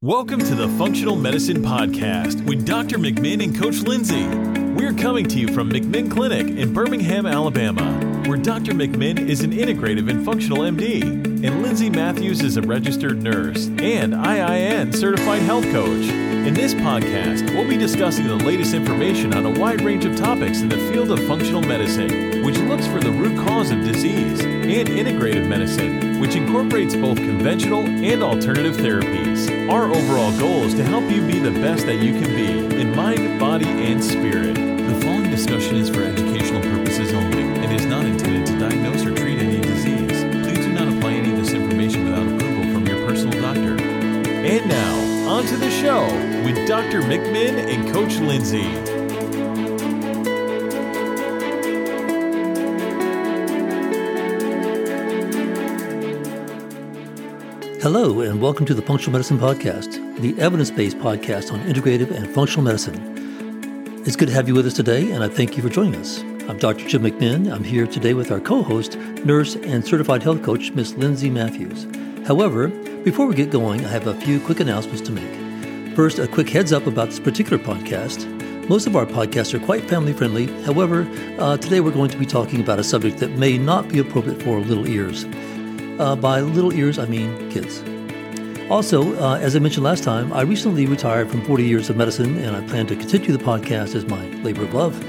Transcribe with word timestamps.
Welcome 0.00 0.38
to 0.38 0.54
the 0.54 0.68
Functional 0.78 1.16
Medicine 1.16 1.56
Podcast 1.56 2.46
with 2.46 2.64
Dr. 2.64 2.98
McMinn 2.98 3.42
and 3.42 3.58
Coach 3.58 3.80
Lindsay. 3.80 4.28
We're 4.80 4.94
coming 4.94 5.26
to 5.26 5.40
you 5.40 5.48
from 5.48 5.72
McMinn 5.72 6.08
Clinic 6.08 6.46
in 6.46 6.72
Birmingham, 6.72 7.26
Alabama, 7.26 7.98
where 8.28 8.38
Dr. 8.38 8.74
McMinn 8.74 9.28
is 9.28 9.40
an 9.40 9.50
integrative 9.50 10.08
and 10.08 10.24
functional 10.24 10.58
MD, 10.58 11.02
and 11.02 11.62
Lindsay 11.62 11.90
Matthews 11.90 12.42
is 12.42 12.56
a 12.56 12.62
registered 12.62 13.20
nurse 13.20 13.66
and 13.66 14.14
IIN 14.14 14.94
certified 14.94 15.42
health 15.42 15.64
coach. 15.72 16.06
In 16.06 16.54
this 16.54 16.74
podcast, 16.74 17.52
we'll 17.52 17.68
be 17.68 17.76
discussing 17.76 18.28
the 18.28 18.36
latest 18.36 18.74
information 18.74 19.34
on 19.34 19.46
a 19.46 19.58
wide 19.58 19.80
range 19.80 20.04
of 20.04 20.14
topics 20.14 20.60
in 20.60 20.68
the 20.68 20.78
field 20.92 21.10
of 21.10 21.18
functional 21.26 21.62
medicine, 21.62 22.44
which 22.44 22.58
looks 22.58 22.86
for 22.86 23.00
the 23.00 23.10
root 23.10 23.36
cause 23.48 23.72
of 23.72 23.80
disease, 23.80 24.42
and 24.42 24.88
integrative 24.88 25.48
medicine, 25.48 26.07
which 26.18 26.34
incorporates 26.34 26.94
both 26.94 27.16
conventional 27.16 27.86
and 27.86 28.22
alternative 28.22 28.76
therapies. 28.76 29.48
Our 29.70 29.90
overall 29.90 30.36
goal 30.38 30.64
is 30.64 30.74
to 30.74 30.84
help 30.84 31.10
you 31.10 31.24
be 31.26 31.38
the 31.38 31.50
best 31.50 31.86
that 31.86 31.96
you 31.96 32.12
can 32.20 32.34
be 32.34 32.76
in 32.80 32.94
mind, 32.94 33.38
body, 33.38 33.68
and 33.68 34.02
spirit. 34.02 34.54
The 34.54 35.00
following 35.00 35.30
discussion 35.30 35.76
is 35.76 35.88
for 35.88 36.02
educational 36.02 36.60
purposes 36.62 37.12
only 37.12 37.42
and 37.42 37.72
is 37.72 37.86
not 37.86 38.04
intended 38.04 38.46
to 38.46 38.58
diagnose 38.58 39.04
or 39.06 39.14
treat 39.14 39.38
any 39.38 39.60
disease. 39.60 40.24
Please 40.44 40.66
do 40.66 40.72
not 40.72 40.88
apply 40.88 41.12
any 41.12 41.30
of 41.30 41.36
this 41.36 41.52
information 41.52 42.04
without 42.04 42.26
approval 42.26 42.72
from 42.72 42.86
your 42.86 43.06
personal 43.06 43.40
doctor. 43.40 43.80
And 43.80 44.68
now, 44.68 45.28
on 45.28 45.44
to 45.46 45.56
the 45.56 45.70
show 45.70 46.04
with 46.44 46.66
Dr. 46.66 47.02
McMinn 47.02 47.72
and 47.72 47.92
Coach 47.92 48.16
Lindsay. 48.16 48.97
Hello, 57.90 58.20
and 58.20 58.42
welcome 58.42 58.66
to 58.66 58.74
the 58.74 58.82
Functional 58.82 59.12
Medicine 59.12 59.38
Podcast, 59.38 60.20
the 60.20 60.38
evidence 60.38 60.70
based 60.70 60.98
podcast 60.98 61.50
on 61.50 61.60
integrative 61.60 62.10
and 62.10 62.28
functional 62.28 62.62
medicine. 62.62 64.02
It's 64.06 64.14
good 64.14 64.28
to 64.28 64.34
have 64.34 64.46
you 64.46 64.54
with 64.54 64.66
us 64.66 64.74
today, 64.74 65.10
and 65.10 65.24
I 65.24 65.28
thank 65.28 65.56
you 65.56 65.62
for 65.62 65.70
joining 65.70 65.96
us. 65.96 66.20
I'm 66.50 66.58
Dr. 66.58 66.86
Jim 66.86 67.00
McMinn. 67.00 67.50
I'm 67.50 67.64
here 67.64 67.86
today 67.86 68.12
with 68.12 68.30
our 68.30 68.40
co 68.40 68.62
host, 68.62 68.96
nurse, 69.24 69.56
and 69.56 69.82
certified 69.82 70.22
health 70.22 70.42
coach, 70.42 70.70
Miss 70.72 70.96
Lindsay 70.96 71.30
Matthews. 71.30 71.86
However, 72.26 72.68
before 73.04 73.26
we 73.26 73.34
get 73.34 73.50
going, 73.50 73.82
I 73.86 73.88
have 73.88 74.06
a 74.06 74.20
few 74.20 74.38
quick 74.38 74.60
announcements 74.60 75.00
to 75.08 75.10
make. 75.10 75.96
First, 75.96 76.18
a 76.18 76.28
quick 76.28 76.50
heads 76.50 76.74
up 76.74 76.86
about 76.86 77.08
this 77.08 77.20
particular 77.20 77.56
podcast. 77.56 78.28
Most 78.68 78.86
of 78.86 78.96
our 78.96 79.06
podcasts 79.06 79.54
are 79.54 79.64
quite 79.64 79.88
family 79.88 80.12
friendly. 80.12 80.48
However, 80.64 81.08
uh, 81.38 81.56
today 81.56 81.80
we're 81.80 81.92
going 81.92 82.10
to 82.10 82.18
be 82.18 82.26
talking 82.26 82.60
about 82.60 82.78
a 82.78 82.84
subject 82.84 83.16
that 83.20 83.30
may 83.38 83.56
not 83.56 83.88
be 83.88 83.98
appropriate 83.98 84.42
for 84.42 84.60
little 84.60 84.86
ears. 84.86 85.24
Uh, 85.98 86.14
by 86.14 86.40
little 86.40 86.72
ears, 86.72 86.98
I 86.98 87.06
mean 87.06 87.50
kids. 87.50 87.82
Also, 88.70 89.18
uh, 89.20 89.38
as 89.38 89.56
I 89.56 89.58
mentioned 89.58 89.84
last 89.84 90.04
time, 90.04 90.32
I 90.32 90.42
recently 90.42 90.86
retired 90.86 91.30
from 91.30 91.42
40 91.44 91.64
years 91.64 91.88
of 91.88 91.96
medicine 91.96 92.36
and 92.38 92.54
I 92.54 92.60
plan 92.68 92.86
to 92.88 92.96
continue 92.96 93.32
the 93.32 93.42
podcast 93.42 93.94
as 93.94 94.06
my 94.06 94.26
labor 94.42 94.62
of 94.62 94.74
love. 94.74 95.02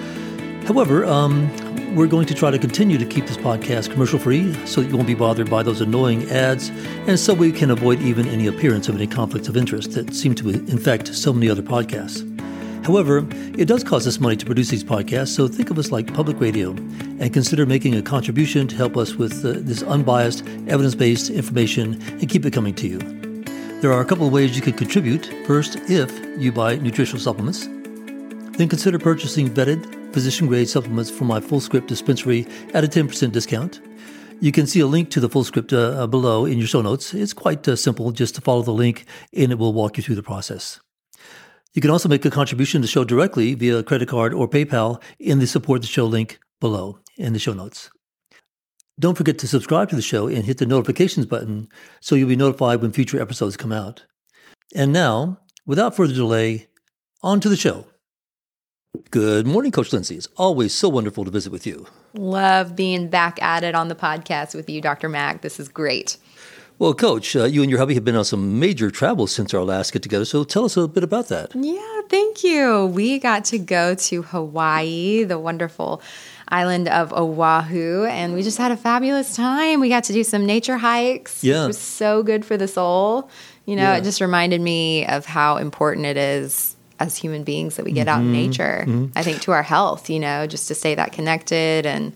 However, 0.65 1.03
um, 1.05 1.49
we're 1.95 2.07
going 2.07 2.25
to 2.27 2.33
try 2.33 2.51
to 2.51 2.59
continue 2.59 2.97
to 2.97 3.05
keep 3.05 3.25
this 3.25 3.37
podcast 3.37 3.91
commercial 3.91 4.17
free 4.17 4.53
so 4.65 4.81
that 4.81 4.89
you 4.89 4.95
won't 4.95 5.07
be 5.07 5.15
bothered 5.15 5.49
by 5.49 5.61
those 5.61 5.81
annoying 5.81 6.29
ads 6.29 6.69
and 7.07 7.19
so 7.19 7.33
we 7.33 7.51
can 7.51 7.71
avoid 7.71 7.99
even 8.01 8.27
any 8.27 8.47
appearance 8.47 8.87
of 8.87 8.95
any 8.95 9.07
conflicts 9.07 9.47
of 9.47 9.57
interest 9.57 9.91
that 9.91 10.13
seem 10.13 10.35
to 10.35 10.49
infect 10.49 11.13
so 11.13 11.33
many 11.33 11.49
other 11.49 11.63
podcasts. 11.63 12.28
However, 12.89 13.19
it 13.55 13.67
does 13.67 13.83
cost 13.83 14.07
us 14.07 14.19
money 14.19 14.35
to 14.35 14.47
produce 14.47 14.69
these 14.69 14.83
podcasts, 14.83 15.27
so 15.27 15.47
think 15.47 15.69
of 15.69 15.77
us 15.77 15.91
like 15.91 16.11
public 16.11 16.39
radio 16.39 16.71
and 16.71 17.31
consider 17.31 17.67
making 17.67 17.93
a 17.93 18.01
contribution 18.01 18.67
to 18.67 18.75
help 18.75 18.97
us 18.97 19.13
with 19.13 19.45
uh, 19.45 19.53
this 19.57 19.83
unbiased, 19.83 20.43
evidence 20.67 20.95
based 20.95 21.29
information 21.29 22.01
and 22.01 22.27
keep 22.27 22.47
it 22.47 22.51
coming 22.51 22.73
to 22.73 22.87
you. 22.87 22.97
There 23.81 23.93
are 23.93 24.01
a 24.01 24.05
couple 24.05 24.25
of 24.25 24.33
ways 24.33 24.55
you 24.55 24.63
could 24.63 24.75
contribute. 24.75 25.31
First, 25.45 25.75
if 25.87 26.09
you 26.41 26.51
buy 26.51 26.77
nutritional 26.77 27.21
supplements, 27.21 27.67
then 28.57 28.67
consider 28.67 28.97
purchasing 28.97 29.51
vetted, 29.51 30.11
physician 30.11 30.47
grade 30.47 30.67
supplements 30.67 31.11
from 31.11 31.27
my 31.27 31.39
Fullscript 31.39 31.85
dispensary 31.85 32.47
at 32.73 32.83
a 32.83 32.87
10% 32.87 33.31
discount. 33.31 33.81
You 34.41 34.51
can 34.51 34.65
see 34.65 34.79
a 34.79 34.87
link 34.87 35.11
to 35.11 35.19
the 35.19 35.29
Fullscript 35.29 35.73
uh, 35.73 36.07
below 36.07 36.45
in 36.45 36.57
your 36.57 36.65
show 36.65 36.81
notes. 36.81 37.13
It's 37.13 37.33
quite 37.33 37.67
uh, 37.67 37.75
simple 37.75 38.11
just 38.11 38.33
to 38.33 38.41
follow 38.41 38.63
the 38.63 38.73
link 38.73 39.05
and 39.31 39.51
it 39.51 39.59
will 39.59 39.73
walk 39.73 39.97
you 39.97 40.01
through 40.01 40.15
the 40.15 40.23
process. 40.23 40.79
You 41.73 41.81
can 41.81 41.91
also 41.91 42.09
make 42.09 42.25
a 42.25 42.31
contribution 42.31 42.81
to 42.81 42.87
the 42.87 42.91
show 42.91 43.03
directly 43.03 43.53
via 43.53 43.83
credit 43.83 44.07
card 44.07 44.33
or 44.33 44.49
PayPal 44.49 45.01
in 45.19 45.39
the 45.39 45.47
support 45.47 45.81
the 45.81 45.87
show 45.87 46.05
link 46.05 46.39
below 46.59 46.99
in 47.17 47.33
the 47.33 47.39
show 47.39 47.53
notes. 47.53 47.89
Don't 48.99 49.17
forget 49.17 49.37
to 49.39 49.47
subscribe 49.47 49.89
to 49.89 49.95
the 49.95 50.01
show 50.01 50.27
and 50.27 50.43
hit 50.43 50.57
the 50.57 50.65
notifications 50.65 51.25
button 51.25 51.69
so 52.01 52.15
you'll 52.15 52.27
be 52.27 52.35
notified 52.35 52.81
when 52.81 52.91
future 52.91 53.21
episodes 53.21 53.55
come 53.55 53.71
out. 53.71 54.03
And 54.75 54.91
now, 54.91 55.39
without 55.65 55.95
further 55.95 56.13
delay, 56.13 56.67
on 57.21 57.39
to 57.39 57.49
the 57.49 57.55
show. 57.55 57.85
Good 59.11 59.45
morning, 59.45 59.71
Coach 59.71 59.93
Lindsay. 59.93 60.15
It's 60.15 60.27
always 60.35 60.73
so 60.73 60.89
wonderful 60.89 61.23
to 61.23 61.31
visit 61.31 61.51
with 61.51 61.67
you. 61.67 61.85
Love 62.13 62.75
being 62.75 63.07
back 63.07 63.41
at 63.41 63.63
it 63.63 63.75
on 63.75 63.87
the 63.87 63.95
podcast 63.95 64.55
with 64.55 64.69
you, 64.69 64.81
Dr. 64.81 65.07
Mack. 65.07 65.41
This 65.41 65.59
is 65.59 65.69
great. 65.69 66.17
Well, 66.79 66.93
Coach, 66.93 67.35
uh, 67.35 67.43
you 67.43 67.61
and 67.61 67.69
your 67.69 67.77
hubby 67.77 67.93
have 67.95 68.05
been 68.05 68.15
on 68.15 68.23
some 68.23 68.57
major 68.57 68.89
travels 68.89 69.33
since 69.33 69.53
our 69.53 69.63
last 69.63 69.91
get 69.91 70.01
together. 70.01 70.23
So 70.23 70.45
tell 70.45 70.63
us 70.63 70.77
a 70.77 70.79
little 70.79 70.93
bit 70.93 71.03
about 71.03 71.27
that. 71.27 71.51
Yeah, 71.53 72.01
thank 72.07 72.41
you. 72.41 72.85
We 72.85 73.19
got 73.19 73.43
to 73.45 73.59
go 73.59 73.95
to 73.95 74.21
Hawaii, 74.21 75.25
the 75.25 75.37
wonderful 75.37 76.01
island 76.47 76.87
of 76.87 77.11
Oahu, 77.11 78.05
and 78.05 78.33
we 78.33 78.43
just 78.43 78.57
had 78.57 78.71
a 78.71 78.77
fabulous 78.77 79.35
time. 79.35 79.81
We 79.81 79.89
got 79.89 80.05
to 80.05 80.13
do 80.13 80.23
some 80.23 80.45
nature 80.45 80.77
hikes. 80.77 81.43
Yeah. 81.43 81.65
It 81.65 81.67
was 81.67 81.77
so 81.77 82.23
good 82.23 82.45
for 82.45 82.55
the 82.55 82.67
soul. 82.67 83.29
You 83.65 83.75
know, 83.75 83.83
Yeah. 83.83 83.97
it 83.97 84.05
just 84.05 84.21
reminded 84.21 84.61
me 84.61 85.05
of 85.05 85.25
how 85.25 85.57
important 85.57 86.05
it 86.05 86.15
is 86.15 86.77
as 86.97 87.17
human 87.17 87.43
beings 87.43 87.75
that 87.75 87.83
we 87.83 87.91
get 87.91 88.07
out 88.07 88.21
in 88.21 88.27
Mm-hmm. 88.27 88.33
nature. 88.33 89.09
I 89.17 89.23
think 89.23 89.41
to 89.41 89.51
our 89.51 89.63
health, 89.63 90.09
you 90.09 90.19
know, 90.19 90.47
just 90.47 90.69
to 90.69 90.75
stay 90.75 90.95
that 90.95 91.11
connected 91.11 91.85
and 91.85 92.13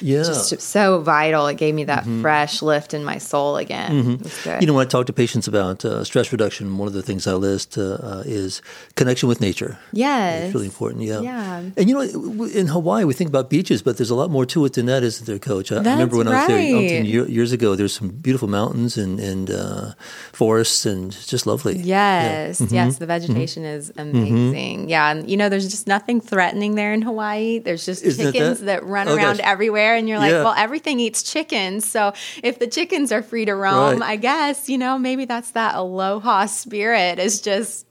Yeah. 0.00 0.22
just 0.22 0.60
so 0.60 1.00
vital. 1.00 1.46
It 1.46 1.56
gave 1.56 1.74
me 1.74 1.84
that 1.84 2.04
fresh 2.20 2.62
lift 2.62 2.94
in 2.94 3.04
my 3.04 3.18
soul 3.18 3.56
again. 3.56 3.90
It 3.92 4.22
was 4.22 4.44
good. 4.44 4.50
Mm-hmm. 4.52 4.60
You 4.60 4.66
know, 4.66 4.74
when 4.74 4.86
I 4.86 4.88
talk 4.88 5.06
to 5.06 5.12
patients 5.12 5.46
about 5.48 5.84
uh, 5.84 6.04
stress 6.04 6.32
reduction, 6.32 6.78
one 6.78 6.88
of 6.88 6.94
the 6.94 7.02
things 7.02 7.26
I 7.26 7.34
list 7.34 7.76
uh, 7.78 7.82
uh, 8.02 8.22
is 8.26 8.62
connection 8.96 9.28
with 9.28 9.40
nature. 9.40 9.78
yes. 9.92 10.44
It's 10.46 10.54
really 10.54 10.66
important, 10.66 11.02
yeah. 11.04 11.20
Yeah. 11.20 11.62
And 11.76 11.88
you 11.88 11.94
know, 11.94 12.44
in 12.46 12.66
Hawaii, 12.68 13.04
we 13.04 13.14
think 13.14 13.28
about 13.28 13.50
beaches, 13.50 13.82
but 13.82 13.96
there's 13.96 14.10
a 14.10 14.14
lot 14.14 14.30
more 14.30 14.46
to 14.46 14.64
it 14.64 14.72
than 14.74 14.86
that, 14.86 15.02
isn't 15.02 15.26
there, 15.26 15.38
Coach? 15.38 15.70
I 15.72 15.76
I 15.76 15.78
remember 15.78 16.16
when 16.16 16.28
I 16.28 16.38
was 16.40 16.46
there 16.48 16.56
right. 16.56 17.04
years 17.28 17.52
ago, 17.52 17.74
there's 17.74 17.92
some 17.92 18.08
beautiful 18.08 18.48
mountains 18.48 18.96
and, 18.96 19.20
and 19.20 19.50
uh, 19.50 19.92
forests, 20.32 20.86
and 20.86 21.12
just 21.12 21.46
lovely. 21.46 21.78
Yes, 21.78 22.60
Mm-hmm. 22.60 22.74
yes, 22.74 22.98
the 22.98 23.06
vegetation 23.06 23.64
is 23.64 23.92
amazing. 23.96 24.88
Yeah, 24.88 25.10
and 25.10 25.28
you 25.30 25.36
know, 25.36 25.48
there's 25.48 25.68
just 25.70 25.86
nothing 25.86 26.20
threatening 26.20 26.74
there 26.74 26.92
in 26.92 27.02
Hawaii. 27.02 27.58
There's 27.58 27.84
just 27.86 28.02
Isn't 28.04 28.32
chickens 28.32 28.60
that? 28.60 28.66
that? 28.82 28.84
run 28.84 29.08
Oh, 29.08 29.14
around 29.16 29.38
gosh. 29.38 29.46
Everywhere, 29.90 29.98
and 29.98 30.08
you're 30.08 30.18
like, 30.18 30.30
Yeah. 30.30 30.44
well, 30.44 30.54
everything 30.56 31.00
eats 31.00 31.22
chickens. 31.22 31.88
So 31.88 32.12
if 32.42 32.58
the 32.58 32.66
chickens 32.66 33.12
are 33.12 33.22
free 33.22 33.44
to 33.44 33.54
roam, 33.54 34.00
Right. 34.00 34.10
I 34.12 34.16
guess 34.16 34.68
you 34.68 34.78
know 34.78 34.98
maybe 34.98 35.24
that's 35.24 35.50
that 35.52 35.74
aloha 35.74 36.46
spirit 36.46 37.18
is 37.18 37.40
just 37.40 37.86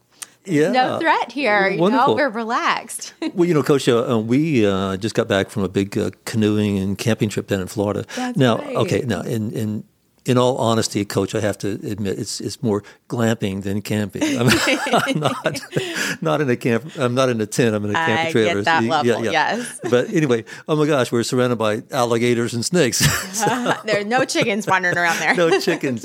Yeah. 0.46 0.72
no 0.72 0.98
threat 0.98 1.32
here. 1.32 1.68
You 1.68 1.90
know, 1.90 2.14
we're 2.14 2.30
relaxed. 2.30 3.12
Well, 3.34 3.46
you 3.46 3.54
know, 3.54 3.62
Coach, 3.62 3.88
uh, 3.88 4.14
uh, 4.14 4.18
we 4.18 4.66
uh, 4.66 4.96
just 4.96 5.14
got 5.14 5.28
back 5.28 5.50
from 5.50 5.62
a 5.62 5.68
big 5.68 5.96
uh, 5.96 6.10
canoeing 6.24 6.78
and 6.78 6.96
camping 6.98 7.28
trip 7.28 7.46
down 7.46 7.60
in 7.60 7.66
Florida. 7.68 8.04
That's 8.16 8.36
now, 8.36 8.58
right. 8.58 8.76
okay, 8.76 9.02
now 9.06 9.20
in 9.20 9.52
in 9.52 9.84
in 10.26 10.36
all 10.38 10.56
honesty, 10.58 11.04
Coach, 11.04 11.34
I 11.34 11.40
have 11.40 11.56
to 11.58 11.68
admit 11.84 12.18
it's 12.18 12.40
it's 12.40 12.62
more 12.62 12.82
glamping 13.08 13.62
than 13.62 13.80
camping. 13.82 14.22
I'm, 14.38 14.48
I'm 14.92 15.18
not 15.20 15.60
not 16.20 16.40
in 16.40 16.50
a 16.50 16.56
camp. 16.56 16.92
I'm 16.98 17.14
not 17.14 17.28
in 17.30 17.40
a 17.40 17.46
tent. 17.46 17.74
I'm 17.74 17.84
in 17.84 17.90
a 17.90 17.94
camper 17.94 18.28
I 18.28 18.32
trailer. 18.32 18.54
get 18.56 18.64
that 18.66 18.82
Yeah, 18.84 18.90
level, 18.90 19.24
yeah. 19.24 19.30
yes. 19.56 19.80
But 19.90 20.10
anyway, 20.12 20.44
oh 20.68 20.76
my 20.76 20.86
gosh, 20.86 21.10
we're 21.10 21.22
surrounded 21.22 21.56
by 21.56 21.82
alligators 21.90 22.54
and 22.54 22.64
snakes. 22.64 22.98
there 23.84 24.00
are 24.00 24.04
no 24.04 24.24
chickens 24.24 24.66
wandering 24.66 24.96
around 24.98 25.18
there. 25.20 25.34
no 25.34 25.58
chickens. 25.58 26.04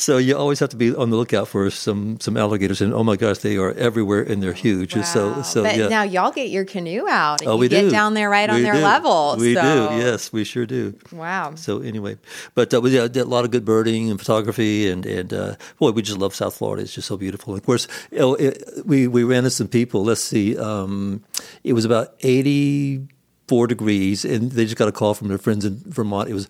So 0.00 0.18
you 0.18 0.36
always 0.36 0.60
have 0.60 0.70
to 0.70 0.76
be 0.76 0.94
on 0.94 1.10
the 1.10 1.16
lookout 1.16 1.48
for 1.48 1.68
some 1.70 2.18
some 2.20 2.36
alligators, 2.36 2.80
and 2.80 2.94
oh 2.94 3.02
my 3.04 3.16
gosh, 3.16 3.38
they 3.38 3.56
are 3.56 3.72
everywhere 3.72 4.22
and 4.22 4.42
they're 4.42 4.52
huge. 4.52 4.94
So 5.04 5.28
Wow. 5.32 5.42
so 5.42 5.62
but 5.64 5.76
yeah. 5.76 5.88
now 5.88 6.02
y'all 6.04 6.30
get 6.32 6.50
your 6.50 6.64
canoe 6.64 7.06
out 7.08 7.40
and 7.40 7.50
Oh, 7.50 7.54
you 7.54 7.60
we 7.60 7.68
get 7.68 7.82
do. 7.82 7.90
down 7.90 8.14
there 8.14 8.30
right 8.30 8.48
on 8.48 8.62
their 8.62 8.74
do. 8.74 8.80
level. 8.80 9.36
We 9.38 9.54
so. 9.54 9.62
do. 9.90 9.96
Yes, 9.96 10.32
we 10.32 10.44
sure 10.44 10.66
do. 10.66 10.94
Wow. 11.12 11.54
So 11.56 11.80
anyway, 11.80 12.16
but 12.54 12.72
uh, 12.72 12.80
we 12.80 12.90
yeah, 12.90 13.08
did 13.08 13.22
a 13.22 13.24
lot 13.24 13.44
of 13.44 13.50
good 13.50 13.55
birding 13.64 14.10
and 14.10 14.18
photography, 14.18 14.90
and 14.90 15.06
and 15.06 15.32
uh, 15.32 15.56
boy, 15.78 15.90
we 15.90 16.02
just 16.02 16.18
love 16.18 16.34
South 16.34 16.56
Florida. 16.56 16.82
It's 16.82 16.94
just 16.94 17.08
so 17.08 17.16
beautiful. 17.16 17.54
Of 17.54 17.64
course, 17.64 17.88
it, 18.10 18.62
we 18.84 19.06
we 19.08 19.24
ran 19.24 19.38
into 19.38 19.50
some 19.50 19.68
people. 19.68 20.04
Let's 20.04 20.20
see, 20.20 20.56
um, 20.58 21.24
it 21.64 21.72
was 21.72 21.84
about 21.84 22.14
eighty 22.20 23.06
four 23.48 23.66
degrees, 23.66 24.24
and 24.24 24.50
they 24.52 24.64
just 24.64 24.76
got 24.76 24.88
a 24.88 24.92
call 24.92 25.14
from 25.14 25.28
their 25.28 25.38
friends 25.38 25.64
in 25.64 25.80
Vermont. 25.86 26.28
It 26.28 26.34
was 26.34 26.48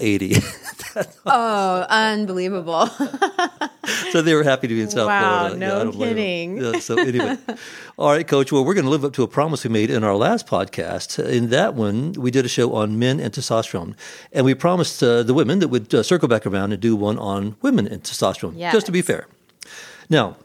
eighty. 0.00 0.36
oh, 1.26 1.86
unbelievable. 1.88 2.88
so 4.12 4.22
they 4.22 4.34
were 4.34 4.42
happy 4.44 4.68
to 4.68 4.74
be 4.74 4.82
in 4.82 4.90
South 4.90 5.06
Wow, 5.08 5.48
Florida. 5.48 5.56
no 5.58 5.80
I 5.80 5.84
don't 5.84 5.90
blame 5.92 6.08
them. 6.08 6.16
kidding. 6.16 6.56
Yeah, 6.74 6.78
so 6.80 6.98
anyway, 6.98 7.38
all 7.98 8.10
right, 8.10 8.26
Coach. 8.26 8.52
Well, 8.52 8.64
we're 8.64 8.74
going 8.74 8.84
to 8.84 8.90
live 8.90 9.04
up 9.04 9.12
to 9.14 9.22
a 9.22 9.28
promise 9.28 9.64
we 9.64 9.70
made 9.70 9.90
in 9.90 10.04
our 10.04 10.14
last 10.16 10.46
podcast. 10.46 11.18
In 11.24 11.50
that 11.50 11.74
one, 11.74 12.12
we 12.12 12.30
did 12.30 12.44
a 12.44 12.48
show 12.48 12.74
on 12.74 12.98
men 12.98 13.18
and 13.20 13.32
testosterone, 13.32 13.94
and 14.32 14.44
we 14.44 14.54
promised 14.54 15.02
uh, 15.02 15.22
the 15.22 15.34
women 15.34 15.58
that 15.60 15.68
we'd 15.68 15.92
uh, 15.94 16.02
circle 16.02 16.28
back 16.28 16.46
around 16.46 16.72
and 16.72 16.80
do 16.80 16.94
one 16.94 17.18
on 17.18 17.56
women 17.62 17.86
and 17.86 18.02
testosterone, 18.02 18.54
Yes. 18.56 18.72
just 18.72 18.86
to 18.86 18.92
be 18.92 19.02
fair. 19.02 19.26
Now, 20.10 20.36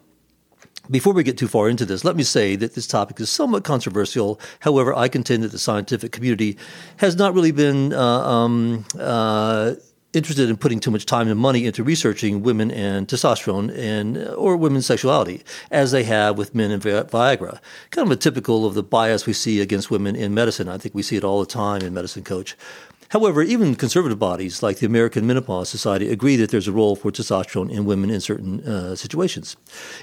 before 0.89 1.11
we 1.13 1.21
get 1.23 1.37
too 1.37 1.49
far 1.49 1.67
into 1.67 1.85
this, 1.85 2.05
let 2.05 2.15
me 2.15 2.23
say 2.23 2.55
that 2.55 2.73
this 2.73 2.87
topic 2.87 3.19
is 3.19 3.29
somewhat 3.29 3.65
controversial. 3.65 4.39
However, 4.61 4.93
I 4.93 5.09
contend 5.09 5.43
that 5.43 5.51
the 5.51 5.59
scientific 5.59 6.13
community 6.13 6.57
has 6.97 7.17
not 7.17 7.33
really 7.33 7.51
been 7.51 7.91
uh, 7.91 8.01
um, 8.01 8.85
uh, 8.97 9.73
interested 10.13 10.49
in 10.49 10.57
putting 10.57 10.79
too 10.79 10.91
much 10.91 11.05
time 11.05 11.27
and 11.27 11.39
money 11.39 11.65
into 11.65 11.83
researching 11.83 12.41
women 12.41 12.71
and 12.71 13.07
testosterone 13.07 13.75
and 13.77 14.17
or 14.29 14.57
women's 14.57 14.85
sexuality 14.85 15.43
as 15.69 15.91
they 15.91 16.03
have 16.03 16.37
with 16.37 16.55
men 16.55 16.71
and 16.71 16.81
Viagra. 16.81 17.59
Kind 17.91 18.07
of 18.07 18.11
a 18.11 18.15
typical 18.15 18.65
of 18.65 18.73
the 18.73 18.83
bias 18.83 19.25
we 19.25 19.33
see 19.33 19.59
against 19.61 19.91
women 19.91 20.15
in 20.15 20.33
medicine. 20.33 20.67
I 20.69 20.77
think 20.77 20.95
we 20.95 21.03
see 21.03 21.17
it 21.17 21.23
all 21.23 21.39
the 21.39 21.45
time 21.45 21.81
in 21.81 21.93
medicine, 21.93 22.23
coach. 22.23 22.55
However, 23.09 23.41
even 23.41 23.75
conservative 23.75 24.19
bodies 24.19 24.61
like 24.61 24.79
the 24.79 24.85
American 24.85 25.25
Menopause 25.25 25.69
Society 25.69 26.09
agree 26.09 26.35
that 26.35 26.49
there's 26.49 26.67
a 26.67 26.73
role 26.73 26.95
for 26.95 27.09
testosterone 27.09 27.71
in 27.71 27.85
women 27.85 28.09
in 28.09 28.19
certain 28.19 28.61
uh, 28.67 28.95
situations. 28.95 29.55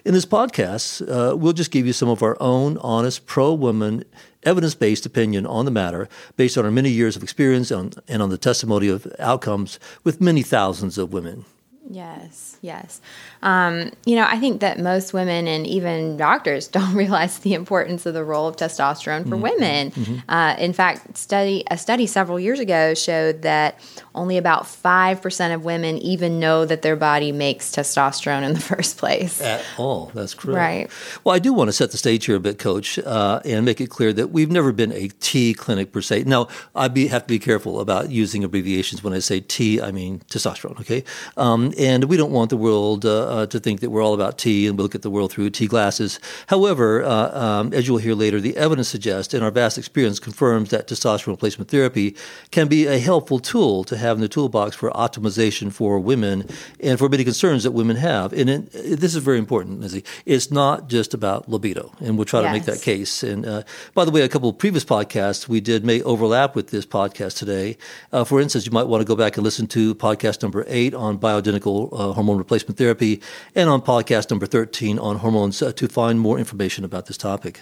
In 0.07 0.15
this 0.15 0.25
podcast, 0.25 1.03
uh, 1.07 1.37
we'll 1.37 1.53
just 1.53 1.71
give 1.71 1.87
you 1.87 1.93
some 1.93 2.09
of 2.09 2.23
our 2.23 2.37
own 2.41 2.79
honest, 2.79 3.27
pro 3.27 3.53
women, 3.53 4.05
evidence 4.45 4.75
based 4.75 5.07
opinion 5.07 5.47
on 5.47 5.65
the 5.65 5.71
matter 5.71 6.09
based 6.37 6.57
on 6.59 6.65
our 6.65 6.71
many 6.71 6.91
years 6.91 7.17
of 7.17 7.23
experience 7.23 7.71
and 7.71 7.99
on 8.09 8.31
the 8.31 8.39
testimony 8.39 8.89
of 8.89 9.07
outcomes 9.19 9.79
with 10.03 10.21
many 10.21 10.43
thousands 10.43 10.99
of 10.99 11.13
women. 11.13 11.45
Yes, 11.91 12.57
yes. 12.63 13.01
Um, 13.45 13.93
you 14.07 14.17
know, 14.17 14.27
I 14.27 14.39
think 14.39 14.63
that 14.63 14.81
most 14.81 15.13
women 15.13 15.47
and 15.47 15.67
even 15.67 16.17
doctors 16.17 16.67
don't 16.77 16.95
realize 16.95 17.39
the 17.39 17.55
importance 17.55 18.07
of 18.07 18.15
the 18.15 18.25
role 18.25 18.49
of 18.49 18.57
testosterone 18.57 19.25
for 19.25 19.37
mm-hmm. 19.37 19.43
women. 19.43 19.91
Mm-hmm. 19.91 20.31
Uh, 20.31 20.57
in 20.59 20.73
fact, 20.73 21.17
study 21.17 21.63
a 21.71 21.79
study 21.79 22.07
several 22.07 22.41
years 22.41 22.59
ago 22.59 22.95
showed 22.95 23.43
that 23.43 23.79
only 24.15 24.39
about 24.39 24.67
five 24.67 25.21
percent 25.21 25.53
of 25.53 25.65
women 25.65 25.99
even 25.99 26.41
know 26.41 26.65
that 26.65 26.83
their 26.83 26.97
body 26.97 27.33
makes 27.33 27.71
testosterone 27.71 28.43
in 28.43 28.55
the 28.55 28.61
first 28.75 28.97
place. 28.97 29.41
At 29.41 29.65
all, 29.77 30.11
that's 30.15 30.35
correct. 30.35 30.57
Right. 30.57 30.91
Well, 31.23 31.35
I 31.35 31.39
do 31.39 31.53
want 31.53 31.69
to 31.69 31.73
set 31.73 31.91
the 31.91 31.99
stage 31.99 32.25
here 32.25 32.37
a 32.37 32.41
bit, 32.41 32.59
Coach, 32.59 32.99
uh, 32.99 33.41
and 33.45 33.65
make 33.65 33.81
it 33.81 33.91
clear 33.91 34.13
that 34.15 34.29
we've 34.29 34.51
never 34.51 34.73
been 34.73 34.93
a 34.93 35.09
T 35.21 35.53
clinic 35.53 35.93
per 35.93 36.01
se. 36.01 36.25
Now, 36.25 36.49
I 36.75 36.89
be, 36.89 37.09
have 37.09 37.23
to 37.23 37.29
be 37.29 37.39
careful 37.39 37.79
about 37.81 38.11
using 38.11 38.43
abbreviations 38.43 39.05
when 39.05 39.13
I 39.13 39.19
say 39.19 39.41
T. 39.41 39.81
I 39.83 39.93
mean 39.93 40.21
testosterone. 40.31 40.81
Okay, 40.81 41.05
um, 41.37 41.75
and 41.79 42.05
we 42.05 42.17
don't 42.17 42.33
want 42.33 42.49
the 42.49 42.57
world. 42.57 43.05
Uh, 43.05 43.34
uh, 43.35 43.47
to 43.47 43.59
think 43.59 43.81
that 43.81 43.91
we're 43.91 44.03
all 44.03 44.15
about 44.15 44.39
tea 44.39 44.67
and 44.67 44.79
we 44.79 44.83
look 44.83 44.95
at 44.95 45.03
the 45.03 45.11
world 45.11 45.33
through 45.33 45.51
tea 45.51 45.67
glasses. 45.67 46.21
However, 46.47 47.03
uh, 47.03 47.39
um, 47.39 47.73
as 47.73 47.89
you'll 47.89 47.99
hear 47.99 48.15
later, 48.15 48.41
the 48.41 48.57
evidence 48.57 48.89
suggests, 48.89 49.35
and 49.35 49.43
our 49.43 49.51
vast 49.51 49.77
experience 49.77 50.21
confirms 50.21 50.71
that 50.71 50.87
testosterone 50.87 51.29
replacement 51.29 51.69
therapy 51.71 52.15
can 52.53 52.69
be 52.69 52.87
a 52.87 52.99
helpful 52.99 53.41
tool 53.41 53.83
to 53.85 53.97
have 53.97 54.17
in 54.17 54.21
the 54.21 54.29
toolbox 54.29 54.77
for 54.77 54.91
optimization 54.91 55.73
for 55.73 55.99
women 55.99 56.47
and 56.81 56.99
for 56.99 57.09
many 57.09 57.25
concerns 57.25 57.65
that 57.65 57.73
women 57.73 57.97
have. 57.97 58.33
And 58.33 58.49
it, 58.49 58.73
this 58.73 59.15
is 59.17 59.23
very 59.23 59.39
important, 59.39 59.81
Lizzie. 59.81 60.05
It's 60.27 60.51
not 60.51 60.89
just 60.89 61.13
about 61.13 61.49
libido, 61.49 61.93
and 62.01 62.17
we'll 62.17 62.25
try 62.27 62.41
yes. 62.41 62.49
to 62.49 62.53
make 62.53 62.65
that 62.67 62.83
case. 62.83 63.23
And 63.25 63.45
uh, 63.45 63.63
by 63.95 64.05
the 64.05 64.13
way, 64.13 64.23
a 64.23 64.29
couple 64.29 64.49
of 64.49 64.59
previous 64.59 64.85
podcasts 64.85 65.49
we 65.49 65.61
did 65.61 65.85
may 65.85 66.03
overlap 66.03 66.55
with 66.55 66.69
this 66.69 66.87
podcast 66.87 67.37
today. 67.37 67.77
Uh, 68.13 68.23
for 68.23 68.41
instance, 68.41 68.65
you 68.65 68.73
might 68.73 68.87
want 68.87 69.01
to 69.01 69.05
go 69.05 69.17
back 69.17 69.37
and 69.37 69.45
listen 69.45 69.67
to 69.69 69.95
podcast 69.97 70.43
number 70.43 70.65
eight 70.69 70.95
on 70.95 71.19
bioidentical 71.19 71.89
uh, 71.93 72.13
hormone 72.13 72.39
replacement 72.39 72.79
therapy 72.79 73.21
and 73.55 73.69
on 73.69 73.83
podcast 73.83 74.31
number 74.31 74.47
13 74.47 74.99
on 74.99 75.17
hormones 75.17 75.61
uh, 75.63 75.73
to 75.73 75.89
find 75.89 76.21
more 76.21 76.39
information 76.39 76.85
about 76.85 77.07
this 77.07 77.17
topic 77.17 77.61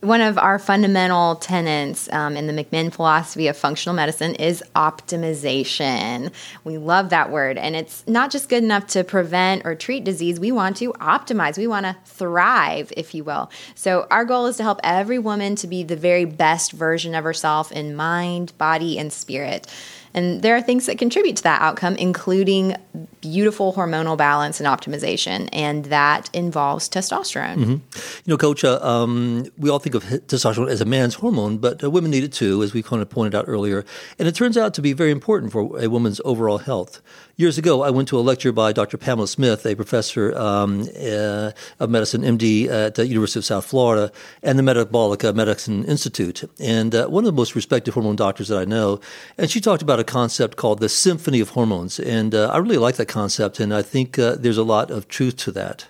one 0.00 0.20
of 0.22 0.38
our 0.38 0.58
fundamental 0.58 1.36
tenets 1.36 2.10
um, 2.12 2.36
in 2.36 2.46
the 2.46 2.52
McMinn 2.52 2.92
philosophy 2.92 3.48
of 3.48 3.56
functional 3.56 3.94
medicine 3.94 4.34
is 4.34 4.62
optimization. 4.74 6.32
We 6.64 6.78
love 6.78 7.10
that 7.10 7.30
word. 7.30 7.58
And 7.58 7.76
it's 7.76 8.06
not 8.06 8.30
just 8.30 8.48
good 8.48 8.62
enough 8.62 8.86
to 8.88 9.04
prevent 9.04 9.66
or 9.66 9.74
treat 9.74 10.04
disease, 10.04 10.40
we 10.40 10.52
want 10.52 10.78
to 10.78 10.92
optimize. 10.94 11.58
We 11.58 11.66
want 11.66 11.84
to 11.84 11.96
thrive, 12.04 12.92
if 12.96 13.14
you 13.14 13.24
will. 13.24 13.50
So, 13.74 14.06
our 14.10 14.24
goal 14.24 14.46
is 14.46 14.56
to 14.58 14.62
help 14.62 14.80
every 14.82 15.18
woman 15.18 15.54
to 15.56 15.66
be 15.66 15.82
the 15.82 15.96
very 15.96 16.24
best 16.24 16.72
version 16.72 17.14
of 17.14 17.24
herself 17.24 17.70
in 17.70 17.94
mind, 17.94 18.56
body, 18.56 18.98
and 18.98 19.12
spirit. 19.12 19.66
And 20.14 20.42
there 20.42 20.56
are 20.56 20.62
things 20.62 20.86
that 20.86 20.98
contribute 20.98 21.36
to 21.36 21.42
that 21.44 21.60
outcome, 21.62 21.96
including 21.96 22.76
beautiful 23.20 23.72
hormonal 23.72 24.16
balance 24.16 24.60
and 24.60 24.66
optimization, 24.66 25.48
and 25.52 25.84
that 25.86 26.28
involves 26.32 26.88
testosterone. 26.88 27.56
Mm-hmm. 27.56 27.70
You 27.70 27.80
know, 28.26 28.36
Coach, 28.36 28.64
uh, 28.64 28.80
um, 28.82 29.46
we 29.56 29.70
all 29.70 29.78
think 29.78 29.94
of 29.94 30.04
testosterone 30.04 30.68
as 30.70 30.80
a 30.80 30.84
man's 30.84 31.14
hormone, 31.14 31.58
but 31.58 31.82
uh, 31.84 31.90
women 31.90 32.10
need 32.10 32.24
it 32.24 32.32
too, 32.32 32.62
as 32.62 32.74
we 32.74 32.82
kind 32.82 33.02
of 33.02 33.08
pointed 33.08 33.34
out 33.34 33.44
earlier. 33.46 33.84
And 34.18 34.26
it 34.26 34.34
turns 34.34 34.56
out 34.56 34.74
to 34.74 34.82
be 34.82 34.92
very 34.92 35.10
important 35.10 35.52
for 35.52 35.80
a 35.80 35.88
woman's 35.88 36.20
overall 36.24 36.58
health. 36.58 37.00
Years 37.40 37.56
ago, 37.56 37.80
I 37.80 37.88
went 37.88 38.06
to 38.08 38.18
a 38.18 38.20
lecture 38.20 38.52
by 38.52 38.74
Dr. 38.74 38.98
Pamela 38.98 39.26
Smith, 39.26 39.64
a 39.64 39.74
professor 39.74 40.36
um, 40.36 40.86
uh, 40.94 41.52
of 41.78 41.88
medicine, 41.88 42.20
MD, 42.20 42.68
at 42.68 42.96
the 42.96 43.06
University 43.06 43.38
of 43.38 43.46
South 43.46 43.64
Florida, 43.64 44.12
and 44.42 44.58
the 44.58 44.62
Metabolic 44.62 45.22
Medicine 45.34 45.86
Institute, 45.86 46.44
and 46.60 46.94
uh, 46.94 47.06
one 47.06 47.24
of 47.24 47.26
the 47.26 47.32
most 47.32 47.54
respected 47.54 47.94
hormone 47.94 48.16
doctors 48.16 48.48
that 48.48 48.58
I 48.58 48.66
know. 48.66 49.00
And 49.38 49.50
she 49.50 49.58
talked 49.58 49.80
about 49.80 49.98
a 49.98 50.04
concept 50.04 50.58
called 50.58 50.80
the 50.80 50.90
symphony 50.90 51.40
of 51.40 51.48
hormones, 51.48 51.98
and 51.98 52.34
uh, 52.34 52.50
I 52.52 52.58
really 52.58 52.76
like 52.76 52.96
that 52.96 53.08
concept, 53.08 53.58
and 53.58 53.72
I 53.72 53.80
think 53.80 54.18
uh, 54.18 54.36
there's 54.38 54.58
a 54.58 54.62
lot 54.62 54.90
of 54.90 55.08
truth 55.08 55.38
to 55.38 55.52
that. 55.52 55.88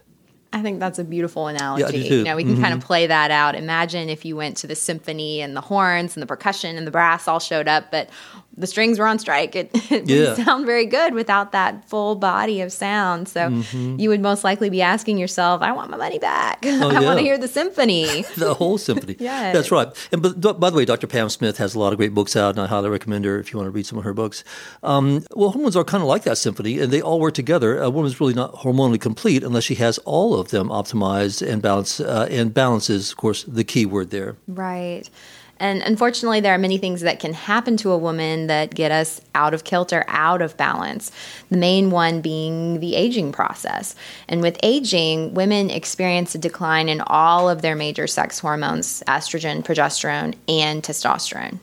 I 0.53 0.63
think 0.63 0.81
that's 0.81 0.99
a 0.99 1.05
beautiful 1.05 1.47
analogy. 1.47 1.99
Yeah, 1.99 2.15
you 2.15 2.25
know, 2.25 2.37
we 2.37 2.43
can 2.43 2.55
mm-hmm. 2.55 2.63
kind 2.63 2.75
of 2.75 2.81
play 2.81 3.07
that 3.07 3.31
out. 3.31 3.55
Imagine 3.55 4.09
if 4.09 4.25
you 4.25 4.35
went 4.35 4.57
to 4.59 4.67
the 4.67 4.75
symphony 4.75 5.41
and 5.41 5.57
the 5.57 5.61
horns 5.61 6.17
and 6.17 6.23
the 6.23 6.27
percussion 6.27 6.77
and 6.77 6.87
the 6.87 6.91
brass 6.91 7.29
all 7.29 7.39
showed 7.39 7.69
up, 7.69 7.93
but 7.93 8.11
the 8.57 8.67
strings 8.67 8.99
were 8.99 9.07
on 9.07 9.19
strike. 9.19 9.57
It, 9.57 9.71
it 9.91 10.09
yeah. 10.09 10.17
didn't 10.17 10.45
sound 10.45 10.67
very 10.67 10.87
good 10.87 11.15
without 11.15 11.53
that 11.53 11.89
full 11.89 12.15
body 12.15 12.61
of 12.61 12.73
sound. 12.73 13.29
So 13.29 13.41
mm-hmm. 13.41 13.99
you 13.99 14.09
would 14.09 14.21
most 14.21 14.45
likely 14.45 14.71
be 14.71 14.83
asking 14.83 15.19
yourself, 15.19 15.63
"I 15.63 15.73
want 15.73 15.91
my 15.91 15.97
money 15.97 16.19
back. 16.19 16.65
Oh, 16.81 16.89
I 16.89 16.93
yeah. 16.93 17.01
want 17.01 17.19
to 17.19 17.25
hear 17.25 17.37
the 17.37 17.49
symphony, 17.49 18.23
the 18.37 18.55
whole 18.55 18.79
symphony." 18.79 19.17
yeah, 19.19 19.53
that's 19.53 19.71
right. 19.71 19.89
And 20.13 20.23
but, 20.23 20.59
by 20.61 20.71
the 20.71 20.77
way, 20.77 20.85
Dr. 20.85 21.07
Pam 21.07 21.29
Smith 21.29 21.59
has 21.59 21.75
a 21.75 21.79
lot 21.79 21.93
of 21.93 21.99
great 21.99 22.15
books 22.15 22.37
out, 22.37 22.51
and 22.51 22.61
I 22.61 22.67
highly 22.67 22.89
recommend 22.89 23.25
her 23.25 23.39
if 23.39 23.53
you 23.53 23.59
want 23.59 23.67
to 23.67 23.71
read 23.71 23.87
some 23.87 23.99
of 23.99 24.05
her 24.05 24.15
books. 24.15 24.45
Um, 24.83 25.25
well, 25.35 25.51
hormones 25.51 25.77
are 25.77 25.85
kind 25.85 26.03
of 26.03 26.09
like 26.09 26.23
that 26.23 26.39
symphony, 26.39 26.79
and 26.79 26.93
they 26.93 27.03
all 27.03 27.21
work 27.21 27.35
together. 27.35 27.79
A 27.79 27.91
woman's 27.91 28.19
really 28.21 28.35
not 28.35 28.55
hormonally 28.57 29.01
complete 29.01 29.43
unless 29.43 29.65
she 29.65 29.75
has 29.77 29.99
all 29.99 30.35
of 30.35 30.51
them 30.51 30.69
optimized 30.69 31.47
and 31.47 31.61
balance. 31.61 32.01
Uh, 32.01 32.29
and 32.31 32.55
balance 32.55 32.89
is, 32.89 33.11
of 33.11 33.17
course, 33.17 33.43
the 33.45 33.65
key 33.65 33.85
word 33.85 34.11
there. 34.11 34.37
Right. 34.47 35.09
And 35.61 35.83
unfortunately, 35.83 36.41
there 36.41 36.55
are 36.55 36.59
many 36.59 36.79
things 36.79 37.03
that 37.03 37.21
can 37.21 37.35
happen 37.35 37.77
to 37.79 37.93
a 37.93 37.99
woman 37.99 38.47
that 38.47 38.75
get 38.75 38.91
us 38.91 39.21
out 39.35 39.53
of 39.53 39.65
kilter, 39.65 40.05
out 40.09 40.41
of 40.41 40.57
balance. 40.57 41.13
The 41.51 41.59
main 41.59 41.91
one 41.91 42.23
being 42.23 42.81
the 42.81 42.97
aging 42.97 43.31
process. 43.31 43.95
And 44.27 44.41
with 44.41 44.59
aging, 44.63 45.35
women 45.35 45.69
experience 45.69 46.35
a 46.35 46.39
decline 46.39 46.89
in 46.89 47.03
all 47.03 47.51
of 47.51 47.61
their 47.61 47.77
major 47.77 48.07
sex 48.07 48.39
hormones 48.39 49.03
estrogen, 49.07 49.63
progesterone, 49.63 50.35
and 50.49 50.83
testosterone. 50.83 51.59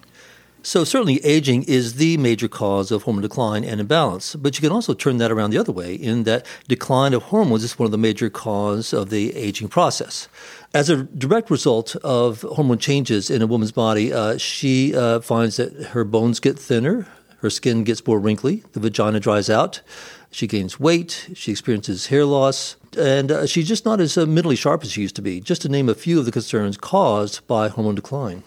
So, 0.68 0.84
certainly, 0.84 1.24
aging 1.24 1.63
is 1.63 1.94
the 1.94 2.18
major 2.18 2.50
cause 2.50 2.92
of 2.92 3.04
hormone 3.04 3.22
decline 3.22 3.63
and 3.63 3.80
imbalance. 3.80 4.36
But 4.36 4.58
you 4.58 4.62
can 4.62 4.75
also 4.75 4.94
turn 4.94 5.18
that 5.18 5.32
around 5.32 5.51
the 5.51 5.58
other 5.58 5.72
way, 5.72 5.94
in 5.94 6.24
that 6.24 6.46
decline 6.68 7.13
of 7.13 7.24
hormones 7.24 7.63
is 7.63 7.80
one 7.80 7.86
of 7.86 7.92
the 7.92 7.98
major 7.98 8.30
causes 8.30 8.92
of 8.92 9.10
the 9.10 9.34
aging 9.34 9.70
process. 9.70 10.27
As 10.74 10.90
a 10.90 11.04
direct 11.04 11.50
result 11.50 11.96
of 11.98 12.42
hormone 12.42 12.78
changes 12.78 13.30
in 13.30 13.42
a 13.42 13.48
woman's 13.48 13.72
body, 13.72 14.12
uh, 14.12 14.38
she 14.38 14.96
uh, 14.96 15.22
finds 15.22 15.58
that 15.58 15.74
her 15.88 16.04
bones 16.04 16.40
get 16.40 16.60
thinner, 16.60 17.08
her 17.40 17.50
skin 17.50 17.84
gets 17.84 18.06
more 18.06 18.20
wrinkly, 18.20 18.64
the 18.74 18.80
vagina 18.80 19.20
dries 19.20 19.50
out, 19.50 19.82
she 20.30 20.46
gains 20.46 20.80
weight, 20.80 21.30
she 21.34 21.52
experiences 21.52 22.08
hair 22.08 22.26
loss, 22.26 22.76
and 22.98 23.32
uh, 23.32 23.46
she's 23.46 23.68
just 23.68 23.86
not 23.86 24.02
as 24.02 24.18
uh, 24.18 24.26
mentally 24.26 24.56
sharp 24.56 24.84
as 24.84 24.92
she 24.92 25.02
used 25.02 25.16
to 25.16 25.22
be, 25.22 25.40
just 25.40 25.62
to 25.62 25.70
name 25.70 25.88
a 25.88 25.96
few 25.96 26.20
of 26.20 26.26
the 26.26 26.32
concerns 26.32 26.78
caused 26.78 27.46
by 27.48 27.70
hormone 27.70 27.96
decline. 27.96 28.44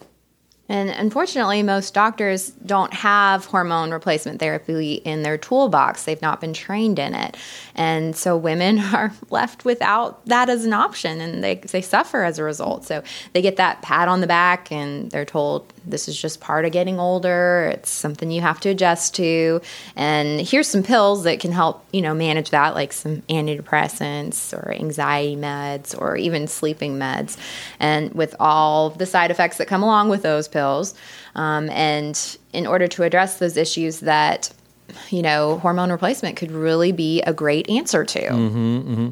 And 0.71 0.89
unfortunately, 0.91 1.65
most 1.65 1.95
doctors 1.95 2.51
don't 2.65 2.95
have 2.95 3.45
hormone 3.47 3.91
replacement 3.91 4.39
therapy 4.39 4.95
in 4.95 5.25
their 5.25 5.37
toolbox. 5.37 6.05
They've 6.05 6.23
not 6.23 6.41
been 6.41 6.53
trained 6.53 7.01
in 7.01 7.13
it. 7.13 7.37
And 7.75 8.15
so 8.15 8.37
women 8.37 8.79
are 8.95 9.13
left 9.31 9.65
without 9.65 10.25
that 10.27 10.49
as 10.49 10.65
an 10.65 10.73
option 10.73 11.21
and 11.21 11.43
they, 11.43 11.57
they 11.57 11.83
suffer 11.83 12.23
as 12.23 12.39
a 12.39 12.45
result. 12.45 12.85
So 12.85 13.03
they 13.33 13.43
get 13.43 13.57
that 13.57 13.83
pat 13.83 14.07
on 14.07 14.21
the 14.21 14.29
back 14.29 14.71
and 14.71 15.11
they're 15.11 15.25
told, 15.25 15.73
this 15.85 16.09
is 16.09 16.21
just 16.21 16.41
part 16.41 16.65
of 16.65 16.73
getting 16.73 16.99
older. 16.99 17.71
It's 17.73 17.91
something 17.91 18.31
you 18.31 18.41
have 18.41 18.61
to 18.61 18.69
adjust 18.69 19.15
to. 19.17 19.61
And 19.97 20.41
here's 20.41 20.69
some 20.69 20.83
pills 20.83 21.25
that 21.25 21.41
can 21.41 21.53
help, 21.53 21.85
you 21.93 22.03
know, 22.03 22.15
manage 22.15 22.51
that, 22.51 22.75
like 22.75 22.93
some 22.93 23.23
antidepressants 23.23 24.53
or 24.53 24.73
anxiety 24.73 25.37
meds 25.37 25.99
or 25.99 26.17
even 26.17 26.47
sleeping 26.47 26.99
meds. 26.99 27.37
And 27.79 28.13
with 28.15 28.35
all 28.41 28.91
the 28.91 29.07
side 29.07 29.31
effects 29.31 29.59
that 29.59 29.69
come 29.69 29.83
along 29.83 30.09
with 30.09 30.23
those 30.23 30.49
pills. 30.49 30.95
Um, 31.35 31.71
and 31.71 32.39
in 32.53 32.67
order 32.67 32.89
to 32.89 33.03
address 33.03 33.39
those 33.39 33.57
issues 33.57 34.01
that, 34.01 34.53
you 35.11 35.23
know, 35.23 35.59
hormone 35.59 35.91
replacement 35.91 36.37
could 36.37 36.51
really 36.51 36.93
be 36.93 37.23
a 37.23 37.33
great 37.33 37.69
answer 37.71 38.05
to. 38.05 38.21
Mm-hmm, 38.21 38.79
mm-hmm. 38.79 39.09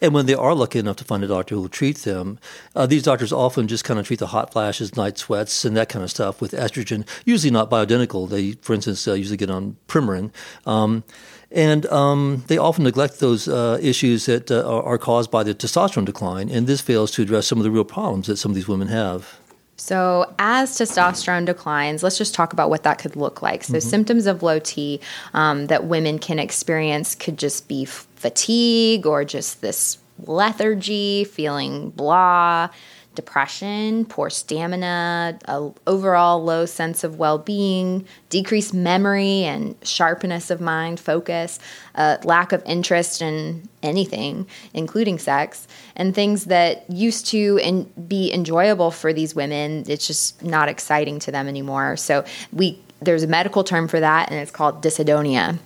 And 0.00 0.14
when 0.14 0.26
they 0.26 0.34
are 0.34 0.54
lucky 0.54 0.78
enough 0.78 0.96
to 0.96 1.04
find 1.04 1.24
a 1.24 1.28
doctor 1.28 1.54
who 1.54 1.62
will 1.62 1.68
treat 1.68 1.98
them, 1.98 2.38
uh, 2.74 2.86
these 2.86 3.02
doctors 3.02 3.32
often 3.32 3.66
just 3.66 3.84
kind 3.84 3.98
of 3.98 4.06
treat 4.06 4.20
the 4.20 4.28
hot 4.28 4.52
flashes, 4.52 4.96
night 4.96 5.18
sweats, 5.18 5.64
and 5.64 5.76
that 5.76 5.88
kind 5.88 6.04
of 6.04 6.10
stuff 6.10 6.40
with 6.40 6.52
estrogen, 6.52 7.06
usually 7.24 7.50
not 7.50 7.70
bioidentical. 7.70 8.28
They, 8.28 8.52
for 8.52 8.74
instance, 8.74 9.06
uh, 9.08 9.14
usually 9.14 9.36
get 9.36 9.50
on 9.50 9.76
Premarin. 9.88 10.30
Um, 10.66 11.02
and 11.50 11.86
um, 11.86 12.44
they 12.48 12.58
often 12.58 12.84
neglect 12.84 13.20
those 13.20 13.48
uh, 13.48 13.78
issues 13.80 14.26
that 14.26 14.50
uh, 14.50 14.68
are, 14.68 14.82
are 14.82 14.98
caused 14.98 15.30
by 15.30 15.42
the 15.42 15.54
testosterone 15.54 16.04
decline, 16.04 16.48
and 16.48 16.66
this 16.66 16.80
fails 16.80 17.10
to 17.12 17.22
address 17.22 17.46
some 17.46 17.58
of 17.58 17.64
the 17.64 17.70
real 17.70 17.84
problems 17.84 18.26
that 18.26 18.36
some 18.36 18.50
of 18.50 18.56
these 18.56 18.68
women 18.68 18.88
have. 18.88 19.38
So, 19.76 20.34
as 20.38 20.70
testosterone 20.78 21.44
declines, 21.44 22.02
let's 22.02 22.16
just 22.16 22.34
talk 22.34 22.54
about 22.54 22.70
what 22.70 22.82
that 22.84 22.98
could 22.98 23.14
look 23.14 23.42
like. 23.42 23.62
So, 23.62 23.74
mm-hmm. 23.74 23.88
symptoms 23.88 24.26
of 24.26 24.42
low 24.42 24.58
T 24.58 25.00
um, 25.34 25.66
that 25.66 25.84
women 25.84 26.18
can 26.18 26.38
experience 26.38 27.14
could 27.14 27.38
just 27.38 27.68
be 27.68 27.84
fatigue 27.84 29.06
or 29.06 29.24
just 29.24 29.60
this 29.60 29.98
lethargy, 30.24 31.24
feeling 31.24 31.90
blah, 31.90 32.70
depression, 33.16 34.04
poor 34.04 34.30
stamina, 34.30 35.38
a 35.46 35.70
overall 35.86 36.44
low 36.44 36.66
sense 36.66 37.02
of 37.02 37.18
well-being, 37.18 38.06
decreased 38.30 38.72
memory 38.72 39.42
and 39.42 39.74
sharpness 39.82 40.50
of 40.50 40.60
mind, 40.60 41.00
focus, 41.00 41.58
uh, 41.96 42.18
lack 42.22 42.52
of 42.52 42.62
interest 42.64 43.20
in 43.20 43.68
anything, 43.82 44.46
including 44.72 45.18
sex, 45.18 45.66
and 45.96 46.14
things 46.14 46.44
that 46.44 46.88
used 46.88 47.26
to 47.26 47.58
in, 47.62 47.84
be 48.06 48.32
enjoyable 48.32 48.92
for 48.92 49.12
these 49.12 49.34
women. 49.34 49.84
It's 49.88 50.06
just 50.06 50.42
not 50.44 50.68
exciting 50.68 51.18
to 51.20 51.32
them 51.32 51.48
anymore. 51.48 51.96
So 51.96 52.24
we 52.52 52.78
there's 53.00 53.22
a 53.22 53.26
medical 53.26 53.62
term 53.62 53.88
for 53.88 54.00
that, 54.00 54.30
and 54.30 54.40
it's 54.40 54.50
called 54.50 54.82
dyshedonia 54.82 55.58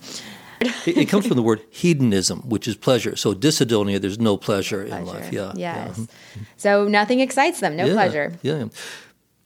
it, 0.60 0.96
it, 0.96 1.08
comes 1.08 1.26
from 1.26 1.36
the 1.36 1.42
word 1.42 1.62
hedonism, 1.70 2.40
which 2.48 2.68
is 2.68 2.76
pleasure. 2.76 3.16
So 3.16 3.34
dyshedonia, 3.34 4.00
there's 4.00 4.18
no 4.18 4.36
pleasure, 4.36 4.84
pleasure. 4.84 5.00
in 5.00 5.06
life. 5.06 5.32
Yeah. 5.32 5.52
Yes. 5.56 5.98
Yeah. 5.98 6.42
So 6.56 6.88
nothing 6.88 7.20
excites 7.20 7.60
them. 7.60 7.76
No 7.76 7.86
yeah, 7.86 7.92
pleasure. 7.92 8.32
Yeah 8.42 8.68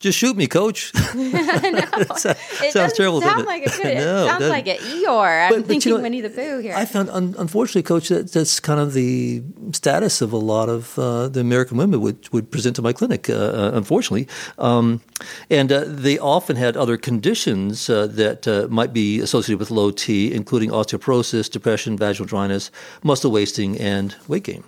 just 0.04 0.18
shoot 0.18 0.36
me, 0.36 0.46
coach. 0.46 0.92
it 1.14 2.72
sounds 2.72 2.92
terrible. 2.92 3.22
Sound 3.22 3.40
it? 3.40 3.46
like 3.46 3.62
it 3.66 3.72
could. 3.72 3.94
no, 3.94 4.24
it 4.24 4.28
sounds 4.28 4.44
like 4.44 4.66
it. 4.66 4.80
Eeyore. 4.80 5.46
I'm 5.46 5.60
but, 5.62 5.66
thinking 5.66 5.92
you 5.92 5.96
know, 5.96 6.02
Winnie 6.02 6.20
the 6.20 6.28
Pooh 6.28 6.58
here. 6.58 6.74
I 6.76 6.84
found, 6.84 7.08
un- 7.08 7.34
unfortunately, 7.38 7.84
coach, 7.84 8.10
that, 8.10 8.30
that's 8.30 8.60
kind 8.60 8.78
of 8.78 8.92
the 8.92 9.42
status 9.72 10.20
of 10.20 10.30
a 10.30 10.36
lot 10.36 10.68
of 10.68 10.98
uh, 10.98 11.28
the 11.28 11.40
American 11.40 11.78
women 11.78 12.02
would, 12.02 12.28
would 12.32 12.50
present 12.50 12.76
to 12.76 12.82
my 12.82 12.92
clinic. 12.92 13.30
Uh, 13.30 13.34
uh 13.34 13.70
unfortunately, 13.72 14.28
um, 14.58 15.00
and 15.48 15.72
uh, 15.72 15.84
they 15.86 16.18
often 16.18 16.56
had 16.56 16.76
other 16.76 16.98
conditions 16.98 17.88
uh, 17.88 18.06
that 18.06 18.46
uh, 18.46 18.68
might 18.68 18.92
be 18.92 19.20
associated 19.20 19.58
with 19.58 19.70
low 19.70 19.90
T, 19.90 20.34
including 20.34 20.68
osteoporosis, 20.68 21.50
depression, 21.50 21.96
vaginal 21.96 22.26
dryness, 22.26 22.70
muscle 23.02 23.30
wasting, 23.30 23.80
and 23.80 24.14
weight 24.28 24.44
gain. 24.44 24.64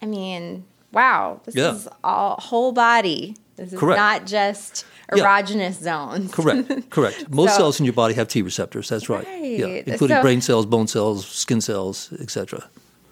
I 0.00 0.06
mean, 0.06 0.64
wow, 0.92 1.42
this 1.44 1.54
yeah. 1.54 1.74
is 1.74 1.88
all 2.02 2.36
whole 2.40 2.72
body 2.72 3.36
this 3.58 3.72
is 3.72 3.78
Correct. 3.78 3.98
not 3.98 4.26
just 4.26 4.86
erogenous 5.12 5.82
yeah. 5.84 6.10
zones. 6.10 6.32
Correct. 6.32 6.90
Correct. 6.90 7.28
Most 7.28 7.52
so, 7.52 7.58
cells 7.58 7.80
in 7.80 7.86
your 7.86 7.92
body 7.92 8.14
have 8.14 8.28
T 8.28 8.40
receptors. 8.42 8.88
That's 8.88 9.08
right. 9.08 9.26
right. 9.26 9.42
Yeah, 9.42 9.66
including 9.66 10.16
so, 10.16 10.22
brain 10.22 10.40
cells, 10.40 10.64
bone 10.66 10.86
cells, 10.86 11.26
skin 11.26 11.60
cells, 11.60 12.12
etc. 12.20 12.68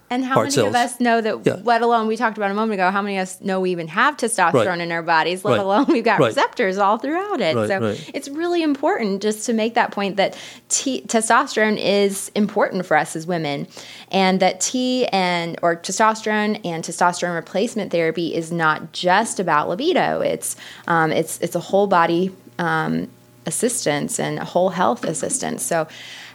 And 0.08 0.24
how 0.24 0.36
many 0.36 0.50
cells. 0.50 0.68
of 0.68 0.74
us 0.74 1.00
know 1.00 1.20
that, 1.20 1.44
yeah. 1.44 1.60
let 1.64 1.82
alone 1.82 2.06
we 2.06 2.16
talked 2.16 2.36
about 2.36 2.50
a 2.50 2.54
moment 2.54 2.74
ago, 2.74 2.90
how 2.90 3.02
many 3.02 3.18
of 3.18 3.22
us 3.22 3.40
know 3.40 3.60
we 3.60 3.70
even 3.72 3.88
have 3.88 4.16
testosterone 4.16 4.66
right. 4.66 4.80
in 4.80 4.92
our 4.92 5.02
bodies, 5.02 5.44
let 5.44 5.52
right. 5.52 5.60
alone 5.60 5.86
we've 5.88 6.04
got 6.04 6.20
right. 6.20 6.28
receptors 6.28 6.78
all 6.78 6.98
throughout 6.98 7.40
it. 7.40 7.54
so 7.54 7.96
it's 8.14 8.28
really 8.28 8.62
important 8.62 9.20
just 9.20 9.46
to 9.46 9.52
make 9.52 9.74
that 9.74 9.90
point 9.90 10.16
that 10.16 10.38
T- 10.68 11.02
testosterone 11.02 11.76
is 11.76 12.30
important 12.34 12.86
for 12.86 12.96
us 12.96 13.16
as 13.16 13.26
women 13.26 13.66
and 14.12 14.38
that 14.40 14.60
T 14.60 15.06
and 15.06 15.58
or 15.62 15.74
testosterone 15.74 16.60
and 16.64 16.84
testosterone 16.84 17.34
replacement 17.34 17.90
therapy 17.90 18.34
is 18.34 18.52
not 18.52 18.92
just 18.92 19.40
about 19.40 19.68
libido. 19.68 20.20
It's, 20.20 20.56
um, 20.86 21.10
it's, 21.10 21.40
it's 21.40 21.56
a 21.56 21.60
whole 21.60 21.88
body 21.88 22.32
um, 22.58 23.08
assistance 23.46 24.18
and 24.20 24.38
whole 24.38 24.70
health 24.70 25.04
assistance. 25.04 25.64
So 25.64 25.86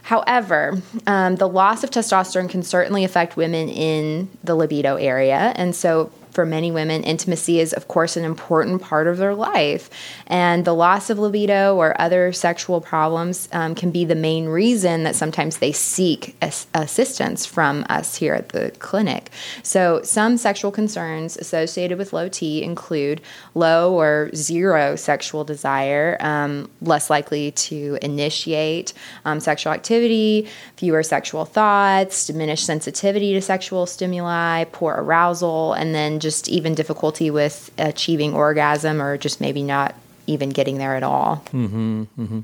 However, 0.02 0.82
um, 1.06 1.36
the 1.36 1.48
loss 1.48 1.84
of 1.84 1.90
testosterone 1.90 2.50
can 2.50 2.62
certainly 2.62 3.04
affect 3.04 3.36
women 3.36 3.68
in 3.68 4.28
the 4.42 4.54
libido 4.54 4.96
area. 4.96 5.52
And 5.56 5.74
so 5.74 6.10
for 6.32 6.46
many 6.46 6.72
women, 6.72 7.04
intimacy 7.04 7.60
is, 7.60 7.72
of 7.72 7.88
course, 7.88 8.16
an 8.16 8.24
important 8.24 8.82
part 8.82 9.06
of 9.06 9.18
their 9.18 9.34
life. 9.34 9.90
And 10.26 10.64
the 10.64 10.74
loss 10.74 11.10
of 11.10 11.18
libido 11.18 11.76
or 11.76 12.00
other 12.00 12.32
sexual 12.32 12.80
problems 12.80 13.48
um, 13.52 13.74
can 13.74 13.90
be 13.90 14.04
the 14.04 14.14
main 14.14 14.46
reason 14.46 15.04
that 15.04 15.14
sometimes 15.14 15.58
they 15.58 15.72
seek 15.72 16.34
as- 16.40 16.66
assistance 16.74 17.44
from 17.44 17.84
us 17.88 18.16
here 18.16 18.34
at 18.34 18.48
the 18.48 18.72
clinic. 18.78 19.30
So, 19.62 20.00
some 20.02 20.38
sexual 20.38 20.70
concerns 20.70 21.36
associated 21.36 21.98
with 21.98 22.12
low 22.12 22.28
T 22.28 22.62
include 22.62 23.20
low 23.54 23.92
or 23.94 24.30
zero 24.34 24.96
sexual 24.96 25.44
desire, 25.44 26.16
um, 26.20 26.70
less 26.80 27.10
likely 27.10 27.50
to 27.52 27.98
initiate 28.00 28.94
um, 29.24 29.38
sexual 29.38 29.72
activity, 29.72 30.48
fewer 30.76 31.02
sexual 31.02 31.44
thoughts, 31.44 32.26
diminished 32.26 32.64
sensitivity 32.64 33.34
to 33.34 33.42
sexual 33.42 33.84
stimuli, 33.84 34.64
poor 34.64 34.94
arousal, 34.94 35.74
and 35.74 35.94
then 35.94 36.20
just 36.22 36.48
even 36.48 36.74
difficulty 36.74 37.30
with 37.30 37.70
achieving 37.78 38.34
orgasm 38.34 39.02
or 39.02 39.18
just 39.18 39.40
maybe 39.40 39.62
not 39.62 39.94
even 40.26 40.50
getting 40.50 40.78
there 40.78 40.94
at 40.94 41.02
all. 41.02 41.42
Mm-hmm, 41.52 42.02
mm-hmm. 42.18 42.40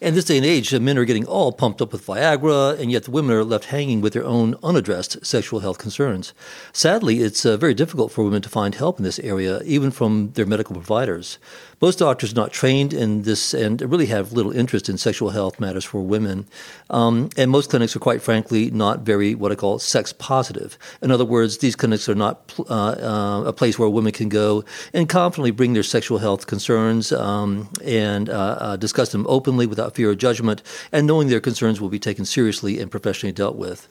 And 0.00 0.14
this 0.14 0.26
day 0.26 0.36
and 0.36 0.44
age, 0.44 0.72
men 0.78 0.98
are 0.98 1.04
getting 1.04 1.26
all 1.26 1.52
pumped 1.52 1.80
up 1.80 1.92
with 1.92 2.04
Viagra, 2.04 2.78
and 2.78 2.90
yet 2.90 3.04
the 3.04 3.10
women 3.10 3.34
are 3.34 3.44
left 3.44 3.66
hanging 3.66 4.00
with 4.00 4.12
their 4.12 4.24
own 4.24 4.54
unaddressed 4.62 5.24
sexual 5.24 5.60
health 5.60 5.78
concerns. 5.78 6.34
Sadly, 6.72 7.20
it's 7.20 7.46
uh, 7.46 7.56
very 7.56 7.72
difficult 7.74 8.12
for 8.12 8.24
women 8.24 8.42
to 8.42 8.48
find 8.48 8.74
help 8.74 8.98
in 8.98 9.04
this 9.04 9.18
area, 9.20 9.62
even 9.62 9.90
from 9.90 10.32
their 10.32 10.46
medical 10.46 10.74
providers. 10.74 11.38
Most 11.80 11.98
doctors 11.98 12.32
are 12.32 12.36
not 12.36 12.52
trained 12.52 12.94
in 12.94 13.22
this 13.22 13.52
and 13.52 13.82
really 13.82 14.06
have 14.06 14.32
little 14.32 14.52
interest 14.52 14.88
in 14.88 14.96
sexual 14.96 15.30
health 15.30 15.60
matters 15.60 15.84
for 15.84 16.00
women. 16.00 16.46
Um, 16.88 17.28
and 17.36 17.50
most 17.50 17.68
clinics 17.68 17.94
are, 17.94 17.98
quite 17.98 18.22
frankly, 18.22 18.70
not 18.70 19.00
very 19.00 19.34
what 19.34 19.52
I 19.52 19.56
call 19.56 19.78
sex 19.78 20.12
positive. 20.14 20.78
In 21.02 21.10
other 21.10 21.24
words, 21.26 21.58
these 21.58 21.76
clinics 21.76 22.08
are 22.08 22.14
not 22.14 22.54
uh, 22.70 22.72
uh, 22.72 23.44
a 23.46 23.52
place 23.52 23.78
where 23.78 23.90
women 23.90 24.12
can 24.12 24.30
go 24.30 24.64
and 24.94 25.06
confidently 25.06 25.50
bring 25.50 25.74
their 25.74 25.82
sexual 25.82 26.18
health 26.18 26.46
concerns 26.46 27.12
um, 27.12 27.68
and 27.84 28.30
uh, 28.30 28.56
uh 28.58 28.76
discuss 28.76 29.12
them 29.12 29.26
openly 29.28 29.66
without 29.66 29.85
fear 29.90 30.10
of 30.10 30.18
judgment 30.18 30.62
and 30.92 31.06
knowing 31.06 31.28
their 31.28 31.40
concerns 31.40 31.80
will 31.80 31.88
be 31.88 31.98
taken 31.98 32.24
seriously 32.24 32.78
and 32.80 32.90
professionally 32.90 33.32
dealt 33.32 33.56
with 33.56 33.88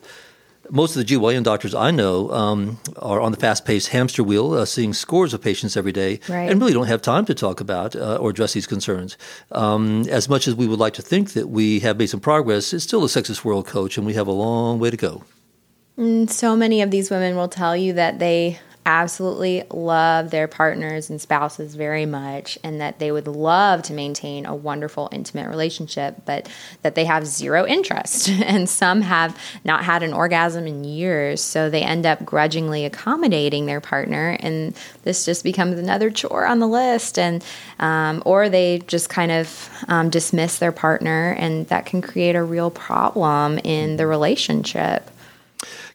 most 0.70 0.96
of 0.96 1.06
the 1.06 1.14
GYN 1.14 1.42
doctors 1.42 1.74
I 1.74 1.90
know 1.90 2.30
um, 2.30 2.78
are 2.96 3.20
on 3.20 3.32
the 3.32 3.38
fast 3.38 3.64
paced 3.64 3.88
hamster 3.88 4.22
wheel, 4.22 4.54
uh, 4.54 4.64
seeing 4.64 4.92
scores 4.92 5.34
of 5.34 5.42
patients 5.42 5.76
every 5.76 5.92
day, 5.92 6.20
right. 6.28 6.50
and 6.50 6.60
really 6.60 6.72
don't 6.72 6.86
have 6.86 7.02
time 7.02 7.24
to 7.26 7.34
talk 7.34 7.60
about 7.60 7.94
uh, 7.94 8.16
or 8.16 8.30
address 8.30 8.52
these 8.52 8.66
concerns. 8.66 9.16
Um, 9.52 10.02
as 10.08 10.28
much 10.28 10.48
as 10.48 10.54
we 10.54 10.66
would 10.66 10.78
like 10.78 10.94
to 10.94 11.02
think 11.02 11.32
that 11.32 11.48
we 11.48 11.80
have 11.80 11.98
made 11.98 12.08
some 12.08 12.20
progress, 12.20 12.72
it's 12.72 12.84
still 12.84 13.04
a 13.04 13.08
sexist 13.08 13.44
world, 13.44 13.66
coach, 13.66 13.96
and 13.96 14.06
we 14.06 14.14
have 14.14 14.26
a 14.26 14.32
long 14.32 14.78
way 14.78 14.90
to 14.90 14.96
go. 14.96 15.24
And 15.96 16.28
mm, 16.28 16.30
so 16.30 16.56
many 16.56 16.82
of 16.82 16.90
these 16.90 17.10
women 17.10 17.36
will 17.36 17.48
tell 17.48 17.76
you 17.76 17.92
that 17.94 18.18
they 18.18 18.58
absolutely 18.86 19.64
love 19.70 20.30
their 20.30 20.46
partners 20.46 21.10
and 21.10 21.20
spouses 21.20 21.74
very 21.74 22.06
much 22.06 22.56
and 22.62 22.80
that 22.80 23.00
they 23.00 23.10
would 23.10 23.26
love 23.26 23.82
to 23.82 23.92
maintain 23.92 24.46
a 24.46 24.54
wonderful 24.54 25.08
intimate 25.10 25.48
relationship 25.48 26.14
but 26.24 26.48
that 26.82 26.94
they 26.94 27.04
have 27.04 27.26
zero 27.26 27.66
interest 27.66 28.28
and 28.44 28.68
some 28.68 29.02
have 29.02 29.36
not 29.64 29.84
had 29.84 30.04
an 30.04 30.12
orgasm 30.12 30.68
in 30.68 30.84
years. 30.84 31.40
So 31.40 31.68
they 31.68 31.82
end 31.82 32.06
up 32.06 32.24
grudgingly 32.24 32.84
accommodating 32.84 33.66
their 33.66 33.80
partner 33.80 34.36
and 34.38 34.74
this 35.02 35.24
just 35.24 35.42
becomes 35.42 35.78
another 35.78 36.08
chore 36.10 36.46
on 36.46 36.60
the 36.60 36.68
list. 36.68 37.18
And 37.18 37.44
um, 37.80 38.22
or 38.24 38.48
they 38.48 38.78
just 38.86 39.08
kind 39.08 39.32
of 39.32 39.68
um, 39.88 40.10
dismiss 40.10 40.58
their 40.58 40.72
partner 40.72 41.32
and 41.38 41.66
that 41.66 41.86
can 41.86 42.00
create 42.00 42.36
a 42.36 42.42
real 42.42 42.70
problem 42.70 43.58
in 43.58 43.96
the 43.96 44.06
relationship 44.06 45.10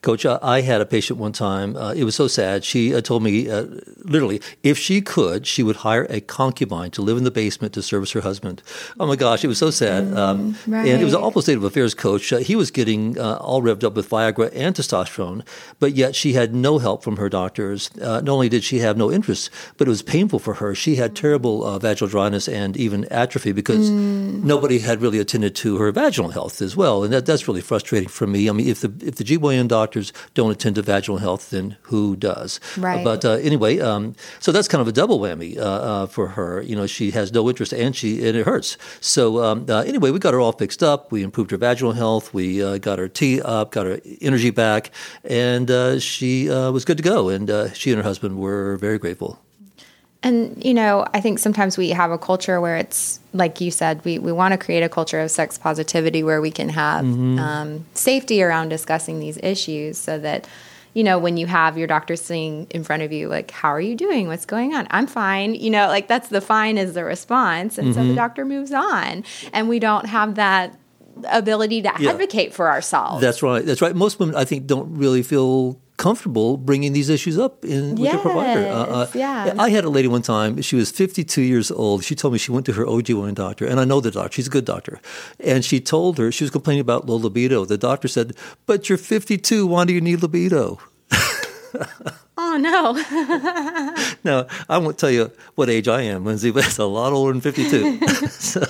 Coach, 0.01 0.25
I 0.25 0.61
had 0.61 0.81
a 0.81 0.85
patient 0.87 1.19
one 1.19 1.31
time. 1.31 1.75
Uh, 1.75 1.93
it 1.93 2.05
was 2.05 2.15
so 2.15 2.27
sad. 2.27 2.63
She 2.63 2.95
uh, 2.95 3.01
told 3.01 3.21
me, 3.21 3.47
uh, 3.47 3.67
literally, 3.99 4.41
if 4.63 4.75
she 4.75 4.99
could, 4.99 5.45
she 5.45 5.61
would 5.61 5.75
hire 5.77 6.07
a 6.09 6.19
concubine 6.21 6.89
to 6.91 7.03
live 7.03 7.17
in 7.17 7.23
the 7.23 7.29
basement 7.29 7.73
to 7.73 7.83
service 7.83 8.11
her 8.13 8.21
husband. 8.21 8.63
Oh 8.99 9.05
my 9.05 9.15
gosh, 9.15 9.43
it 9.43 9.47
was 9.47 9.59
so 9.59 9.69
sad. 9.69 10.05
Mm, 10.05 10.17
um, 10.17 10.55
right. 10.65 10.87
And 10.87 10.99
it 10.99 11.05
was 11.05 11.13
an 11.13 11.21
awful 11.21 11.43
state 11.43 11.55
of 11.55 11.63
affairs, 11.63 11.93
Coach. 11.93 12.33
Uh, 12.33 12.39
he 12.39 12.55
was 12.55 12.71
getting 12.71 13.19
uh, 13.19 13.35
all 13.35 13.61
revved 13.61 13.83
up 13.83 13.93
with 13.93 14.09
Viagra 14.09 14.51
and 14.55 14.75
testosterone, 14.75 15.45
but 15.77 15.93
yet 15.93 16.15
she 16.15 16.33
had 16.33 16.55
no 16.55 16.79
help 16.79 17.03
from 17.03 17.17
her 17.17 17.29
doctors. 17.29 17.91
Uh, 18.01 18.21
not 18.21 18.29
only 18.29 18.49
did 18.49 18.63
she 18.63 18.79
have 18.79 18.97
no 18.97 19.11
interest, 19.11 19.51
but 19.77 19.87
it 19.87 19.91
was 19.91 20.01
painful 20.01 20.39
for 20.39 20.55
her. 20.55 20.73
She 20.73 20.95
had 20.95 21.15
terrible 21.15 21.77
vaginal 21.77 22.09
dryness 22.09 22.47
and 22.47 22.75
even 22.75 23.05
atrophy 23.11 23.51
because 23.51 23.91
mm. 23.91 24.43
nobody 24.43 24.79
had 24.79 24.99
really 24.99 25.19
attended 25.19 25.53
to 25.57 25.77
her 25.77 25.91
vaginal 25.91 26.31
health 26.31 26.59
as 26.59 26.75
well. 26.75 27.03
And 27.03 27.13
that, 27.13 27.27
that's 27.27 27.47
really 27.47 27.61
frustrating 27.61 28.09
for 28.09 28.25
me. 28.25 28.49
I 28.49 28.51
mean, 28.51 28.67
if 28.67 28.81
the 28.81 28.91
if 29.05 29.17
the 29.17 29.23
GYN 29.23 29.67
doctor 29.67 29.90
doctors 29.91 30.13
don't 30.33 30.51
attend 30.51 30.75
to 30.75 30.81
vaginal 30.81 31.17
health, 31.17 31.49
then 31.49 31.75
who 31.83 32.15
does? 32.15 32.61
Right. 32.77 33.03
But 33.03 33.25
uh, 33.25 33.31
anyway, 33.31 33.79
um, 33.79 34.15
so 34.39 34.53
that's 34.53 34.69
kind 34.69 34.81
of 34.81 34.87
a 34.87 34.93
double 34.93 35.19
whammy 35.19 35.57
uh, 35.57 35.61
uh, 35.61 36.05
for 36.05 36.29
her. 36.29 36.61
You 36.61 36.77
know, 36.77 36.87
she 36.87 37.11
has 37.11 37.33
no 37.33 37.49
interest, 37.49 37.73
and 37.73 37.93
she 37.93 38.25
and 38.25 38.37
it 38.37 38.45
hurts. 38.45 38.77
So 39.01 39.43
um, 39.43 39.65
uh, 39.67 39.81
anyway, 39.81 40.11
we 40.11 40.19
got 40.19 40.33
her 40.33 40.39
all 40.39 40.53
fixed 40.53 40.81
up. 40.81 41.11
We 41.11 41.23
improved 41.23 41.51
her 41.51 41.57
vaginal 41.57 41.91
health. 41.91 42.33
We 42.33 42.63
uh, 42.63 42.77
got 42.77 42.99
her 42.99 43.09
T 43.09 43.41
up, 43.41 43.71
got 43.71 43.85
her 43.85 43.99
energy 44.21 44.51
back, 44.51 44.91
and 45.25 45.69
uh, 45.69 45.99
she 45.99 46.47
was 46.47 46.85
good 46.85 46.97
to 46.97 47.03
go. 47.03 47.27
And 47.27 47.75
she 47.75 47.91
and 47.91 47.97
her 47.97 48.03
husband 48.03 48.37
were 48.37 48.77
very 48.77 48.97
grateful. 48.97 49.39
And, 50.23 50.63
you 50.63 50.75
know, 50.75 51.07
I 51.15 51.21
think 51.21 51.39
sometimes 51.39 51.77
we 51.77 51.89
have 51.89 52.11
a 52.11 52.17
culture 52.17 52.61
where 52.61 52.77
it's, 52.77 53.19
like 53.33 53.59
you 53.59 53.71
said, 53.71 54.05
we, 54.05 54.19
we 54.19 54.31
want 54.31 54.51
to 54.51 54.57
create 54.57 54.83
a 54.83 54.89
culture 54.89 55.19
of 55.19 55.31
sex 55.31 55.57
positivity 55.57 56.21
where 56.21 56.41
we 56.41 56.51
can 56.51 56.69
have 56.69 57.03
mm-hmm. 57.03 57.39
um, 57.39 57.85
safety 57.95 58.43
around 58.43 58.69
discussing 58.69 59.19
these 59.19 59.39
issues 59.41 59.97
so 59.97 60.19
that, 60.19 60.47
you 60.93 61.03
know, 61.03 61.17
when 61.17 61.37
you 61.37 61.47
have 61.47 61.75
your 61.75 61.87
doctor 61.87 62.15
sitting 62.15 62.67
in 62.69 62.83
front 62.83 63.01
of 63.01 63.11
you, 63.11 63.29
like, 63.29 63.49
how 63.49 63.69
are 63.69 63.81
you 63.81 63.95
doing? 63.95 64.27
What's 64.27 64.45
going 64.45 64.75
on? 64.75 64.87
I'm 64.91 65.07
fine. 65.07 65.55
You 65.55 65.71
know, 65.71 65.87
like 65.87 66.07
that's 66.07 66.29
the 66.29 66.41
fine 66.41 66.77
is 66.77 66.93
the 66.93 67.03
response. 67.03 67.79
And 67.79 67.87
mm-hmm. 67.87 67.93
so 67.93 67.99
the 68.01 68.09
mm-hmm. 68.09 68.15
doctor 68.15 68.45
moves 68.45 68.73
on. 68.73 69.23
And 69.53 69.69
we 69.69 69.79
don't 69.79 70.05
have 70.05 70.35
that 70.35 70.77
ability 71.29 71.81
to 71.81 71.91
yeah. 71.99 72.11
advocate 72.11 72.53
for 72.53 72.69
ourselves. 72.69 73.21
That's 73.21 73.41
right. 73.41 73.65
That's 73.65 73.81
right. 73.81 73.95
Most 73.95 74.19
women, 74.19 74.35
I 74.35 74.45
think, 74.45 74.67
don't 74.67 74.97
really 74.97 75.23
feel 75.23 75.79
comfortable 76.01 76.57
bringing 76.57 76.93
these 76.93 77.09
issues 77.09 77.37
up 77.37 77.63
in, 77.63 77.91
with 77.91 77.99
yes, 77.99 78.13
their 78.13 78.21
provider. 78.21 78.67
Uh, 78.67 78.85
uh, 78.85 79.07
yeah. 79.13 79.53
I 79.59 79.69
had 79.69 79.85
a 79.85 79.89
lady 79.89 80.07
one 80.07 80.23
time, 80.23 80.59
she 80.61 80.75
was 80.75 80.89
52 80.89 81.41
years 81.41 81.69
old. 81.69 82.03
She 82.03 82.15
told 82.15 82.33
me 82.33 82.39
she 82.39 82.51
went 82.51 82.65
to 82.65 82.73
her 82.73 82.87
OB/GYN 82.87 83.35
doctor, 83.35 83.65
and 83.67 83.79
I 83.79 83.85
know 83.85 84.01
the 84.01 84.09
doctor, 84.09 84.33
she's 84.33 84.47
a 84.47 84.49
good 84.49 84.65
doctor. 84.65 84.99
And 85.39 85.63
she 85.63 85.79
told 85.79 86.17
her, 86.17 86.31
she 86.31 86.43
was 86.43 86.49
complaining 86.49 86.81
about 86.81 87.05
low 87.05 87.17
libido. 87.17 87.65
The 87.65 87.77
doctor 87.77 88.07
said, 88.07 88.33
But 88.65 88.89
you're 88.89 88.97
52, 88.97 89.67
why 89.67 89.85
do 89.85 89.93
you 89.93 90.01
need 90.01 90.21
libido? 90.23 90.79
Oh 92.43 92.57
no! 92.57 92.93
no, 94.23 94.47
I 94.67 94.77
won't 94.79 94.97
tell 94.97 95.11
you 95.11 95.31
what 95.55 95.69
age 95.69 95.87
I 95.87 96.01
am, 96.01 96.25
Lindsay, 96.25 96.49
but 96.49 96.65
it's 96.65 96.79
a 96.79 96.85
lot 96.85 97.13
older 97.13 97.33
than 97.33 97.41
fifty-two. 97.41 97.99
so, 98.29 98.65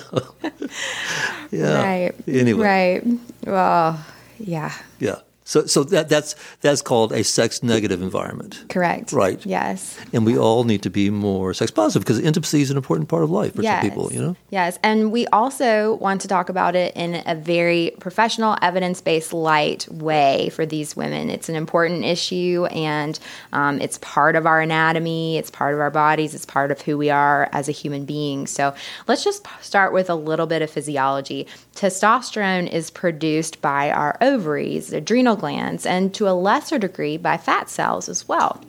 yeah. 1.50 1.82
Right. 1.82 2.12
Anyway. 2.28 2.62
Right. 2.62 3.02
Well, 3.46 4.04
yeah. 4.38 4.72
Yeah. 5.00 5.20
So, 5.44 5.66
so 5.66 5.82
that, 5.84 6.08
that's 6.08 6.34
that's 6.60 6.82
called 6.82 7.12
a 7.12 7.24
sex 7.24 7.62
negative 7.62 8.00
environment. 8.00 8.64
Correct. 8.68 9.12
Right. 9.12 9.44
Yes. 9.44 9.98
And 10.12 10.24
we 10.24 10.38
all 10.38 10.64
need 10.64 10.82
to 10.82 10.90
be 10.90 11.10
more 11.10 11.52
sex 11.52 11.70
positive 11.70 12.02
because 12.02 12.20
intimacy 12.20 12.62
is 12.62 12.70
an 12.70 12.76
important 12.76 13.08
part 13.08 13.24
of 13.24 13.30
life 13.30 13.54
for 13.54 13.62
yes. 13.62 13.82
some 13.82 13.90
people. 13.90 14.12
You 14.12 14.22
know. 14.22 14.36
Yes, 14.50 14.78
and 14.82 15.10
we 15.10 15.26
also 15.28 15.94
want 15.94 16.20
to 16.20 16.28
talk 16.28 16.48
about 16.48 16.76
it 16.76 16.94
in 16.94 17.22
a 17.26 17.34
very 17.34 17.92
professional, 17.98 18.56
evidence 18.62 19.00
based, 19.00 19.32
light 19.32 19.88
way 19.90 20.50
for 20.50 20.64
these 20.64 20.94
women. 20.94 21.28
It's 21.30 21.48
an 21.48 21.56
important 21.56 22.04
issue, 22.04 22.66
and 22.70 23.18
um, 23.52 23.80
it's 23.80 23.98
part 23.98 24.36
of 24.36 24.46
our 24.46 24.60
anatomy. 24.60 25.38
It's 25.38 25.50
part 25.50 25.74
of 25.74 25.80
our 25.80 25.90
bodies. 25.90 26.34
It's 26.34 26.46
part 26.46 26.70
of 26.70 26.80
who 26.80 26.96
we 26.96 27.10
are 27.10 27.48
as 27.52 27.68
a 27.68 27.72
human 27.72 28.04
being. 28.04 28.46
So 28.46 28.74
let's 29.08 29.24
just 29.24 29.46
start 29.60 29.92
with 29.92 30.08
a 30.08 30.14
little 30.14 30.46
bit 30.46 30.62
of 30.62 30.70
physiology. 30.70 31.46
Testosterone 31.74 32.70
is 32.70 32.90
produced 32.90 33.60
by 33.60 33.90
our 33.90 34.16
ovaries, 34.20 34.92
adrenal 34.92 35.31
adrenal 35.32 35.36
glands, 35.36 35.86
and 35.86 36.12
to 36.14 36.28
a 36.28 36.34
lesser 36.34 36.78
degree 36.78 37.16
by 37.16 37.36
fat 37.36 37.70
cells 37.70 38.08
as 38.08 38.28
well. 38.28 38.60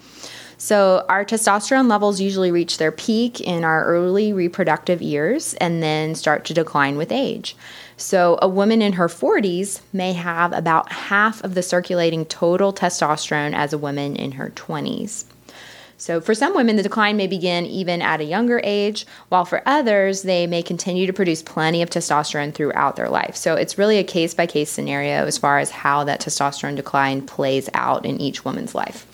So, 0.58 1.06
our 1.10 1.26
testosterone 1.26 1.90
levels 1.90 2.22
usually 2.22 2.52
reach 2.52 2.78
their 2.78 2.92
peak 2.92 3.42
in 3.42 3.66
our 3.66 3.84
early 3.86 4.32
reproductive 4.32 5.02
years 5.02 5.56
and 5.56 5.84
then 5.84 6.16
start 6.16 6.46
to 6.46 6.54
decline 6.54 6.96
with 6.96 7.12
age. 7.12 7.58
So, 7.98 8.40
a 8.42 8.48
woman 8.48 8.82
in 8.82 8.94
her 8.94 9.10
40s 9.10 9.82
may 9.92 10.14
have 10.14 10.54
about 10.54 10.92
half 10.92 11.44
of 11.44 11.54
the 11.54 11.64
circulating 11.64 12.26
total 12.26 12.72
testosterone 12.72 13.54
as 13.54 13.74
a 13.74 13.78
woman 13.78 14.16
in 14.16 14.34
her 14.34 14.52
20s. 14.52 15.26
So, 16.04 16.20
for 16.20 16.36
some 16.36 16.54
women, 16.54 16.76
the 16.76 16.84
decline 16.84 17.16
may 17.16 17.28
begin 17.28 17.66
even 17.66 18.02
at 18.02 18.20
a 18.20 18.26
younger 18.26 18.60
age, 18.66 19.06
while 19.30 19.46
for 19.46 19.64
others, 19.66 20.24
they 20.24 20.46
may 20.46 20.62
continue 20.62 21.08
to 21.08 21.14
produce 21.14 21.42
plenty 21.42 21.82
of 21.82 21.90
testosterone 21.90 22.54
throughout 22.54 22.98
their 22.98 23.08
life. 23.08 23.38
So, 23.38 23.56
it's 23.56 23.78
really 23.78 23.98
a 23.98 24.04
case 24.04 24.34
by 24.34 24.46
case 24.46 24.70
scenario 24.70 25.26
as 25.26 25.38
far 25.38 25.60
as 25.60 25.72
how 25.72 26.04
that 26.04 26.20
testosterone 26.20 26.76
decline 26.76 27.26
plays 27.26 27.70
out 27.74 28.06
in 28.06 28.20
each 28.20 28.44
woman's 28.44 28.76
life. 28.76 29.08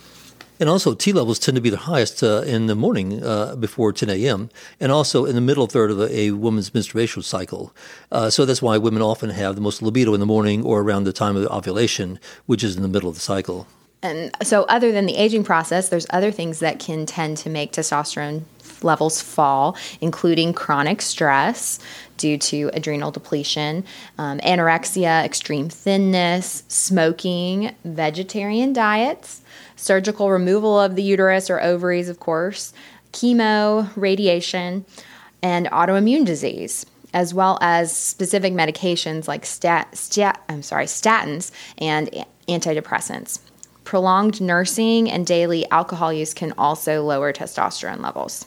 And 0.60 0.68
also, 0.68 0.96
T 0.96 1.14
levels 1.14 1.38
tend 1.38 1.54
to 1.58 1.62
be 1.62 1.70
the 1.70 1.78
highest 1.78 2.24
uh, 2.24 2.42
in 2.42 2.66
the 2.66 2.74
morning 2.74 3.24
uh, 3.24 3.56
before 3.56 3.94
10 3.94 4.10
a.m., 4.10 4.50
and 4.80 4.92
also 4.92 5.26
in 5.26 5.36
the 5.36 5.42
middle 5.42 5.68
third 5.68 5.92
of 5.92 6.00
a, 6.00 6.12
a 6.12 6.32
woman's 6.32 6.74
menstruation 6.74 7.22
cycle. 7.22 7.72
Uh, 8.12 8.32
so 8.32 8.46
that's 8.46 8.64
why 8.64 8.80
women 8.80 9.04
often 9.04 9.30
have 9.30 9.54
the 9.54 9.62
most 9.62 9.84
libido 9.84 10.16
in 10.16 10.20
the 10.20 10.26
morning 10.26 10.64
or 10.64 10.82
around 10.82 11.04
the 11.04 11.14
time 11.14 11.36
of 11.36 11.46
ovulation, 11.52 12.20
which 12.48 12.64
is 12.64 12.76
in 12.76 12.82
the 12.82 12.88
middle 12.88 13.10
of 13.10 13.16
the 13.16 13.22
cycle. 13.22 13.68
And 14.02 14.32
so, 14.42 14.64
other 14.64 14.92
than 14.92 15.06
the 15.06 15.18
aging 15.18 15.44
process, 15.44 15.90
there's 15.90 16.08
other 16.12 16.32
things 16.32 16.60
that 16.60 16.80
can 16.80 17.06
tend 17.06 17.38
to 17.38 17.50
make 17.50 17.74
testosterone 17.74 18.44
levels 18.82 19.22
fall, 19.22 19.76
including 20.00 20.54
chronic 20.54 21.02
stress 21.02 21.80
due 22.18 22.38
to 22.38 22.70
adrenal 22.74 23.12
depletion, 23.12 23.84
um, 24.18 24.40
anorexia, 24.40 25.24
extreme 25.26 25.70
thinness, 25.70 26.64
smoking, 26.68 27.76
vegetarian 27.84 28.74
diets, 28.74 29.42
surgical 29.76 30.30
removal 30.30 30.80
of 30.80 30.96
the 30.96 31.04
uterus 31.04 31.50
or 31.50 31.60
ovaries, 31.62 32.10
of 32.10 32.20
course, 32.20 32.74
chemo, 33.12 33.90
radiation, 33.96 34.86
and 35.42 35.68
autoimmune 35.68 36.26
disease. 36.26 36.86
As 37.12 37.34
well 37.34 37.58
as 37.60 37.96
specific 37.96 38.54
medications 38.54 39.28
like 39.28 39.44
stat, 39.44 39.98
stat, 39.98 40.44
I'm 40.48 40.62
sorry, 40.62 40.86
statins 40.86 41.52
and 41.80 42.08
antidepressants. 42.48 43.40
Prolonged 43.90 44.40
nursing 44.40 45.10
and 45.10 45.26
daily 45.26 45.68
alcohol 45.72 46.14
use 46.14 46.36
can 46.36 46.54
also 46.60 47.02
lower 47.02 47.34
testosterone 47.34 48.02
levels. 48.02 48.46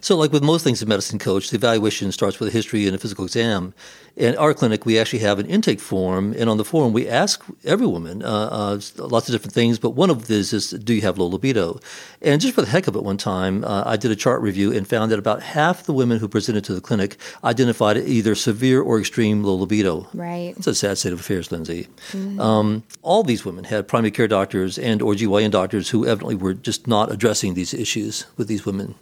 So, 0.00 0.16
like 0.16 0.32
with 0.32 0.42
most 0.42 0.62
things 0.62 0.80
in 0.80 0.88
medicine, 0.88 1.18
coach, 1.18 1.50
the 1.50 1.56
evaluation 1.56 2.12
starts 2.12 2.38
with 2.38 2.48
a 2.48 2.52
history 2.52 2.86
and 2.86 2.94
a 2.94 2.98
physical 2.98 3.24
exam. 3.24 3.74
In 4.16 4.36
our 4.36 4.52
clinic, 4.52 4.84
we 4.84 4.98
actually 4.98 5.20
have 5.20 5.38
an 5.38 5.46
intake 5.46 5.80
form, 5.80 6.34
and 6.36 6.50
on 6.50 6.56
the 6.56 6.64
form, 6.64 6.92
we 6.92 7.08
ask 7.08 7.44
every 7.64 7.86
woman 7.86 8.22
uh, 8.22 8.48
uh, 8.50 8.80
lots 8.96 9.28
of 9.28 9.32
different 9.32 9.54
things. 9.54 9.78
But 9.78 9.90
one 9.90 10.10
of 10.10 10.26
these 10.26 10.52
is, 10.52 10.70
do 10.70 10.94
you 10.94 11.02
have 11.02 11.18
low 11.18 11.26
libido? 11.26 11.80
And 12.20 12.40
just 12.40 12.54
for 12.54 12.62
the 12.62 12.68
heck 12.68 12.88
of 12.88 12.96
it, 12.96 13.04
one 13.04 13.16
time, 13.16 13.64
uh, 13.64 13.84
I 13.86 13.96
did 13.96 14.10
a 14.10 14.16
chart 14.16 14.40
review 14.40 14.72
and 14.72 14.88
found 14.88 15.12
that 15.12 15.18
about 15.18 15.42
half 15.42 15.84
the 15.84 15.92
women 15.92 16.18
who 16.18 16.26
presented 16.26 16.64
to 16.64 16.74
the 16.74 16.80
clinic 16.80 17.16
identified 17.44 17.96
either 17.96 18.34
severe 18.34 18.80
or 18.80 18.98
extreme 18.98 19.44
low 19.44 19.54
libido. 19.54 20.08
Right. 20.14 20.54
It's 20.56 20.66
a 20.66 20.74
sad 20.74 20.98
state 20.98 21.12
of 21.12 21.20
affairs, 21.20 21.52
Lindsay. 21.52 21.86
Mm-hmm. 22.10 22.40
Um, 22.40 22.82
all 23.02 23.22
these 23.22 23.44
women 23.44 23.64
had 23.64 23.86
primary 23.86 24.10
care 24.10 24.28
doctors 24.28 24.78
and 24.78 25.00
or 25.00 25.14
GYN 25.14 25.52
doctors 25.52 25.90
who 25.90 26.06
evidently 26.06 26.34
were 26.34 26.54
just 26.54 26.86
not 26.86 27.12
addressing 27.12 27.54
these 27.54 27.72
issues 27.72 28.26
with 28.36 28.48
these 28.48 28.66
women. 28.66 28.96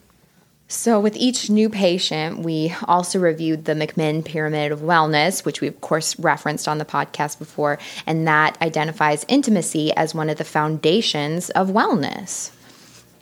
So, 0.69 0.99
with 0.99 1.15
each 1.17 1.49
new 1.49 1.69
patient, 1.71 2.41
we 2.41 2.75
also 2.89 3.21
reviewed 3.21 3.67
the 3.67 3.75
McMinn 3.75 4.25
Pyramid 4.25 4.73
of 4.73 4.81
Wellness, 4.81 5.45
which 5.45 5.61
we, 5.61 5.69
of 5.69 5.81
course, 5.81 6.19
referenced 6.19 6.67
on 6.67 6.79
the 6.79 6.85
podcast 6.85 7.39
before, 7.39 7.79
and 8.05 8.27
that 8.27 8.61
identifies 8.61 9.25
intimacy 9.29 9.93
as 9.95 10.13
one 10.13 10.29
of 10.29 10.39
the 10.39 10.45
foundations 10.45 11.51
of 11.51 11.69
wellness. 11.69 12.51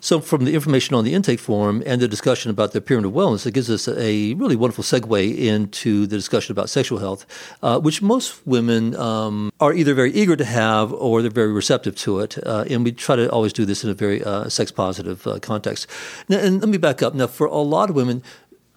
So, 0.05 0.21
from 0.21 0.45
the 0.45 0.53
information 0.53 0.95
on 0.95 1.05
the 1.05 1.15
intake 1.15 1.41
form 1.41 1.83
and 1.87 1.99
the 1.99 2.07
discussion 2.07 2.51
about 2.51 2.73
the 2.73 2.83
pyramid 2.83 3.09
of 3.09 3.15
wellness, 3.15 3.47
it 3.47 3.55
gives 3.55 3.71
us 3.71 3.89
a 3.89 4.35
really 4.35 4.55
wonderful 4.55 4.85
segue 4.85 5.39
into 5.39 6.07
the 6.07 6.15
discussion 6.15 6.53
about 6.53 6.69
sexual 6.69 6.99
health, 6.99 7.25
uh, 7.63 7.81
which 7.81 8.03
most 8.03 8.47
women 8.47 8.95
um, 8.97 9.51
are 9.61 9.73
either 9.73 9.95
very 9.95 10.13
eager 10.13 10.37
to 10.37 10.45
have 10.45 10.93
or 10.93 11.23
they're 11.23 11.31
very 11.31 11.55
receptive 11.55 11.97
to 11.97 12.21
it. 12.21 12.37
Uh, 12.47 12.67
and 12.69 12.85
we 12.85 12.93
try 12.93 13.17
to 13.17 13.31
always 13.31 13.55
do 13.55 13.65
this 13.65 13.83
in 13.83 13.89
a 13.89 13.95
very 13.95 14.23
uh, 14.23 14.47
sex 14.51 14.71
positive 14.71 15.27
uh, 15.27 15.39
context. 15.39 15.87
Now, 16.29 16.37
and 16.37 16.61
let 16.61 16.69
me 16.69 16.77
back 16.77 17.03
up. 17.03 17.15
Now, 17.15 17.27
for 17.27 17.47
a 17.47 17.63
lot 17.63 17.89
of 17.89 17.97
women, 17.97 18.23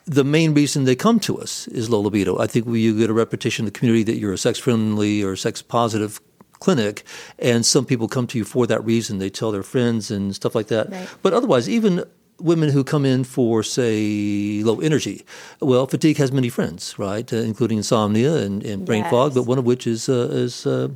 the 0.06 0.24
main 0.24 0.54
reason 0.54 0.86
they 0.86 0.96
come 0.96 1.20
to 1.20 1.38
us 1.42 1.68
is 1.68 1.90
low 1.90 2.00
libido. 2.00 2.40
I 2.40 2.48
think 2.48 2.68
you 2.68 2.98
get 2.98 3.10
a 3.10 3.14
reputation 3.14 3.64
in 3.64 3.66
the 3.66 3.78
community 3.78 4.04
that 4.04 4.16
you're 4.18 4.32
a 4.32 4.38
sex 4.38 4.60
friendly 4.60 5.22
or 5.22 5.36
sex 5.36 5.62
positive 5.62 6.22
clinic, 6.60 7.04
and 7.40 7.66
some 7.66 7.86
people 7.86 8.08
come 8.08 8.28
to 8.28 8.38
you 8.38 8.44
for 8.44 8.68
that 8.68 8.84
reason. 8.86 9.20
They 9.20 9.30
tell 9.30 9.52
their 9.52 9.64
friends 9.64 10.12
and 10.12 10.36
stuff 10.36 10.56
like 10.56 10.68
that. 10.68 10.90
Right. 10.92 11.08
But 11.22 11.34
otherwise, 11.34 11.70
even 11.70 12.04
women 12.40 12.70
who 12.70 12.84
come 12.84 13.06
in 13.06 13.24
for, 13.24 13.64
say, 13.64 14.62
low 14.64 14.80
energy, 14.80 15.26
well, 15.60 15.88
fatigue 15.88 16.18
has 16.18 16.32
many 16.32 16.50
friends, 16.50 16.98
right, 17.00 17.32
uh, 17.32 17.38
including 17.38 17.78
insomnia 17.78 18.36
and, 18.36 18.64
and 18.64 18.86
brain 18.86 19.04
yes. 19.04 19.12
fog, 19.12 19.34
but 19.34 19.44
one 19.44 19.58
of 19.58 19.66
which 19.66 19.88
is 19.88 20.10
uh, 20.10 20.30
is 20.32 20.66
uh, 20.66 20.90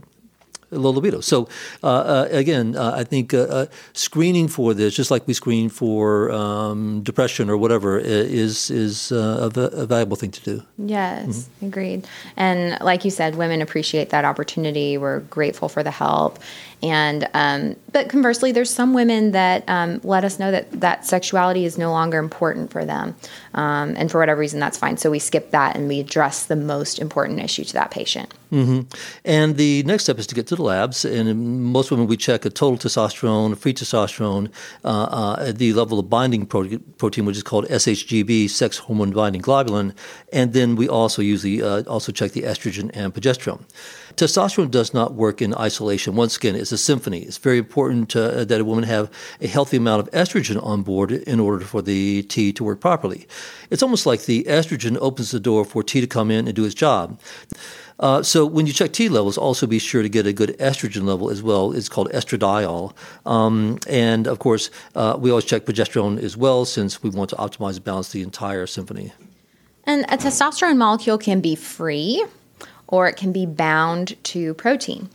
low 0.71 0.91
libido. 0.91 1.21
So 1.21 1.47
uh, 1.83 1.87
uh, 1.87 2.27
again, 2.31 2.75
uh, 2.75 2.93
I 2.95 3.03
think 3.03 3.33
uh, 3.33 3.67
screening 3.93 4.47
for 4.47 4.73
this, 4.73 4.95
just 4.95 5.11
like 5.11 5.27
we 5.27 5.33
screen 5.33 5.69
for 5.69 6.31
um, 6.31 7.01
depression 7.03 7.49
or 7.49 7.57
whatever, 7.57 7.99
is 7.99 8.69
is 8.71 9.11
a, 9.11 9.51
a, 9.55 9.85
valuable 9.85 10.15
thing 10.15 10.31
to 10.31 10.41
do. 10.41 10.63
Yes, 10.77 11.27
mm-hmm. 11.27 11.65
agreed. 11.67 12.07
And 12.37 12.79
like 12.81 13.05
you 13.05 13.11
said, 13.11 13.35
women 13.35 13.61
appreciate 13.61 14.09
that 14.09 14.25
opportunity. 14.25 14.97
We're 14.97 15.19
grateful 15.21 15.69
for 15.69 15.83
the 15.83 15.91
help. 15.91 16.39
And 16.83 17.29
um, 17.33 17.75
but 17.91 18.09
conversely, 18.09 18.51
there's 18.51 18.73
some 18.73 18.93
women 18.93 19.31
that 19.31 19.63
um, 19.67 20.01
let 20.03 20.23
us 20.23 20.39
know 20.39 20.51
that 20.51 20.71
that 20.81 21.05
sexuality 21.05 21.65
is 21.65 21.77
no 21.77 21.91
longer 21.91 22.17
important 22.17 22.71
for 22.71 22.85
them, 22.85 23.15
um, 23.53 23.95
and 23.97 24.09
for 24.09 24.19
whatever 24.19 24.39
reason, 24.39 24.59
that's 24.59 24.77
fine. 24.77 24.97
So 24.97 25.11
we 25.11 25.19
skip 25.19 25.51
that 25.51 25.75
and 25.75 25.87
we 25.87 25.99
address 25.99 26.45
the 26.45 26.55
most 26.55 26.97
important 26.99 27.39
issue 27.39 27.63
to 27.65 27.73
that 27.73 27.91
patient. 27.91 28.33
Mm-hmm. 28.51 28.81
And 29.23 29.57
the 29.57 29.83
next 29.83 30.03
step 30.03 30.19
is 30.19 30.27
to 30.27 30.35
get 30.35 30.47
to 30.47 30.55
the 30.55 30.63
labs. 30.63 31.05
And 31.05 31.63
most 31.71 31.89
women, 31.91 32.07
we 32.07 32.17
check 32.17 32.45
a 32.45 32.49
total 32.49 32.77
testosterone, 32.77 33.57
free 33.57 33.73
testosterone, 33.73 34.51
uh, 34.83 34.87
uh, 34.87 35.51
the 35.51 35.73
level 35.73 35.99
of 35.99 36.09
binding 36.09 36.45
protein, 36.45 37.25
which 37.25 37.37
is 37.37 37.43
called 37.43 37.65
SHGB, 37.67 38.49
sex 38.49 38.77
hormone 38.77 39.11
binding 39.11 39.41
globulin, 39.41 39.93
and 40.33 40.53
then 40.53 40.75
we 40.75 40.87
also 40.89 41.21
usually 41.21 41.61
uh, 41.61 41.83
also 41.83 42.11
check 42.11 42.31
the 42.31 42.43
estrogen 42.43 42.89
and 42.93 43.13
progesterone. 43.13 43.63
Testosterone 44.15 44.71
does 44.71 44.93
not 44.93 45.13
work 45.13 45.41
in 45.41 45.53
isolation. 45.55 46.15
Once 46.15 46.37
again, 46.37 46.55
it's 46.55 46.71
a 46.71 46.77
symphony. 46.77 47.19
It's 47.19 47.37
very 47.37 47.57
important 47.57 48.15
uh, 48.15 48.45
that 48.45 48.61
a 48.61 48.65
woman 48.65 48.83
have 48.83 49.11
a 49.39 49.47
healthy 49.47 49.77
amount 49.77 50.07
of 50.07 50.11
estrogen 50.11 50.63
on 50.63 50.83
board 50.83 51.11
in 51.11 51.39
order 51.39 51.65
for 51.65 51.81
the 51.81 52.23
T 52.23 52.53
to 52.53 52.63
work 52.63 52.79
properly. 52.79 53.27
It's 53.69 53.83
almost 53.83 54.05
like 54.05 54.25
the 54.25 54.43
estrogen 54.43 54.97
opens 54.99 55.31
the 55.31 55.39
door 55.39 55.65
for 55.65 55.83
T 55.83 56.01
to 56.01 56.07
come 56.07 56.31
in 56.31 56.47
and 56.47 56.55
do 56.55 56.65
its 56.65 56.75
job. 56.75 57.19
Uh, 57.99 58.23
so 58.23 58.45
when 58.45 58.65
you 58.65 58.73
check 58.73 58.91
T 58.93 59.09
levels, 59.09 59.37
also 59.37 59.67
be 59.67 59.77
sure 59.77 60.01
to 60.01 60.09
get 60.09 60.25
a 60.25 60.33
good 60.33 60.57
estrogen 60.57 61.03
level 61.03 61.29
as 61.29 61.43
well. 61.43 61.71
It's 61.71 61.87
called 61.87 62.09
estradiol. 62.11 62.93
Um, 63.25 63.77
and 63.87 64.27
of 64.27 64.39
course, 64.39 64.71
uh, 64.95 65.17
we 65.19 65.29
always 65.29 65.45
check 65.45 65.65
progesterone 65.65 66.19
as 66.19 66.35
well 66.35 66.65
since 66.65 67.03
we 67.03 67.11
want 67.11 67.29
to 67.29 67.35
optimize 67.35 67.75
and 67.75 67.83
balance 67.83 68.11
the 68.11 68.23
entire 68.23 68.65
symphony. 68.65 69.13
And 69.83 70.03
a 70.05 70.17
testosterone 70.17 70.77
molecule 70.77 71.17
can 71.17 71.41
be 71.41 71.55
free 71.55 72.25
or 72.91 73.07
it 73.07 73.17
can 73.17 73.31
be 73.31 73.45
bound 73.47 74.15
to 74.25 74.53
protein. 74.53 75.09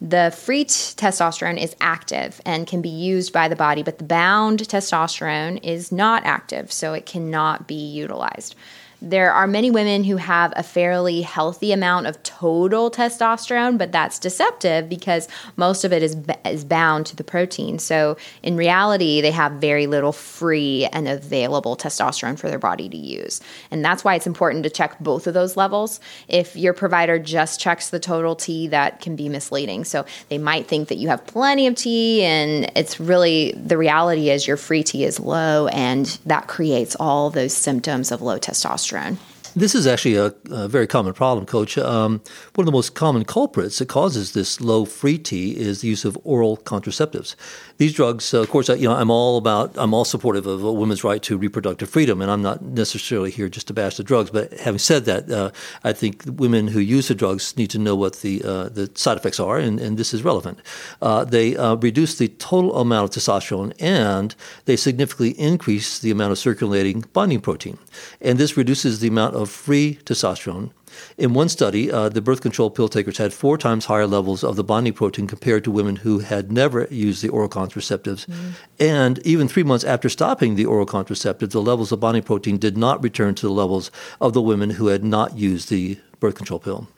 The 0.00 0.32
free 0.36 0.64
t- 0.64 0.70
testosterone 0.70 1.60
is 1.60 1.74
active 1.80 2.40
and 2.44 2.66
can 2.66 2.82
be 2.82 2.90
used 2.90 3.32
by 3.32 3.48
the 3.48 3.56
body, 3.56 3.82
but 3.82 3.98
the 3.98 4.04
bound 4.04 4.60
testosterone 4.60 5.58
is 5.64 5.90
not 5.90 6.24
active, 6.24 6.70
so 6.70 6.92
it 6.92 7.06
cannot 7.06 7.66
be 7.66 7.74
utilized 7.74 8.54
there 9.02 9.32
are 9.32 9.46
many 9.46 9.70
women 9.70 10.04
who 10.04 10.16
have 10.16 10.52
a 10.56 10.62
fairly 10.62 11.20
healthy 11.20 11.72
amount 11.72 12.06
of 12.06 12.22
total 12.22 12.90
testosterone, 12.90 13.76
but 13.76 13.92
that's 13.92 14.18
deceptive 14.18 14.88
because 14.88 15.28
most 15.56 15.84
of 15.84 15.92
it 15.92 16.02
is 16.02 16.16
is 16.46 16.64
bound 16.64 17.06
to 17.06 17.16
the 17.16 17.24
protein. 17.24 17.78
So 17.78 18.16
in 18.42 18.56
reality, 18.56 19.20
they 19.20 19.30
have 19.32 19.52
very 19.52 19.86
little 19.86 20.12
free 20.12 20.86
and 20.92 21.08
available 21.08 21.76
testosterone 21.76 22.38
for 22.38 22.48
their 22.48 22.58
body 22.58 22.88
to 22.88 22.96
use. 22.96 23.40
And 23.70 23.84
that's 23.84 24.02
why 24.02 24.14
it's 24.14 24.26
important 24.26 24.64
to 24.64 24.70
check 24.70 24.98
both 24.98 25.26
of 25.26 25.34
those 25.34 25.56
levels. 25.56 26.00
If 26.28 26.56
your 26.56 26.72
provider 26.72 27.18
just 27.18 27.60
checks 27.60 27.90
the 27.90 28.00
total 28.00 28.34
T, 28.34 28.68
that 28.68 29.00
can 29.00 29.14
be 29.14 29.28
misleading. 29.28 29.84
So 29.84 30.06
they 30.28 30.38
might 30.38 30.66
think 30.66 30.88
that 30.88 30.96
you 30.96 31.08
have 31.08 31.26
plenty 31.26 31.66
of 31.66 31.74
T 31.74 32.22
and 32.22 32.70
it's 32.74 32.98
really 32.98 33.52
the 33.52 33.76
reality 33.76 34.30
is 34.30 34.46
your 34.46 34.56
free 34.56 34.82
T 34.82 35.04
is 35.04 35.20
low 35.20 35.68
and 35.68 36.06
that 36.24 36.46
creates 36.46 36.96
all 36.96 37.30
those 37.30 37.52
symptoms 37.52 38.10
of 38.10 38.22
low 38.22 38.38
testosterone 38.38 38.85
testosterone. 38.86 39.16
This 39.54 39.74
is 39.74 39.86
actually 39.86 40.16
a, 40.16 40.34
a 40.50 40.68
very 40.68 40.86
common 40.86 41.14
problem, 41.14 41.46
Coach. 41.46 41.78
Um, 41.78 42.20
one 42.56 42.64
of 42.64 42.66
the 42.66 42.72
most 42.72 42.94
common 42.94 43.24
culprits 43.24 43.78
that 43.78 43.88
causes 43.88 44.32
this 44.32 44.60
low 44.60 44.84
free 44.84 45.16
T 45.16 45.56
is 45.56 45.80
the 45.80 45.88
use 45.88 46.04
of 46.04 46.18
oral 46.24 46.58
contraceptives. 46.58 47.36
These 47.78 47.92
drugs, 47.92 48.32
uh, 48.32 48.40
of 48.40 48.48
course, 48.48 48.70
you 48.70 48.88
know, 48.88 48.94
I'm 48.94 49.10
all 49.10 49.36
about, 49.36 49.74
I'm 49.76 49.92
all 49.92 50.06
supportive 50.06 50.46
of 50.46 50.64
a 50.64 50.72
woman's 50.72 51.04
right 51.04 51.22
to 51.24 51.36
reproductive 51.36 51.90
freedom, 51.90 52.22
and 52.22 52.30
I'm 52.30 52.40
not 52.40 52.62
necessarily 52.62 53.30
here 53.30 53.50
just 53.50 53.66
to 53.66 53.74
bash 53.74 53.98
the 53.98 54.02
drugs. 54.02 54.30
But 54.30 54.52
having 54.54 54.78
said 54.78 55.04
that, 55.04 55.30
uh, 55.30 55.50
I 55.84 55.92
think 55.92 56.22
women 56.26 56.68
who 56.68 56.80
use 56.80 57.08
the 57.08 57.14
drugs 57.14 57.54
need 57.56 57.68
to 57.70 57.78
know 57.78 57.94
what 57.94 58.20
the 58.20 58.42
uh, 58.42 58.68
the 58.70 58.90
side 58.94 59.18
effects 59.18 59.38
are, 59.38 59.58
and, 59.58 59.78
and 59.78 59.98
this 59.98 60.14
is 60.14 60.24
relevant. 60.24 60.60
Uh, 61.02 61.24
they 61.24 61.54
uh, 61.56 61.74
reduce 61.74 62.16
the 62.16 62.28
total 62.28 62.76
amount 62.76 63.14
of 63.14 63.22
testosterone, 63.22 63.74
and 63.78 64.34
they 64.64 64.76
significantly 64.76 65.38
increase 65.38 65.98
the 65.98 66.10
amount 66.10 66.32
of 66.32 66.38
circulating 66.38 67.04
binding 67.12 67.42
protein, 67.42 67.76
and 68.22 68.38
this 68.38 68.56
reduces 68.56 69.00
the 69.00 69.08
amount 69.08 69.34
of 69.34 69.50
free 69.50 69.98
testosterone. 70.04 70.70
In 71.18 71.34
one 71.34 71.48
study, 71.48 71.90
uh, 71.90 72.08
the 72.08 72.20
birth 72.20 72.40
control 72.40 72.70
pill 72.70 72.88
takers 72.88 73.18
had 73.18 73.32
four 73.32 73.58
times 73.58 73.86
higher 73.86 74.06
levels 74.06 74.44
of 74.44 74.56
the 74.56 74.64
binding 74.64 74.92
protein 74.92 75.26
compared 75.26 75.64
to 75.64 75.70
women 75.70 75.96
who 75.96 76.20
had 76.20 76.52
never 76.52 76.86
used 76.90 77.22
the 77.22 77.28
oral 77.28 77.48
contraceptives. 77.48 78.26
Mm. 78.26 78.52
And 78.78 79.18
even 79.20 79.48
three 79.48 79.62
months 79.62 79.84
after 79.84 80.08
stopping 80.08 80.54
the 80.54 80.66
oral 80.66 80.86
contraceptive, 80.86 81.50
the 81.50 81.62
levels 81.62 81.92
of 81.92 82.00
binding 82.00 82.22
protein 82.22 82.58
did 82.58 82.76
not 82.76 83.02
return 83.02 83.34
to 83.36 83.46
the 83.46 83.52
levels 83.52 83.90
of 84.20 84.32
the 84.32 84.42
women 84.42 84.70
who 84.70 84.88
had 84.88 85.04
not 85.04 85.36
used 85.36 85.68
the 85.68 85.98
birth 86.20 86.34
control 86.34 86.60
pill. 86.60 86.88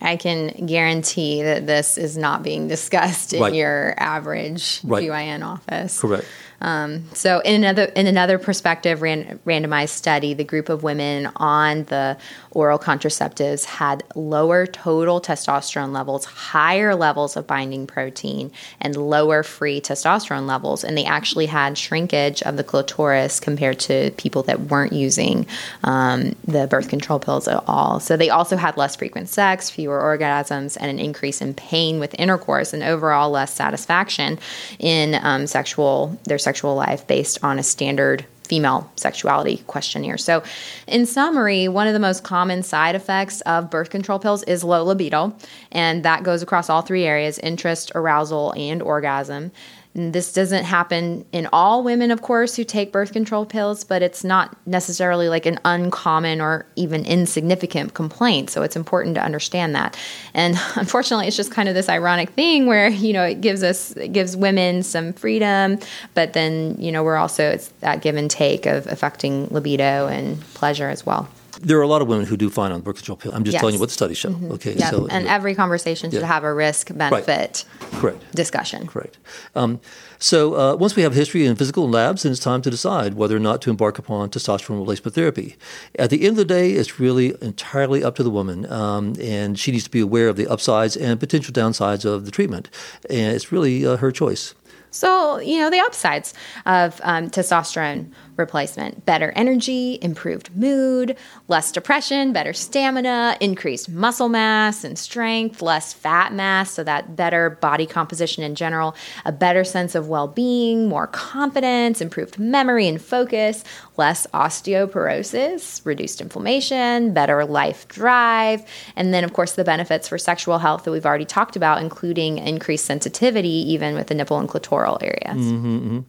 I 0.00 0.16
can 0.16 0.66
guarantee 0.66 1.42
that 1.42 1.66
this 1.66 1.96
is 1.96 2.16
not 2.16 2.42
being 2.42 2.68
discussed 2.68 3.32
in 3.32 3.40
right. 3.40 3.54
your 3.54 3.94
average 3.96 4.80
right. 4.84 5.02
GYN 5.02 5.44
office. 5.44 6.00
Correct. 6.00 6.26
Um, 6.64 7.04
so, 7.12 7.40
in 7.40 7.62
another 7.62 7.84
in 7.84 8.06
another 8.06 8.38
perspective, 8.38 9.02
ran, 9.02 9.38
randomized 9.44 9.90
study, 9.90 10.32
the 10.32 10.44
group 10.44 10.70
of 10.70 10.82
women 10.82 11.30
on 11.36 11.84
the 11.84 12.16
oral 12.52 12.78
contraceptives 12.78 13.66
had 13.66 14.02
lower 14.14 14.66
total 14.66 15.20
testosterone 15.20 15.92
levels, 15.92 16.24
higher 16.24 16.94
levels 16.94 17.36
of 17.36 17.46
binding 17.46 17.86
protein, 17.86 18.50
and 18.80 18.96
lower 18.96 19.42
free 19.42 19.78
testosterone 19.78 20.46
levels, 20.46 20.84
and 20.84 20.96
they 20.96 21.04
actually 21.04 21.44
had 21.44 21.76
shrinkage 21.76 22.42
of 22.44 22.56
the 22.56 22.64
clitoris 22.64 23.40
compared 23.40 23.78
to 23.80 24.10
people 24.12 24.42
that 24.44 24.58
weren't 24.62 24.94
using 24.94 25.46
um, 25.82 26.34
the 26.46 26.66
birth 26.66 26.88
control 26.88 27.18
pills 27.18 27.46
at 27.46 27.62
all. 27.66 28.00
So, 28.00 28.16
they 28.16 28.30
also 28.30 28.56
had 28.56 28.78
less 28.78 28.96
frequent 28.96 29.28
sex, 29.28 29.68
fewer 29.68 30.00
orgasms, 30.00 30.78
and 30.80 30.90
an 30.90 30.98
increase 30.98 31.42
in 31.42 31.52
pain 31.52 32.00
with 32.00 32.18
intercourse, 32.18 32.72
and 32.72 32.82
overall 32.82 33.28
less 33.28 33.52
satisfaction 33.52 34.38
in 34.78 35.14
um, 35.16 35.46
sexual 35.46 36.18
their 36.24 36.38
sexual 36.38 36.53
sexual 36.54 36.76
life 36.76 37.04
based 37.08 37.42
on 37.42 37.58
a 37.58 37.64
standard 37.64 38.24
female 38.44 38.88
sexuality 38.94 39.56
questionnaire. 39.66 40.18
So, 40.18 40.44
in 40.86 41.04
summary, 41.04 41.66
one 41.66 41.88
of 41.88 41.94
the 41.94 41.98
most 41.98 42.22
common 42.22 42.62
side 42.62 42.94
effects 42.94 43.40
of 43.40 43.70
birth 43.70 43.90
control 43.90 44.20
pills 44.20 44.44
is 44.44 44.62
low 44.62 44.84
libido, 44.84 45.34
and 45.72 46.04
that 46.04 46.22
goes 46.22 46.42
across 46.42 46.70
all 46.70 46.82
three 46.82 47.04
areas 47.04 47.40
interest, 47.40 47.90
arousal, 47.96 48.54
and 48.56 48.80
orgasm. 48.82 49.50
This 49.94 50.32
doesn't 50.32 50.64
happen 50.64 51.24
in 51.30 51.48
all 51.52 51.84
women, 51.84 52.10
of 52.10 52.20
course, 52.20 52.56
who 52.56 52.64
take 52.64 52.90
birth 52.90 53.12
control 53.12 53.46
pills, 53.46 53.84
but 53.84 54.02
it's 54.02 54.24
not 54.24 54.56
necessarily 54.66 55.28
like 55.28 55.46
an 55.46 55.60
uncommon 55.64 56.40
or 56.40 56.66
even 56.74 57.04
insignificant 57.04 57.94
complaint. 57.94 58.50
So 58.50 58.62
it's 58.62 58.74
important 58.74 59.14
to 59.14 59.22
understand 59.22 59.76
that. 59.76 59.96
And 60.34 60.56
unfortunately, 60.74 61.28
it's 61.28 61.36
just 61.36 61.52
kind 61.52 61.68
of 61.68 61.76
this 61.76 61.88
ironic 61.88 62.30
thing 62.30 62.66
where, 62.66 62.88
you 62.88 63.12
know, 63.12 63.22
it 63.22 63.40
gives 63.40 63.62
us, 63.62 63.92
it 63.96 64.12
gives 64.12 64.36
women 64.36 64.82
some 64.82 65.12
freedom, 65.12 65.78
but 66.14 66.32
then, 66.32 66.74
you 66.80 66.90
know, 66.90 67.04
we're 67.04 67.16
also, 67.16 67.50
it's 67.50 67.68
that 67.78 68.02
give 68.02 68.16
and 68.16 68.28
take 68.28 68.66
of 68.66 68.88
affecting 68.88 69.46
libido 69.50 70.08
and 70.08 70.40
pleasure 70.54 70.88
as 70.88 71.06
well. 71.06 71.28
There 71.60 71.78
are 71.78 71.82
a 71.82 71.88
lot 71.88 72.02
of 72.02 72.08
women 72.08 72.26
who 72.26 72.36
do 72.36 72.50
fine 72.50 72.72
on 72.72 72.80
birth 72.80 72.96
control 72.96 73.16
pill. 73.16 73.32
I'm 73.34 73.44
just 73.44 73.54
yes. 73.54 73.60
telling 73.60 73.74
you 73.74 73.80
what 73.80 73.88
the 73.88 73.94
studies 73.94 74.18
show. 74.18 74.30
Mm-hmm. 74.30 74.52
Okay, 74.52 74.74
yep. 74.74 74.90
so 74.90 75.06
and 75.08 75.26
every 75.28 75.54
conversation 75.54 76.10
should 76.10 76.20
yeah. 76.20 76.26
have 76.26 76.44
a 76.44 76.52
risk 76.52 76.96
benefit 76.96 77.64
right. 77.80 77.90
correct 77.92 78.34
discussion. 78.34 78.86
Correct. 78.86 79.18
Um, 79.54 79.80
so 80.18 80.54
uh, 80.54 80.76
once 80.76 80.96
we 80.96 81.02
have 81.02 81.14
history 81.14 81.44
in 81.44 81.56
physical 81.56 81.88
labs, 81.88 82.22
then 82.22 82.32
it's 82.32 82.40
time 82.40 82.62
to 82.62 82.70
decide 82.70 83.14
whether 83.14 83.36
or 83.36 83.40
not 83.40 83.60
to 83.62 83.70
embark 83.70 83.98
upon 83.98 84.30
testosterone 84.30 84.78
replacement 84.78 85.14
therapy. 85.14 85.56
At 85.98 86.10
the 86.10 86.22
end 86.22 86.30
of 86.30 86.36
the 86.36 86.44
day, 86.44 86.72
it's 86.72 86.98
really 86.98 87.34
entirely 87.42 88.02
up 88.02 88.16
to 88.16 88.22
the 88.22 88.30
woman, 88.30 88.70
um, 88.72 89.14
and 89.20 89.58
she 89.58 89.70
needs 89.72 89.84
to 89.84 89.90
be 89.90 90.00
aware 90.00 90.28
of 90.28 90.36
the 90.36 90.46
upsides 90.46 90.96
and 90.96 91.20
potential 91.20 91.52
downsides 91.52 92.04
of 92.04 92.24
the 92.24 92.30
treatment, 92.30 92.70
and 93.10 93.34
it's 93.34 93.52
really 93.52 93.86
uh, 93.86 93.96
her 93.96 94.10
choice. 94.10 94.54
So, 94.94 95.40
you 95.40 95.58
know, 95.58 95.70
the 95.70 95.80
upsides 95.80 96.34
of 96.66 97.00
um, 97.02 97.28
testosterone 97.28 98.12
replacement 98.36 99.04
better 99.06 99.32
energy, 99.36 99.98
improved 100.02 100.54
mood, 100.56 101.16
less 101.48 101.72
depression, 101.72 102.32
better 102.32 102.52
stamina, 102.52 103.36
increased 103.40 103.88
muscle 103.88 104.28
mass 104.28 104.84
and 104.84 104.98
strength, 104.98 105.62
less 105.62 105.92
fat 105.92 106.32
mass, 106.32 106.70
so 106.70 106.84
that 106.84 107.16
better 107.16 107.50
body 107.50 107.86
composition 107.86 108.42
in 108.42 108.54
general, 108.54 108.94
a 109.24 109.32
better 109.32 109.64
sense 109.64 109.94
of 109.94 110.08
well 110.08 110.28
being, 110.28 110.88
more 110.88 111.06
confidence, 111.06 112.00
improved 112.00 112.38
memory 112.38 112.88
and 112.88 113.00
focus, 113.00 113.64
less 113.96 114.26
osteoporosis, 114.28 115.84
reduced 115.84 116.20
inflammation, 116.20 117.12
better 117.12 117.44
life 117.44 117.86
drive, 117.88 118.64
and 118.96 119.14
then, 119.14 119.24
of 119.24 119.32
course, 119.32 119.52
the 119.52 119.64
benefits 119.64 120.08
for 120.08 120.18
sexual 120.18 120.58
health 120.58 120.84
that 120.84 120.90
we've 120.90 121.06
already 121.06 121.24
talked 121.24 121.56
about, 121.56 121.80
including 121.80 122.38
increased 122.38 122.84
sensitivity 122.84 123.48
even 123.48 123.94
with 123.94 124.08
the 124.08 124.14
nipple 124.14 124.38
and 124.38 124.48
clitoral 124.48 125.02
areas. 125.02 125.44
Mm-hmm, 125.44 125.76
mm-hmm. 125.76 126.00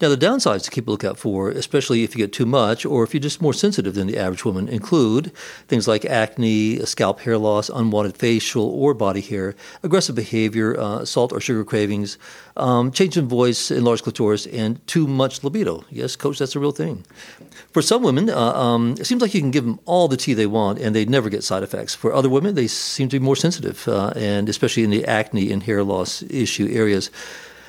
Now, 0.00 0.08
the 0.08 0.16
downsides 0.16 0.64
to 0.64 0.70
keep 0.70 0.88
a 0.88 0.90
lookout 0.90 1.18
for, 1.18 1.50
especially 1.70 2.02
if 2.02 2.16
you 2.16 2.18
get 2.26 2.32
too 2.32 2.46
much 2.46 2.84
or 2.84 3.04
if 3.04 3.14
you're 3.14 3.20
just 3.20 3.40
more 3.40 3.54
sensitive 3.54 3.94
than 3.94 4.08
the 4.08 4.18
average 4.18 4.44
woman, 4.44 4.68
include 4.68 5.30
things 5.68 5.86
like 5.86 6.04
acne, 6.04 6.84
scalp 6.84 7.20
hair 7.20 7.38
loss, 7.38 7.68
unwanted 7.68 8.16
facial 8.16 8.64
or 8.64 8.92
body 8.92 9.20
hair, 9.20 9.54
aggressive 9.84 10.16
behavior, 10.16 10.76
uh, 10.80 11.04
salt 11.04 11.32
or 11.32 11.40
sugar 11.40 11.64
cravings, 11.64 12.18
um, 12.56 12.90
change 12.90 13.16
in 13.16 13.28
voice, 13.28 13.70
enlarged 13.70 14.02
clitoris, 14.02 14.46
and 14.46 14.84
too 14.88 15.06
much 15.06 15.44
libido. 15.44 15.84
Yes, 15.90 16.16
coach, 16.16 16.40
that's 16.40 16.56
a 16.56 16.58
real 16.58 16.72
thing. 16.72 17.04
For 17.72 17.82
some 17.82 18.02
women, 18.02 18.28
uh, 18.28 18.36
um, 18.36 18.96
it 18.98 19.06
seems 19.06 19.22
like 19.22 19.32
you 19.32 19.40
can 19.40 19.52
give 19.52 19.64
them 19.64 19.78
all 19.84 20.08
the 20.08 20.16
T 20.16 20.34
they 20.34 20.46
want 20.46 20.80
and 20.80 20.92
they 20.92 21.04
never 21.04 21.30
get 21.30 21.44
side 21.44 21.62
effects. 21.62 21.94
For 21.94 22.12
other 22.12 22.28
women, 22.28 22.56
they 22.56 22.66
seem 22.66 23.08
to 23.10 23.20
be 23.20 23.24
more 23.24 23.36
sensitive, 23.36 23.86
uh, 23.86 24.12
and 24.16 24.48
especially 24.48 24.82
in 24.82 24.90
the 24.90 25.04
acne 25.04 25.52
and 25.52 25.62
hair 25.62 25.84
loss 25.84 26.22
issue 26.22 26.68
areas. 26.72 27.12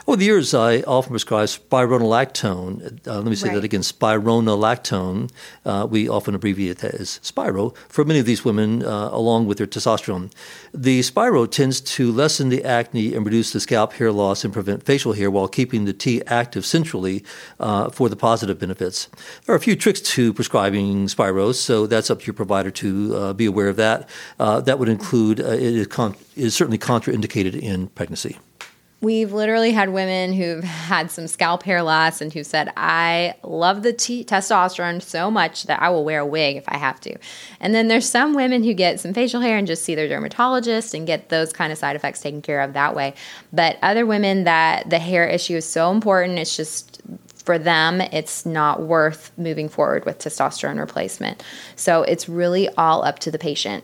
Over 0.08 0.18
the 0.18 0.26
years, 0.26 0.54
I 0.56 0.82
often 0.82 1.12
prescribe 1.12 1.48
spironolactone. 1.48 3.08
Uh, 3.08 3.18
let 3.18 3.26
me 3.26 3.36
say 3.36 3.50
right. 3.50 3.56
that 3.56 3.64
again 3.64 3.82
spironolactone. 3.82 5.30
Uh, 5.64 5.88
we 5.90 6.10
often 6.10 6.34
abbreviate 6.34 6.80
that 6.80 6.96
as 6.96 7.20
Spiro 7.22 7.76
for 7.88 8.04
many 8.04 8.20
of 8.20 8.26
these 8.26 8.44
women, 8.44 8.84
uh, 8.84 9.10
along 9.12 9.46
with 9.46 9.60
their 9.60 9.68
testosterone. 9.68 10.32
The 10.74 11.04
Spiro 11.04 11.46
tends 11.46 11.80
to 11.82 12.12
lessen 12.12 12.50
the 12.50 12.64
acne 12.64 13.14
and 13.14 13.24
reduce 13.24 13.54
the 13.54 13.60
scalp 13.60 13.94
hair 13.94 14.12
loss 14.12 14.44
and 14.44 14.52
prevent 14.52 14.84
facial 14.84 15.14
hair 15.14 15.30
while 15.30 15.48
keeping 15.48 15.86
the 15.86 15.94
T 15.94 16.24
active 16.26 16.66
centrally 16.66 17.24
uh, 17.60 17.92
for 17.92 18.10
the 18.10 18.16
positive 18.16 18.58
benefits. 18.58 19.08
There 19.46 19.54
are 19.54 19.58
a 19.58 19.62
few 19.62 19.76
tricks 19.76 20.02
to 20.02 20.34
prescribing 20.34 21.08
Spiros, 21.08 21.56
so 21.56 21.86
that's 21.86 22.10
up 22.10 22.22
to 22.22 22.26
your 22.26 22.34
provider 22.34 22.72
to 22.72 23.16
uh, 23.16 23.34
be 23.34 23.46
aware 23.46 23.68
of 23.68 23.76
that. 23.76 24.10
Uh, 24.40 24.62
that 24.62 24.80
would 24.80 24.90
include 24.90 25.40
it 25.40 25.62
is, 25.62 25.88
con- 25.88 26.16
is 26.36 26.56
certainly 26.56 26.80
contraindicated 26.80 27.54
in 27.54 27.88
pregnancy. 27.90 28.40
We've 29.02 29.34
literally 29.34 29.72
had 29.72 29.90
women 29.90 30.32
who've 30.32 30.64
had 30.64 31.10
some 31.10 31.26
scalp 31.26 31.64
hair 31.64 31.82
loss 31.82 32.22
and 32.22 32.32
who 32.32 32.44
said, 32.44 32.72
I 32.78 33.34
love 33.42 33.82
the 33.82 33.94
t- 33.94 34.24
testosterone 34.24 35.02
so 35.02 35.32
much 35.32 35.64
that 35.64 35.82
I 35.82 35.90
will 35.90 36.06
wear 36.06 36.20
a 36.20 36.26
wig 36.26 36.56
if 36.56 36.66
I 36.68 36.78
have 36.78 37.02
to. 37.02 37.18
And 37.60 37.74
then 37.74 37.88
there's 37.88 38.08
some 38.08 38.36
women 38.36 38.64
who 38.64 38.76
get 38.76 39.00
some 39.00 39.12
facial 39.12 39.42
hair 39.42 39.58
and 39.58 39.66
just 39.66 39.84
see 39.84 39.96
their 39.96 40.08
dermatologist 40.08 40.94
and 40.94 41.08
get 41.08 41.30
those 41.30 41.52
kind 41.52 41.72
of 41.72 41.80
side 41.80 41.96
effects 41.96 42.22
taken 42.22 42.44
care 42.44 42.62
of 42.62 42.74
that 42.74 42.94
way. 42.94 43.16
But 43.52 43.80
other 43.82 44.06
women 44.06 44.44
that 44.44 44.92
the 44.92 45.00
hair 45.00 45.28
issue 45.28 45.56
is 45.56 45.66
so 45.68 45.90
important, 45.90 46.38
it's 46.38 46.56
just 46.56 47.02
for 47.44 47.58
them, 47.58 48.02
it's 48.02 48.46
not 48.46 48.84
worth 48.84 49.32
moving 49.36 49.68
forward 49.68 50.06
with 50.06 50.20
testosterone 50.20 50.80
replacement. 50.80 51.44
So 51.76 52.04
it's 52.04 52.30
really 52.30 52.70
all 52.78 53.04
up 53.04 53.18
to 53.20 53.32
the 53.32 53.40
patient. 53.40 53.84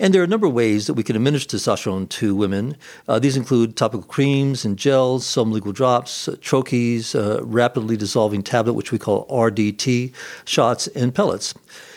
And 0.00 0.14
there 0.14 0.20
are 0.20 0.24
a 0.24 0.28
number 0.28 0.46
of 0.46 0.52
ways 0.52 0.86
that 0.86 0.94
we 0.94 1.02
can 1.02 1.16
administer 1.16 1.56
testosterone 1.56 2.08
to 2.10 2.36
women. 2.36 2.76
Uh, 3.08 3.18
these 3.18 3.36
include 3.36 3.76
topical 3.76 4.06
creams 4.06 4.64
and 4.64 4.76
gels, 4.76 5.26
some 5.26 5.50
liquid 5.50 5.74
drops, 5.74 6.28
uh, 6.28 6.32
troches, 6.36 7.14
uh, 7.14 7.44
rapidly 7.44 7.96
dissolving 7.96 8.42
tablet, 8.42 8.74
which 8.74 8.92
we 8.92 8.98
call 8.98 9.26
RDT, 9.26 10.12
shots, 10.44 10.86
and 10.88 11.14
pellets. 11.14 11.54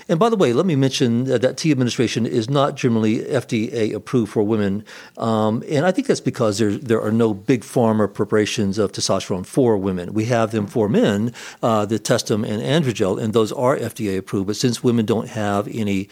And 0.10 0.20
by 0.20 0.30
the 0.30 0.36
way, 0.36 0.52
let 0.52 0.66
me 0.66 0.76
mention 0.76 1.26
that 1.26 1.58
T 1.58 1.72
administration 1.72 2.26
is 2.26 2.50
not 2.50 2.76
generally 2.76 3.20
FDA 3.20 3.94
approved 3.94 4.34
for 4.34 4.44
women. 4.44 4.84
Um, 5.18 5.64
and 5.70 5.86
I 5.86 5.92
think 5.92 6.08
that's 6.08 6.20
because 6.20 6.58
there, 6.58 6.72
there 6.72 7.02
are 7.02 7.14
no 7.14 7.34
big 7.34 7.62
pharma 7.62 8.14
preparations 8.14 8.78
of 8.78 8.92
testosterone 8.92 9.46
for 9.46 9.78
women. 9.78 10.14
We 10.14 10.26
have 10.26 10.52
them 10.52 10.68
for 10.68 10.90
men, 10.90 11.34
uh, 11.64 11.86
the 11.86 12.00
Testim 12.00 12.46
and 12.46 12.62
Androgel, 12.62 13.22
and 13.22 13.32
those 13.32 13.52
are 13.52 13.78
FDA 13.78 14.18
approved. 14.18 14.48
But 14.48 14.58
since 14.58 14.84
women 14.84 15.06
don't 15.06 15.30
have 15.30 15.68
any 15.70 16.10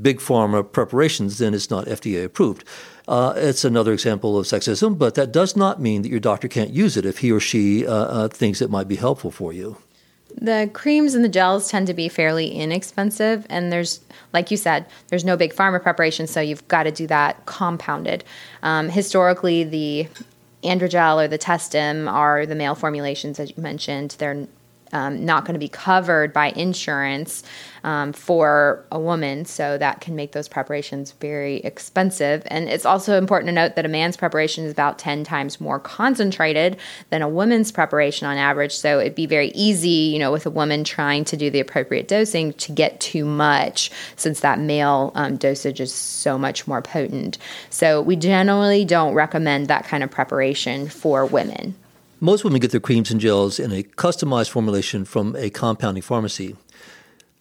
big 0.00 0.18
pharma 0.18 0.70
preparations, 0.70 1.38
then 1.38 1.54
it's 1.54 1.70
not 1.70 1.86
FDA 1.86 2.24
approved. 2.24 2.64
Uh, 3.08 3.32
it's 3.36 3.64
another 3.64 3.92
example 3.92 4.38
of 4.38 4.46
sexism, 4.46 4.96
but 4.96 5.14
that 5.16 5.32
does 5.32 5.56
not 5.56 5.80
mean 5.80 6.02
that 6.02 6.08
your 6.08 6.20
doctor 6.20 6.48
can't 6.48 6.70
use 6.70 6.96
it 6.96 7.04
if 7.04 7.18
he 7.18 7.32
or 7.32 7.40
she 7.40 7.86
uh, 7.86 7.92
uh, 7.92 8.28
thinks 8.28 8.62
it 8.62 8.70
might 8.70 8.88
be 8.88 8.96
helpful 8.96 9.30
for 9.30 9.52
you. 9.52 9.76
The 10.36 10.70
creams 10.72 11.14
and 11.14 11.24
the 11.24 11.28
gels 11.28 11.68
tend 11.68 11.88
to 11.88 11.94
be 11.94 12.08
fairly 12.08 12.52
inexpensive, 12.52 13.46
and 13.50 13.72
there's, 13.72 14.00
like 14.32 14.52
you 14.52 14.56
said, 14.56 14.86
there's 15.08 15.24
no 15.24 15.36
big 15.36 15.52
pharma 15.52 15.82
preparation, 15.82 16.28
so 16.28 16.40
you've 16.40 16.66
got 16.68 16.84
to 16.84 16.92
do 16.92 17.08
that 17.08 17.44
compounded. 17.46 18.22
Um, 18.62 18.88
historically, 18.88 19.64
the 19.64 20.06
androgel 20.62 21.24
or 21.24 21.26
the 21.26 21.38
testim 21.38 22.10
are 22.10 22.46
the 22.46 22.54
male 22.54 22.76
formulations, 22.76 23.40
as 23.40 23.50
you 23.56 23.62
mentioned. 23.62 24.14
They're 24.18 24.46
um, 24.92 25.24
not 25.24 25.44
going 25.44 25.54
to 25.54 25.60
be 25.60 25.68
covered 25.68 26.32
by 26.32 26.50
insurance 26.50 27.42
um, 27.82 28.12
for 28.12 28.84
a 28.92 28.98
woman, 28.98 29.44
so 29.44 29.78
that 29.78 30.00
can 30.00 30.14
make 30.14 30.32
those 30.32 30.48
preparations 30.48 31.12
very 31.12 31.56
expensive. 31.58 32.42
And 32.46 32.68
it's 32.68 32.84
also 32.84 33.16
important 33.16 33.48
to 33.48 33.52
note 33.52 33.76
that 33.76 33.86
a 33.86 33.88
man's 33.88 34.16
preparation 34.16 34.64
is 34.64 34.72
about 34.72 34.98
10 34.98 35.24
times 35.24 35.60
more 35.60 35.78
concentrated 35.78 36.76
than 37.08 37.22
a 37.22 37.28
woman's 37.28 37.72
preparation 37.72 38.26
on 38.26 38.36
average. 38.36 38.76
So 38.76 39.00
it'd 39.00 39.14
be 39.14 39.26
very 39.26 39.48
easy, 39.54 39.88
you 39.88 40.18
know, 40.18 40.30
with 40.30 40.44
a 40.44 40.50
woman 40.50 40.84
trying 40.84 41.24
to 41.24 41.36
do 41.36 41.50
the 41.50 41.60
appropriate 41.60 42.08
dosing 42.08 42.52
to 42.54 42.72
get 42.72 43.00
too 43.00 43.24
much 43.24 43.90
since 44.16 44.40
that 44.40 44.58
male 44.58 45.12
um, 45.14 45.36
dosage 45.36 45.80
is 45.80 45.92
so 45.92 46.36
much 46.36 46.66
more 46.66 46.82
potent. 46.82 47.38
So 47.70 48.02
we 48.02 48.16
generally 48.16 48.84
don't 48.84 49.14
recommend 49.14 49.68
that 49.68 49.86
kind 49.86 50.02
of 50.02 50.10
preparation 50.10 50.88
for 50.88 51.24
women. 51.24 51.74
Most 52.22 52.44
women 52.44 52.60
get 52.60 52.70
their 52.70 52.80
creams 52.80 53.10
and 53.10 53.18
gels 53.18 53.58
in 53.58 53.72
a 53.72 53.82
customized 53.82 54.50
formulation 54.50 55.06
from 55.06 55.34
a 55.36 55.48
compounding 55.48 56.02
pharmacy. 56.02 56.54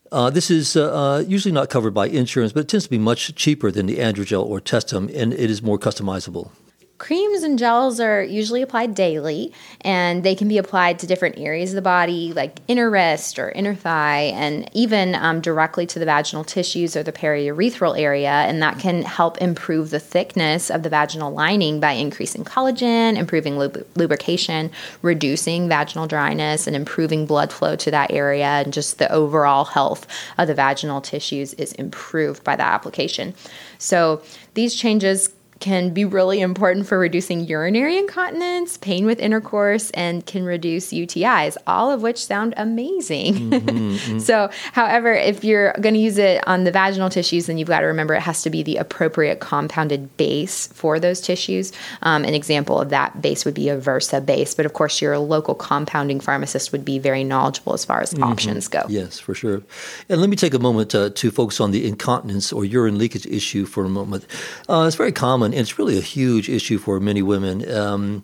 Uh, 0.10 0.30
this 0.30 0.50
is 0.50 0.78
uh, 0.78 0.94
uh, 0.94 1.20
usually 1.20 1.52
not 1.52 1.70
covered 1.70 1.94
by 1.94 2.08
insurance, 2.08 2.54
but 2.54 2.62
it 2.62 2.70
tends 2.70 2.86
to 2.86 2.90
be 2.90 2.98
much 2.98 3.36
cheaper 3.36 3.72
than 3.72 3.88
the 3.88 3.98
Androgel 3.98 4.46
or 4.46 4.62
Testim, 4.62 5.14
and 5.14 5.34
it 5.34 5.52
is 5.52 5.62
more 5.62 5.78
customizable. 5.78 6.52
Creams 7.00 7.44
and 7.44 7.58
gels 7.58 8.02
are 8.02 8.22
usually 8.22 8.62
applied 8.62 8.94
daily, 8.94 9.54
and 9.82 10.22
they 10.22 10.36
can 10.36 10.50
be 10.50 10.58
applied 10.58 11.00
to 11.00 11.08
different 11.08 11.40
areas 11.40 11.72
of 11.72 11.76
the 11.76 11.82
body, 11.82 12.34
like 12.34 12.60
inner 12.68 12.90
wrist 12.90 13.40
or 13.40 13.50
inner 13.52 13.74
thigh, 13.74 14.34
and 14.36 14.70
even 14.74 15.16
um, 15.16 15.40
directly 15.40 15.86
to 15.88 15.98
the 15.98 16.04
vaginal 16.04 16.44
tissues 16.44 16.98
or 16.98 17.02
the 17.02 17.14
periurethral 17.14 17.98
area. 17.98 18.30
And 18.30 18.62
that 18.62 18.80
can 18.80 19.04
help 19.04 19.38
improve 19.38 19.92
the 19.92 20.00
thickness 20.00 20.70
of 20.70 20.84
the 20.84 20.90
vaginal 20.90 21.32
lining 21.32 21.80
by 21.80 21.94
increasing 21.94 22.44
collagen, 22.44 23.16
improving 23.16 23.58
lub- 23.58 23.86
lubrication, 23.96 24.70
reducing 25.02 25.70
vaginal 25.70 26.06
dryness, 26.06 26.68
and 26.68 26.76
improving 26.76 27.26
blood 27.26 27.54
flow 27.54 27.78
to 27.78 27.92
that 27.92 28.12
area. 28.12 28.46
And 28.46 28.74
just 28.74 29.00
the 29.00 29.10
overall 29.10 29.64
health 29.64 30.06
of 30.38 30.48
the 30.48 30.54
vaginal 30.54 31.00
tissues 31.00 31.54
is 31.54 31.72
improved 31.74 32.44
by 32.44 32.58
that 32.58 32.74
application. 32.74 33.34
So 33.78 34.22
these 34.54 34.76
changes 34.76 35.30
can 35.60 35.94
be 35.94 36.06
really 36.06 36.40
important 36.40 36.88
for 36.88 36.98
reducing 36.98 37.42
urinary 37.42 37.98
incontinence, 37.98 38.78
pain 38.78 39.06
with 39.06 39.20
intercourse, 39.20 39.90
and 39.92 40.26
can 40.26 40.46
reduce 40.46 40.92
UTIs, 40.94 41.58
all 41.68 41.92
of 41.92 42.02
which 42.02 42.24
sound 42.24 42.54
amazing. 42.58 43.34
Mm-hmm, 43.34 43.70
mm-hmm. 43.78 44.20
so, 44.20 44.50
however, 44.72 45.14
if 45.14 45.44
you're 45.44 45.74
going 45.74 45.96
to 45.96 46.00
use 46.00 46.18
it 46.18 46.46
on 46.48 46.64
the 46.64 46.72
vaginal 46.72 47.10
tissues, 47.10 47.48
then 47.48 47.58
you've 47.58 47.68
got 47.68 47.82
to 47.82 47.88
remember 47.88 48.14
it 48.14 48.22
has 48.22 48.42
to 48.44 48.50
be 48.50 48.64
the 48.64 48.78
appropriate 48.78 49.40
compounded 49.40 50.16
base 50.18 50.68
for 50.68 51.00
those 51.00 51.20
tissues. 51.20 51.72
Um, 52.04 52.24
an 52.24 52.34
example 52.34 52.80
of 52.80 52.90
that 52.90 53.22
base 53.22 53.44
would 53.44 53.54
be 53.54 53.70
a 53.70 53.78
VersaBase, 53.78 54.56
but 54.56 54.66
of 54.66 54.74
course, 54.74 55.02
your 55.02 55.18
local 55.18 55.56
compounding 55.56 56.20
pharmacist 56.20 56.72
would 56.72 56.86
be 56.86 57.00
very 57.00 57.24
knowledgeable 57.24 57.74
as 57.74 57.84
far 57.84 58.02
as 58.02 58.14
mm-hmm. 58.14 58.24
options 58.24 58.68
go. 58.68 58.84
Yes, 58.88 59.20
for 59.20 59.34
sure. 59.34 59.62
And 60.08 60.22
let 60.22 60.30
me 60.30 60.36
take 60.36 60.54
a 60.54 60.60
moment 60.60 60.96
uh, 60.96 61.10
to 61.10 61.32
focus 61.32 61.60
on 61.60 61.72
the 61.72 61.86
incontinence 61.86 62.54
or 62.54 62.64
urine 62.64 62.98
leakage 62.98 63.26
issue 63.26 63.66
for 63.66 63.84
a 63.84 63.90
moment. 63.90 64.26
Uh, 64.70 64.86
it's 64.88 64.96
very 64.96 65.12
common 65.12 65.49
and 65.54 65.62
it's 65.62 65.78
really 65.78 65.98
a 65.98 66.02
huge 66.02 66.50
issue 66.50 66.78
for 66.78 67.00
many 67.00 67.22
women. 67.22 67.70
Um, 67.72 68.24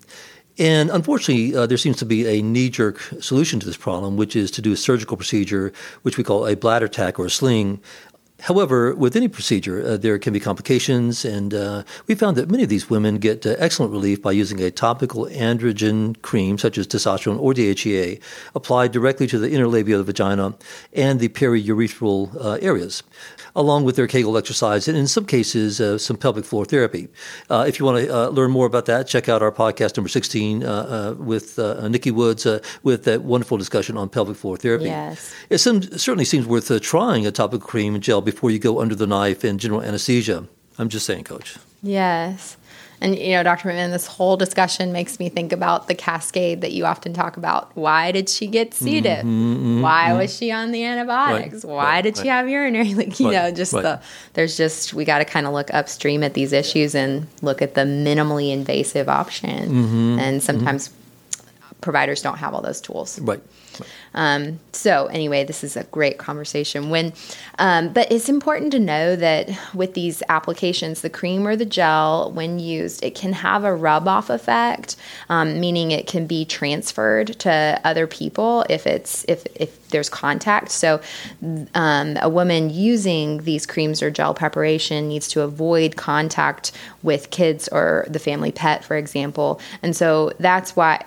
and 0.57 0.89
unfortunately, 0.89 1.55
uh, 1.55 1.65
there 1.65 1.77
seems 1.77 1.97
to 1.97 2.05
be 2.05 2.27
a 2.27 2.41
knee 2.41 2.69
jerk 2.69 2.99
solution 3.19 3.59
to 3.59 3.65
this 3.65 3.77
problem, 3.77 4.15
which 4.15 4.35
is 4.35 4.49
to 4.51 4.61
do 4.61 4.71
a 4.71 4.77
surgical 4.77 5.17
procedure, 5.17 5.73
which 6.03 6.17
we 6.17 6.23
call 6.23 6.47
a 6.47 6.55
bladder 6.55 6.87
tack 6.87 7.19
or 7.19 7.25
a 7.25 7.29
sling. 7.29 7.81
However, 8.41 8.93
with 8.93 9.15
any 9.15 9.27
procedure, 9.27 9.85
uh, 9.85 9.97
there 9.97 10.19
can 10.19 10.33
be 10.33 10.39
complications, 10.39 11.23
and 11.23 11.53
uh, 11.53 11.83
we 12.05 12.15
found 12.15 12.35
that 12.35 12.51
many 12.51 12.63
of 12.63 12.69
these 12.69 12.89
women 12.89 13.17
get 13.17 13.45
uh, 13.45 13.55
excellent 13.59 13.93
relief 13.93 14.21
by 14.21 14.33
using 14.33 14.61
a 14.61 14.69
topical 14.69 15.25
androgen 15.27 16.21
cream, 16.21 16.57
such 16.57 16.77
as 16.77 16.85
testosterone 16.85 17.39
or 17.39 17.53
DHEA, 17.53 18.21
applied 18.53 18.91
directly 18.91 19.25
to 19.27 19.39
the 19.39 19.51
inner 19.51 19.67
labia 19.67 19.97
of 19.97 20.05
the 20.05 20.11
vagina 20.11 20.53
and 20.93 21.19
the 21.19 21.29
periurethral 21.29 22.35
uh, 22.35 22.57
areas 22.61 23.03
along 23.55 23.85
with 23.85 23.95
their 23.95 24.07
Kegel 24.07 24.37
exercise, 24.37 24.87
and 24.87 24.97
in 24.97 25.07
some 25.07 25.25
cases, 25.25 25.79
uh, 25.79 25.97
some 25.97 26.17
pelvic 26.17 26.45
floor 26.45 26.65
therapy. 26.65 27.07
Uh, 27.49 27.65
if 27.67 27.79
you 27.79 27.85
want 27.85 28.05
to 28.05 28.13
uh, 28.13 28.27
learn 28.27 28.51
more 28.51 28.65
about 28.65 28.85
that, 28.85 29.07
check 29.07 29.29
out 29.29 29.41
our 29.41 29.51
podcast 29.51 29.95
number 29.95 30.09
16 30.09 30.63
uh, 30.63 30.67
uh, 30.67 31.23
with 31.23 31.57
uh, 31.57 31.87
Nikki 31.87 32.11
Woods 32.11 32.45
with 32.83 33.05
that 33.05 33.23
wonderful 33.23 33.57
discussion 33.57 33.97
on 33.97 34.09
pelvic 34.09 34.35
floor 34.35 34.57
therapy. 34.57 34.85
Yes. 34.85 35.33
It 35.49 35.59
seems, 35.59 35.89
certainly 36.01 36.25
seems 36.25 36.45
worth 36.45 36.65
trying 36.81 37.25
a 37.25 37.31
topical 37.31 37.65
cream 37.65 37.95
and 37.95 38.03
gel 38.03 38.21
before 38.25 38.51
you 38.51 38.59
go 38.59 38.81
under 38.81 38.95
the 38.95 39.07
knife 39.07 39.43
and 39.43 39.59
general 39.59 39.81
anesthesia. 39.81 40.47
I'm 40.77 40.89
just 40.89 41.05
saying, 41.05 41.23
Coach. 41.23 41.57
Yes. 41.81 42.57
And 43.01 43.17
you 43.17 43.31
know, 43.31 43.43
Dr. 43.43 43.69
McMinn, 43.69 43.91
this 43.91 44.07
whole 44.07 44.37
discussion 44.37 44.91
makes 44.91 45.19
me 45.19 45.29
think 45.29 45.51
about 45.51 45.87
the 45.87 45.95
cascade 45.95 46.61
that 46.61 46.71
you 46.71 46.85
often 46.85 47.13
talk 47.13 47.37
about. 47.37 47.75
Why 47.75 48.11
did 48.11 48.29
she 48.29 48.47
get 48.47 48.73
C. 48.73 49.01
diff? 49.01 49.19
Mm-hmm, 49.19 49.53
mm-hmm, 49.53 49.81
Why 49.81 50.05
mm-hmm. 50.07 50.17
was 50.19 50.35
she 50.35 50.51
on 50.51 50.71
the 50.71 50.83
antibiotics? 50.83 51.65
Right, 51.65 51.73
Why 51.73 51.83
right, 51.83 52.01
did 52.01 52.17
right. 52.17 52.23
she 52.23 52.29
have 52.29 52.49
urinary 52.49 52.93
leak? 52.93 53.19
You 53.25 53.31
know, 53.31 53.51
just 53.51 53.71
the 53.71 54.01
there's 54.33 54.55
just 54.55 54.93
we 54.93 55.03
got 55.03 55.19
to 55.19 55.25
kind 55.25 55.45
of 55.45 55.53
look 55.53 55.73
upstream 55.73 56.23
at 56.23 56.33
these 56.35 56.53
issues 56.53 56.95
and 56.95 57.27
look 57.41 57.61
at 57.61 57.75
the 57.75 57.81
minimally 57.81 58.51
invasive 58.51 59.09
option. 59.09 59.69
Mm-hmm, 59.69 60.19
and 60.19 60.19
mm-hmm. 60.19 60.39
sometimes 60.39 60.89
providers 61.85 62.23
don't 62.23 62.39
have 62.39 62.55
all 62.55 62.63
those 62.63 62.81
tools. 62.81 63.19
Right. 63.19 63.39
Um, 64.15 64.59
so 64.71 65.05
anyway, 65.07 65.43
this 65.43 65.63
is 65.63 65.77
a 65.77 65.83
great 65.83 66.17
conversation. 66.17 66.89
When, 66.89 67.13
um, 67.59 67.93
but 67.93 68.11
it's 68.11 68.27
important 68.27 68.71
to 68.71 68.79
know 68.79 69.15
that 69.15 69.49
with 69.73 69.93
these 69.93 70.23
applications, 70.27 71.01
the 71.01 71.11
cream 71.11 71.45
or 71.45 71.55
the 71.55 71.65
gel, 71.65 72.31
when 72.31 72.57
used, 72.57 73.03
it 73.03 73.13
can 73.13 73.33
have 73.33 73.63
a 73.63 73.75
rub 73.75 74.07
off 74.07 74.31
effect, 74.31 74.95
um, 75.29 75.59
meaning 75.59 75.91
it 75.91 76.07
can 76.07 76.25
be 76.25 76.43
transferred 76.43 77.37
to 77.39 77.79
other 77.83 78.07
people 78.07 78.65
if 78.69 78.87
it's 78.87 79.23
if 79.27 79.45
if 79.55 79.89
there's 79.89 80.09
contact. 80.09 80.71
So 80.71 80.99
um, 81.75 82.17
a 82.19 82.29
woman 82.29 82.71
using 82.71 83.43
these 83.43 83.65
creams 83.67 84.01
or 84.01 84.09
gel 84.09 84.33
preparation 84.33 85.07
needs 85.07 85.27
to 85.29 85.41
avoid 85.41 85.97
contact 85.97 86.71
with 87.03 87.29
kids 87.29 87.67
or 87.67 88.05
the 88.09 88.19
family 88.19 88.51
pet, 88.51 88.83
for 88.83 88.97
example. 88.97 89.59
And 89.83 89.95
so 89.95 90.31
that's 90.39 90.75
why 90.75 91.05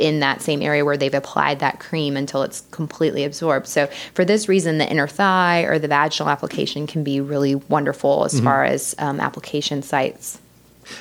in 0.00 0.20
that 0.20 0.42
same 0.42 0.62
area 0.62 0.84
where 0.84 0.96
they've 0.96 1.14
applied 1.14 1.60
that 1.60 1.78
cream 1.78 2.16
until 2.16 2.42
it's 2.42 2.62
completely 2.70 3.24
absorbed. 3.24 3.66
So, 3.66 3.86
for 4.14 4.24
this 4.24 4.48
reason, 4.48 4.78
the 4.78 4.90
inner 4.90 5.08
thigh 5.08 5.62
or 5.62 5.78
the 5.78 5.88
vaginal 5.88 6.30
application 6.30 6.86
can 6.86 7.04
be 7.04 7.20
really 7.20 7.54
wonderful 7.54 8.24
as 8.24 8.34
mm-hmm. 8.34 8.44
far 8.44 8.64
as 8.64 8.94
um, 8.98 9.20
application 9.20 9.82
sites. 9.82 10.40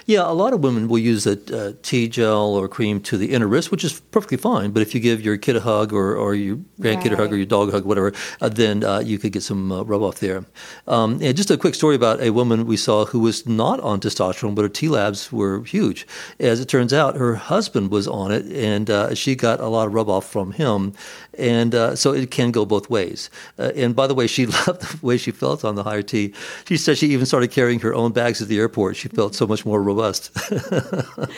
Yeah, 0.05 0.29
a 0.29 0.33
lot 0.33 0.53
of 0.53 0.61
women 0.61 0.87
will 0.87 0.99
use 0.99 1.25
a, 1.25 1.37
a 1.53 1.73
T 1.73 2.07
gel 2.07 2.55
or 2.55 2.67
cream 2.67 3.01
to 3.01 3.17
the 3.17 3.31
inner 3.31 3.47
wrist, 3.47 3.71
which 3.71 3.83
is 3.83 3.99
perfectly 3.99 4.37
fine. 4.37 4.71
But 4.71 4.81
if 4.81 4.93
you 4.93 5.01
give 5.01 5.21
your 5.21 5.37
kid 5.37 5.55
a 5.55 5.61
hug 5.61 5.93
or, 5.93 6.15
or 6.15 6.35
your 6.35 6.57
grandkid 6.79 7.05
right. 7.05 7.13
a 7.13 7.17
hug 7.17 7.33
or 7.33 7.37
your 7.37 7.45
dog 7.45 7.69
a 7.69 7.71
hug, 7.71 7.85
whatever, 7.85 8.13
uh, 8.41 8.49
then 8.49 8.83
uh, 8.83 8.99
you 8.99 9.17
could 9.17 9.31
get 9.31 9.43
some 9.43 9.71
uh, 9.71 9.83
rub 9.83 10.01
off 10.01 10.19
there. 10.19 10.45
Um, 10.87 11.19
and 11.21 11.35
just 11.35 11.51
a 11.51 11.57
quick 11.57 11.75
story 11.75 11.95
about 11.95 12.21
a 12.21 12.31
woman 12.31 12.65
we 12.65 12.77
saw 12.77 13.05
who 13.05 13.19
was 13.19 13.47
not 13.47 13.79
on 13.81 13.99
testosterone, 13.99 14.55
but 14.55 14.63
her 14.63 14.69
T 14.69 14.87
labs 14.87 15.31
were 15.31 15.63
huge. 15.63 16.07
As 16.39 16.59
it 16.59 16.67
turns 16.67 16.93
out, 16.93 17.15
her 17.15 17.35
husband 17.35 17.91
was 17.91 18.07
on 18.07 18.31
it, 18.31 18.45
and 18.47 18.89
uh, 18.89 19.13
she 19.15 19.35
got 19.35 19.59
a 19.59 19.67
lot 19.67 19.87
of 19.87 19.93
rub 19.93 20.09
off 20.09 20.29
from 20.29 20.51
him. 20.51 20.93
And 21.37 21.73
uh, 21.73 21.95
so 21.95 22.13
it 22.13 22.31
can 22.31 22.51
go 22.51 22.65
both 22.65 22.89
ways. 22.89 23.29
Uh, 23.57 23.71
and 23.75 23.95
by 23.95 24.07
the 24.07 24.13
way, 24.13 24.27
she 24.27 24.45
loved 24.67 24.81
the 24.81 25.05
way 25.05 25.17
she 25.17 25.31
felt 25.31 25.63
on 25.63 25.75
the 25.75 25.83
higher 25.83 26.01
T. 26.01 26.33
She 26.67 26.77
said 26.77 26.97
she 26.97 27.07
even 27.07 27.25
started 27.25 27.51
carrying 27.51 27.79
her 27.79 27.93
own 27.93 28.11
bags 28.11 28.41
at 28.41 28.47
the 28.47 28.59
airport. 28.59 28.97
She 28.97 29.07
felt 29.07 29.35
so 29.35 29.47
much 29.47 29.65
more 29.65 29.78
robust. 29.81 30.31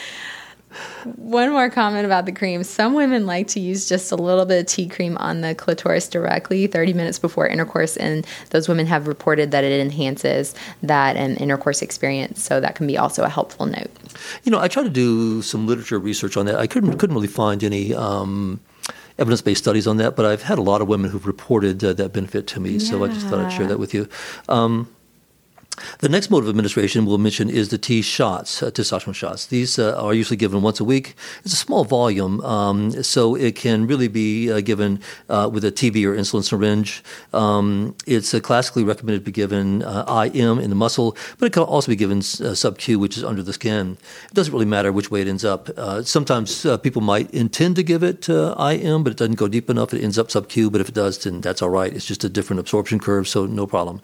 One 1.15 1.51
more 1.51 1.69
comment 1.69 2.05
about 2.05 2.25
the 2.25 2.31
cream. 2.31 2.63
Some 2.63 2.93
women 2.93 3.25
like 3.25 3.47
to 3.49 3.59
use 3.59 3.89
just 3.89 4.11
a 4.11 4.15
little 4.15 4.45
bit 4.45 4.61
of 4.61 4.65
T 4.67 4.87
cream 4.87 5.17
on 5.17 5.41
the 5.41 5.53
clitoris 5.53 6.07
directly 6.07 6.67
30 6.67 6.93
minutes 6.93 7.19
before 7.19 7.47
intercourse, 7.47 7.97
and 7.97 8.25
those 8.51 8.69
women 8.69 8.85
have 8.85 9.07
reported 9.07 9.51
that 9.51 9.63
it 9.63 9.81
enhances 9.81 10.55
that 10.83 11.17
um, 11.17 11.35
intercourse 11.39 11.81
experience. 11.81 12.41
So 12.41 12.59
that 12.59 12.75
can 12.75 12.87
be 12.87 12.97
also 12.97 13.23
a 13.23 13.29
helpful 13.29 13.65
note. 13.65 13.91
You 14.43 14.51
know, 14.51 14.59
I 14.59 14.67
tried 14.67 14.83
to 14.83 14.89
do 14.89 15.41
some 15.41 15.67
literature 15.67 15.99
research 15.99 16.37
on 16.37 16.45
that. 16.45 16.55
I 16.55 16.67
couldn't 16.67 16.97
couldn't 16.97 17.15
really 17.15 17.27
find 17.27 17.63
any. 17.63 17.93
Um, 17.93 18.61
evidence 19.17 19.41
based 19.41 19.61
studies 19.61 19.85
on 19.85 19.97
that, 19.97 20.15
but 20.15 20.25
I've 20.25 20.41
had 20.41 20.57
a 20.57 20.63
lot 20.63 20.81
of 20.81 20.87
women 20.87 21.11
who've 21.11 21.27
reported 21.27 21.83
uh, 21.83 21.93
that 21.93 22.11
benefit 22.11 22.47
to 22.47 22.59
me, 22.59 22.71
yeah. 22.71 22.79
so 22.79 23.03
I 23.03 23.07
just 23.09 23.27
thought 23.27 23.39
I'd 23.39 23.51
share 23.51 23.67
that 23.67 23.77
with 23.77 23.93
you. 23.93 24.09
Um, 24.49 24.87
the 25.99 26.09
next 26.09 26.29
mode 26.29 26.43
of 26.43 26.49
administration 26.49 27.05
we'll 27.05 27.17
mention 27.17 27.49
is 27.49 27.69
the 27.69 27.77
T 27.77 28.01
shots, 28.01 28.61
uh, 28.61 28.71
testosterone 28.71 29.15
shots. 29.15 29.47
These 29.47 29.79
uh, 29.79 29.95
are 30.01 30.13
usually 30.13 30.37
given 30.37 30.61
once 30.61 30.79
a 30.79 30.83
week. 30.83 31.15
It's 31.43 31.53
a 31.53 31.57
small 31.57 31.85
volume, 31.85 32.41
um, 32.41 32.91
so 33.03 33.35
it 33.35 33.55
can 33.55 33.87
really 33.87 34.07
be 34.07 34.51
uh, 34.51 34.61
given 34.61 34.99
uh, 35.29 35.49
with 35.51 35.63
a 35.63 35.71
TB 35.71 36.05
or 36.05 36.15
insulin 36.15 36.43
syringe. 36.43 37.03
Um, 37.33 37.95
it's 38.05 38.33
uh, 38.33 38.39
classically 38.39 38.83
recommended 38.83 39.19
to 39.19 39.25
be 39.25 39.31
given 39.31 39.83
uh, 39.83 40.29
IM 40.33 40.59
in 40.59 40.69
the 40.69 40.75
muscle, 40.75 41.15
but 41.37 41.45
it 41.45 41.53
can 41.53 41.63
also 41.63 41.91
be 41.91 41.95
given 41.95 42.21
sub 42.21 42.77
Q, 42.77 42.99
which 42.99 43.17
is 43.17 43.23
under 43.23 43.43
the 43.43 43.53
skin. 43.53 43.97
It 44.25 44.33
doesn't 44.33 44.53
really 44.53 44.65
matter 44.65 44.91
which 44.91 45.09
way 45.09 45.21
it 45.21 45.27
ends 45.27 45.45
up. 45.45 45.69
sometimes 46.05 46.65
people 46.81 47.01
might 47.01 47.31
intend 47.31 47.75
to 47.77 47.83
give 47.83 48.03
it 48.03 48.27
IM, 48.29 49.03
but 49.03 49.11
it 49.11 49.17
doesn't 49.17 49.35
go 49.35 49.47
deep 49.47 49.69
enough. 49.69 49.93
It 49.93 50.03
ends 50.03 50.19
up 50.19 50.31
sub 50.31 50.49
Q, 50.49 50.69
but 50.69 50.81
if 50.81 50.89
it 50.89 50.95
does, 50.95 51.17
then 51.23 51.41
that's 51.41 51.61
all 51.61 51.69
right. 51.69 51.93
It's 51.93 52.05
just 52.05 52.23
a 52.23 52.29
different 52.29 52.59
absorption 52.59 52.99
curve, 52.99 53.27
so 53.27 53.45
no 53.45 53.65
problem. 53.65 54.01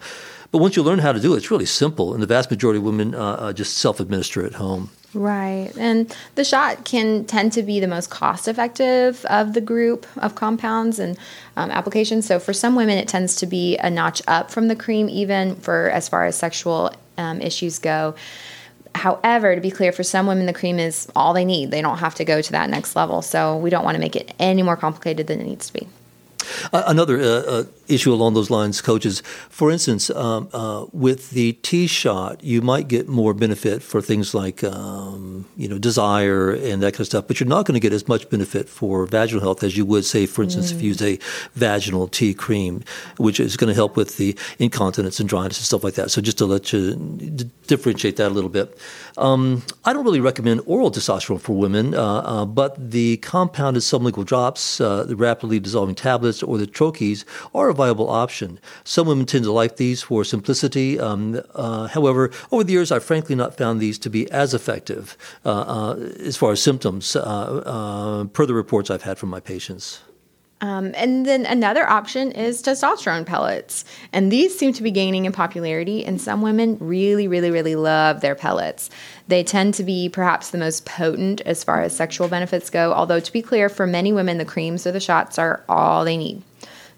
But 0.50 0.58
once 0.58 0.76
you 0.76 0.82
learn 0.82 1.00
how 1.00 1.12
to 1.12 1.20
do 1.20 1.34
it, 1.34 1.38
it's 1.38 1.50
really 1.50 1.66
simple, 1.66 2.14
and 2.14 2.22
the 2.22 2.26
vast 2.26 2.50
majority 2.50 2.78
of 2.78 2.84
women 2.84 3.14
uh, 3.14 3.18
uh, 3.18 3.52
just 3.52 3.78
self-administer 3.78 4.44
at 4.44 4.54
home. 4.54 4.90
Right. 5.14 5.70
And 5.78 6.14
the 6.34 6.44
shot 6.44 6.84
can 6.84 7.24
tend 7.24 7.52
to 7.52 7.62
be 7.62 7.80
the 7.80 7.86
most 7.86 8.10
cost 8.10 8.46
effective 8.46 9.24
of 9.26 9.54
the 9.54 9.60
group 9.60 10.06
of 10.18 10.34
compounds 10.34 10.98
and 10.98 11.18
um, 11.56 11.70
applications. 11.70 12.26
So 12.26 12.38
for 12.38 12.52
some 12.52 12.76
women, 12.76 12.98
it 12.98 13.08
tends 13.08 13.34
to 13.36 13.46
be 13.46 13.78
a 13.78 13.90
notch 13.90 14.20
up 14.28 14.50
from 14.50 14.68
the 14.68 14.76
cream, 14.76 15.08
even 15.08 15.56
for 15.56 15.90
as 15.90 16.08
far 16.08 16.26
as 16.26 16.36
sexual 16.36 16.92
um, 17.16 17.40
issues 17.40 17.78
go. 17.78 18.14
However, 18.94 19.54
to 19.54 19.60
be 19.60 19.70
clear, 19.70 19.92
for 19.92 20.02
some 20.02 20.26
women, 20.26 20.46
the 20.46 20.52
cream 20.52 20.78
is 20.78 21.08
all 21.16 21.32
they 21.32 21.44
need. 21.44 21.70
They 21.70 21.82
don't 21.82 21.98
have 21.98 22.14
to 22.16 22.24
go 22.24 22.42
to 22.42 22.52
that 22.52 22.68
next 22.68 22.96
level. 22.96 23.22
So 23.22 23.56
we 23.56 23.70
don't 23.70 23.84
want 23.84 23.94
to 23.94 24.00
make 24.00 24.16
it 24.16 24.34
any 24.38 24.62
more 24.62 24.76
complicated 24.76 25.26
than 25.26 25.40
it 25.40 25.44
needs 25.44 25.68
to 25.68 25.72
be. 25.72 25.88
Uh, 26.72 26.84
another 26.86 27.18
uh, 27.18 27.24
uh, 27.24 27.64
issue 27.88 28.12
along 28.12 28.34
those 28.34 28.50
lines, 28.50 28.80
coaches. 28.80 29.22
For 29.48 29.70
instance, 29.70 30.10
um, 30.10 30.48
uh, 30.52 30.86
with 30.92 31.30
the 31.30 31.52
T 31.54 31.86
shot, 31.86 32.42
you 32.44 32.62
might 32.62 32.88
get 32.88 33.08
more 33.08 33.34
benefit 33.34 33.82
for 33.82 34.00
things 34.00 34.34
like 34.34 34.62
um, 34.62 35.46
you 35.56 35.68
know 35.68 35.78
desire 35.78 36.50
and 36.50 36.82
that 36.82 36.92
kind 36.92 37.00
of 37.00 37.06
stuff, 37.06 37.26
but 37.26 37.40
you're 37.40 37.48
not 37.48 37.66
going 37.66 37.74
to 37.74 37.80
get 37.80 37.92
as 37.92 38.06
much 38.08 38.28
benefit 38.30 38.68
for 38.68 39.06
vaginal 39.06 39.42
health 39.42 39.62
as 39.62 39.76
you 39.76 39.84
would, 39.84 40.04
say, 40.04 40.26
for 40.26 40.42
instance, 40.42 40.70
mm. 40.70 40.76
if 40.76 40.82
you 40.82 40.88
use 40.88 41.02
a 41.02 41.18
vaginal 41.54 42.08
T 42.08 42.34
cream, 42.34 42.82
which 43.16 43.40
is 43.40 43.56
going 43.56 43.68
to 43.68 43.74
help 43.74 43.96
with 43.96 44.16
the 44.16 44.36
incontinence 44.58 45.20
and 45.20 45.28
dryness 45.28 45.58
and 45.58 45.66
stuff 45.66 45.84
like 45.84 45.94
that. 45.94 46.10
So 46.10 46.20
just 46.20 46.38
to 46.38 46.46
let 46.46 46.72
you 46.72 46.94
d- 46.94 47.50
differentiate 47.66 48.16
that 48.16 48.28
a 48.28 48.34
little 48.34 48.50
bit, 48.50 48.78
um, 49.16 49.62
I 49.84 49.92
don't 49.92 50.04
really 50.04 50.20
recommend 50.20 50.62
oral 50.66 50.90
testosterone 50.90 51.40
for 51.40 51.56
women, 51.56 51.94
uh, 51.94 52.18
uh, 52.18 52.44
but 52.44 52.90
the 52.90 53.16
compounded 53.18 53.82
sublingual 53.82 54.24
drops, 54.24 54.80
uh, 54.80 55.04
the 55.04 55.16
rapidly 55.16 55.60
dissolving 55.60 55.94
tablets, 55.94 56.42
or 56.42 56.58
the 56.58 56.66
troches 56.66 57.24
are 57.54 57.68
viable 57.78 58.10
option. 58.24 58.60
Some 58.84 59.06
women 59.08 59.26
tend 59.26 59.44
to 59.44 59.52
like 59.52 59.76
these 59.76 60.02
for 60.02 60.24
simplicity. 60.24 60.88
Um, 61.08 61.40
uh, 61.54 61.86
however, 61.96 62.30
over 62.52 62.64
the 62.64 62.74
years, 62.76 62.90
I've 62.92 63.04
frankly 63.04 63.36
not 63.42 63.56
found 63.56 63.80
these 63.80 63.98
to 64.00 64.10
be 64.10 64.22
as 64.30 64.52
effective 64.52 65.16
uh, 65.44 65.64
uh, 65.76 65.94
as 66.30 66.36
far 66.36 66.50
as 66.52 66.60
symptoms, 66.60 67.16
uh, 67.16 67.20
uh, 67.20 68.24
per 68.36 68.44
the 68.46 68.54
reports 68.54 68.90
I've 68.90 69.06
had 69.10 69.16
from 69.18 69.30
my 69.30 69.40
patients. 69.40 70.02
Um, 70.60 70.92
and 70.96 71.24
then 71.24 71.46
another 71.46 71.88
option 71.88 72.32
is 72.32 72.62
testosterone 72.62 73.24
pellets. 73.24 73.84
And 74.12 74.32
these 74.32 74.58
seem 74.58 74.72
to 74.72 74.82
be 74.82 74.90
gaining 74.90 75.24
in 75.24 75.32
popularity, 75.32 76.04
and 76.04 76.20
some 76.20 76.42
women 76.42 76.76
really, 76.80 77.28
really, 77.28 77.50
really 77.50 77.76
love 77.76 78.20
their 78.20 78.34
pellets. 78.34 78.90
They 79.28 79.44
tend 79.44 79.74
to 79.74 79.84
be 79.84 80.08
perhaps 80.08 80.50
the 80.50 80.58
most 80.58 80.84
potent 80.84 81.40
as 81.42 81.62
far 81.62 81.82
as 81.82 81.94
sexual 81.94 82.28
benefits 82.28 82.70
go, 82.70 82.92
although, 82.92 83.20
to 83.20 83.32
be 83.32 83.42
clear, 83.42 83.68
for 83.68 83.86
many 83.86 84.12
women, 84.12 84.38
the 84.38 84.44
creams 84.44 84.86
or 84.86 84.92
the 84.92 85.00
shots 85.00 85.38
are 85.38 85.62
all 85.68 86.04
they 86.04 86.16
need. 86.16 86.42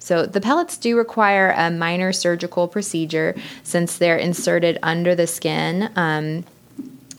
So 0.00 0.26
the 0.26 0.40
pellets 0.40 0.76
do 0.76 0.96
require 0.96 1.54
a 1.56 1.70
minor 1.70 2.12
surgical 2.12 2.66
procedure 2.66 3.36
since 3.62 3.98
they're 3.98 4.16
inserted 4.16 4.78
under 4.82 5.14
the 5.14 5.26
skin. 5.26 5.90
Um, 5.94 6.44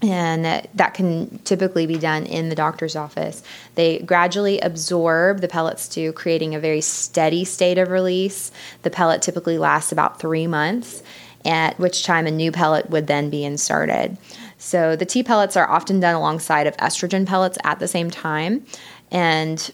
and 0.02 0.46
that 0.74 0.96
can 0.96 1.38
typically 1.40 1.86
be 1.86 1.98
done 1.98 2.26
in 2.26 2.50
the 2.50 2.56
doctor's 2.56 2.96
office. 2.96 3.44
They 3.76 4.00
gradually 4.00 4.60
absorb 4.60 5.42
the 5.42 5.48
pellets 5.48 5.88
to 5.90 6.12
creating 6.14 6.56
a 6.56 6.60
very 6.60 6.82
steady 6.82 7.46
state 7.46 7.78
of 7.78 7.92
release. 7.92 8.52
The 8.82 8.90
pellet 8.90 9.22
typically 9.22 9.60
lasts 9.60 9.92
about 9.92 10.20
three 10.20 10.48
months, 10.48 11.04
at 11.46 11.78
which 11.80 12.04
time 12.04 12.26
a 12.26 12.32
new 12.32 12.52
pellet 12.52 12.90
would 12.90 13.06
then 13.06 13.30
be 13.30 13.46
inserted. 13.46 14.18
So 14.58 14.96
the 14.96 15.06
T 15.06 15.22
pellets 15.22 15.56
are 15.56 15.70
often 15.70 16.00
done 16.00 16.16
alongside 16.16 16.66
of 16.66 16.76
estrogen 16.78 17.28
pellets 17.28 17.60
at 17.64 17.78
the 17.78 17.88
same 17.88 18.10
time. 18.10 18.66
And 19.12 19.72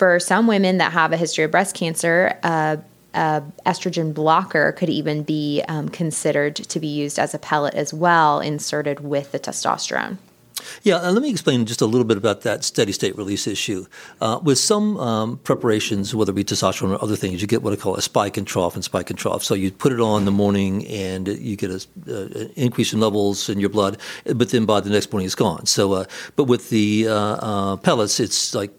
for 0.00 0.18
some 0.18 0.46
women 0.46 0.78
that 0.78 0.92
have 0.92 1.12
a 1.12 1.16
history 1.18 1.44
of 1.44 1.50
breast 1.50 1.76
cancer, 1.76 2.34
uh, 2.42 2.78
a 3.12 3.42
estrogen 3.66 4.14
blocker 4.14 4.72
could 4.72 4.88
even 4.88 5.22
be 5.22 5.62
um, 5.68 5.90
considered 5.90 6.56
to 6.56 6.80
be 6.80 6.86
used 6.86 7.18
as 7.18 7.34
a 7.34 7.38
pellet 7.38 7.74
as 7.74 7.92
well, 7.92 8.40
inserted 8.40 9.00
with 9.00 9.30
the 9.32 9.38
testosterone. 9.38 10.16
Yeah, 10.82 10.96
uh, 10.96 11.12
let 11.12 11.20
me 11.20 11.28
explain 11.28 11.66
just 11.66 11.82
a 11.82 11.86
little 11.86 12.06
bit 12.06 12.16
about 12.16 12.40
that 12.42 12.64
steady 12.64 12.92
state 12.92 13.14
release 13.18 13.46
issue. 13.46 13.84
Uh, 14.22 14.40
with 14.42 14.56
some 14.56 14.96
um, 14.96 15.36
preparations, 15.38 16.14
whether 16.14 16.30
it 16.30 16.34
be 16.34 16.44
testosterone 16.44 16.92
or 16.92 17.04
other 17.04 17.16
things, 17.16 17.42
you 17.42 17.46
get 17.46 17.62
what 17.62 17.74
I 17.74 17.76
call 17.76 17.96
a 17.96 18.02
spike 18.02 18.38
and 18.38 18.46
trough 18.46 18.76
and 18.76 18.82
spike 18.82 19.10
and 19.10 19.18
trough. 19.18 19.44
So 19.44 19.52
you 19.52 19.70
put 19.70 19.92
it 19.92 20.00
on 20.00 20.22
in 20.22 20.24
the 20.24 20.30
morning 20.30 20.86
and 20.86 21.28
you 21.28 21.56
get 21.56 21.70
an 21.70 21.80
uh, 22.08 22.48
increase 22.56 22.94
in 22.94 23.00
levels 23.00 23.50
in 23.50 23.60
your 23.60 23.68
blood, 23.68 23.98
but 24.24 24.48
then 24.48 24.64
by 24.64 24.80
the 24.80 24.88
next 24.88 25.12
morning 25.12 25.26
it's 25.26 25.34
gone. 25.34 25.66
So, 25.66 25.92
uh, 25.92 26.04
but 26.36 26.44
with 26.44 26.70
the 26.70 27.08
uh, 27.08 27.14
uh, 27.14 27.76
pellets, 27.76 28.18
it's 28.18 28.54
like 28.54 28.72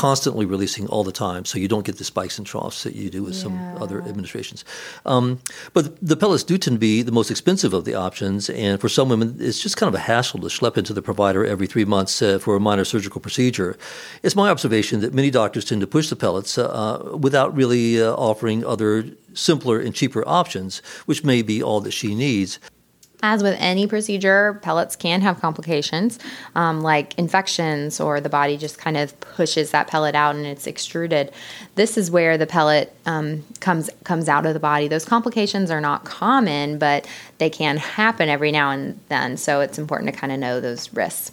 constantly 0.00 0.46
releasing 0.46 0.86
all 0.86 1.04
the 1.04 1.12
time, 1.12 1.44
so 1.44 1.58
you 1.58 1.68
don't 1.68 1.84
get 1.84 1.98
the 1.98 2.04
spikes 2.04 2.38
and 2.38 2.46
troughs 2.46 2.84
that 2.84 2.94
you 2.94 3.10
do 3.10 3.22
with 3.22 3.34
yeah. 3.34 3.42
some 3.42 3.56
other 3.82 4.00
administrations. 4.10 4.64
Um, 5.04 5.40
but 5.74 5.84
the 6.00 6.16
pellets 6.16 6.42
do 6.42 6.56
tend 6.56 6.76
to 6.76 6.80
be 6.80 7.02
the 7.02 7.12
most 7.12 7.30
expensive 7.30 7.74
of 7.74 7.84
the 7.84 7.94
options, 7.94 8.48
and 8.48 8.80
for 8.80 8.88
some 8.88 9.10
women, 9.10 9.36
it's 9.38 9.62
just 9.62 9.76
kind 9.76 9.94
of 9.94 9.94
a 9.94 10.04
hassle 10.04 10.40
to 10.40 10.46
schlep 10.46 10.78
into 10.78 10.94
the 10.94 11.02
provider 11.02 11.44
every 11.44 11.66
three 11.66 11.84
months 11.84 12.22
uh, 12.22 12.38
for 12.38 12.56
a 12.56 12.60
minor 12.60 12.86
surgical 12.86 13.20
procedure. 13.20 13.76
It's 14.22 14.34
my 14.34 14.48
observation 14.48 15.00
that 15.00 15.12
many 15.12 15.30
doctors 15.30 15.66
tend 15.66 15.82
to 15.82 15.86
push 15.86 16.08
the 16.08 16.16
pellets 16.16 16.56
uh, 16.56 17.18
without 17.20 17.54
really 17.54 18.02
uh, 18.02 18.14
offering 18.14 18.64
other 18.64 19.04
simpler 19.34 19.78
and 19.78 19.94
cheaper 19.94 20.26
options, 20.26 20.80
which 21.04 21.24
may 21.24 21.42
be 21.42 21.62
all 21.62 21.82
that 21.82 21.92
she 21.92 22.14
needs. 22.14 22.58
As 23.22 23.42
with 23.42 23.56
any 23.58 23.86
procedure, 23.86 24.58
pellets 24.62 24.96
can 24.96 25.20
have 25.20 25.40
complications 25.40 26.18
um, 26.54 26.80
like 26.80 27.18
infections, 27.18 28.00
or 28.00 28.20
the 28.20 28.28
body 28.28 28.56
just 28.56 28.78
kind 28.78 28.96
of 28.96 29.18
pushes 29.20 29.72
that 29.72 29.88
pellet 29.88 30.14
out 30.14 30.36
and 30.36 30.46
it's 30.46 30.66
extruded. 30.66 31.32
This 31.74 31.98
is 31.98 32.10
where 32.10 32.38
the 32.38 32.46
pellet 32.46 32.94
um, 33.06 33.44
comes 33.60 33.90
comes 34.04 34.28
out 34.28 34.46
of 34.46 34.54
the 34.54 34.60
body. 34.60 34.88
Those 34.88 35.04
complications 35.04 35.70
are 35.70 35.80
not 35.80 36.04
common, 36.04 36.78
but 36.78 37.06
they 37.38 37.50
can 37.50 37.76
happen 37.76 38.28
every 38.28 38.52
now 38.52 38.70
and 38.70 38.98
then. 39.08 39.36
So 39.36 39.60
it's 39.60 39.78
important 39.78 40.12
to 40.12 40.18
kind 40.18 40.32
of 40.32 40.38
know 40.38 40.60
those 40.60 40.92
risks. 40.94 41.32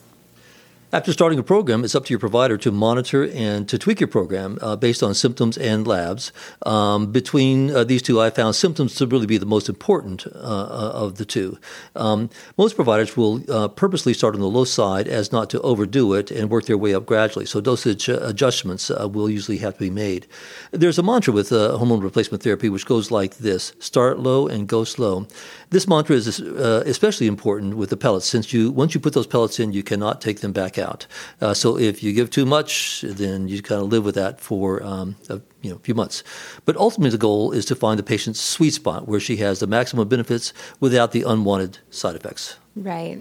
After 0.93 1.11
starting 1.11 1.37
a 1.37 1.43
program, 1.43 1.83
it's 1.83 1.95
up 1.95 2.05
to 2.05 2.13
your 2.13 2.19
provider 2.19 2.55
to 2.59 2.71
monitor 2.71 3.29
and 3.33 3.67
to 3.67 3.77
tweak 3.77 3.99
your 3.99 4.07
program 4.07 4.57
uh, 4.61 4.77
based 4.77 5.03
on 5.03 5.13
symptoms 5.15 5.57
and 5.57 5.85
labs. 5.85 6.31
Um, 6.65 7.11
between 7.11 7.75
uh, 7.75 7.83
these 7.83 8.01
two, 8.01 8.21
I 8.21 8.29
found 8.29 8.55
symptoms 8.55 8.95
to 8.95 9.05
really 9.05 9.25
be 9.25 9.37
the 9.37 9.45
most 9.45 9.67
important 9.67 10.25
uh, 10.27 10.29
uh 10.29 10.91
of 10.93 11.17
the 11.17 11.25
two. 11.25 11.59
Um, 11.93 12.29
most 12.57 12.77
providers 12.77 13.17
will 13.17 13.43
uh, 13.51 13.67
purposely 13.67 14.13
start 14.13 14.33
on 14.33 14.39
the 14.39 14.47
low 14.47 14.63
side 14.63 15.09
as 15.09 15.33
not 15.33 15.49
to 15.49 15.59
overdo 15.59 16.13
it 16.13 16.31
and 16.31 16.49
work 16.49 16.67
their 16.67 16.77
way 16.77 16.95
up 16.95 17.05
gradually. 17.05 17.45
So 17.45 17.59
dosage 17.59 18.07
uh, 18.07 18.19
adjustments 18.21 18.89
will 18.89 19.29
usually 19.29 19.57
have 19.57 19.73
to 19.73 19.79
be 19.81 19.89
made. 19.89 20.25
There's 20.71 20.97
a 20.97 21.03
mantra 21.03 21.33
with 21.33 21.49
hormone 21.49 21.99
replacement 21.99 22.43
therapy 22.43 22.69
which 22.69 22.85
goes 22.85 23.11
like 23.11 23.39
this: 23.39 23.73
start 23.79 24.19
low 24.19 24.47
and 24.47 24.69
go 24.69 24.85
slow. 24.85 25.27
This 25.69 25.87
mantra 25.87 26.15
is 26.15 26.39
especially 26.39 27.27
important 27.27 27.75
with 27.75 27.89
the 27.89 27.97
pellets, 27.97 28.25
since 28.25 28.53
you 28.53 28.71
once 28.71 28.93
you 28.93 29.01
put 29.01 29.13
those 29.13 29.27
pellets 29.27 29.59
in, 29.59 29.73
you 29.73 29.83
cannot 29.83 30.21
take 30.21 30.39
them 30.39 30.53
back 30.53 30.77
out. 30.77 31.07
Uh, 31.41 31.53
so 31.53 31.77
if 31.77 32.01
you 32.01 32.13
give 32.13 32.29
too 32.29 32.45
much, 32.45 33.01
then 33.01 33.47
you 33.49 33.61
kind 33.61 33.81
of 33.81 33.89
live 33.89 34.05
with 34.05 34.15
that 34.15 34.39
for 34.39 34.81
um, 34.83 35.17
a 35.29 35.41
you 35.61 35.71
know, 35.71 35.77
few 35.79 35.93
months. 35.93 36.23
But 36.63 36.77
ultimately, 36.77 37.09
the 37.09 37.17
goal 37.17 37.51
is 37.51 37.65
to 37.65 37.75
find 37.75 37.99
the 37.99 38.03
patient's 38.03 38.39
sweet 38.39 38.73
spot 38.73 39.07
where 39.07 39.19
she 39.19 39.37
has 39.37 39.59
the 39.59 39.67
maximum 39.67 40.07
benefits 40.07 40.53
without 40.79 41.11
the 41.11 41.23
unwanted 41.23 41.79
side 41.89 42.15
effects. 42.15 42.57
Right. 42.75 43.19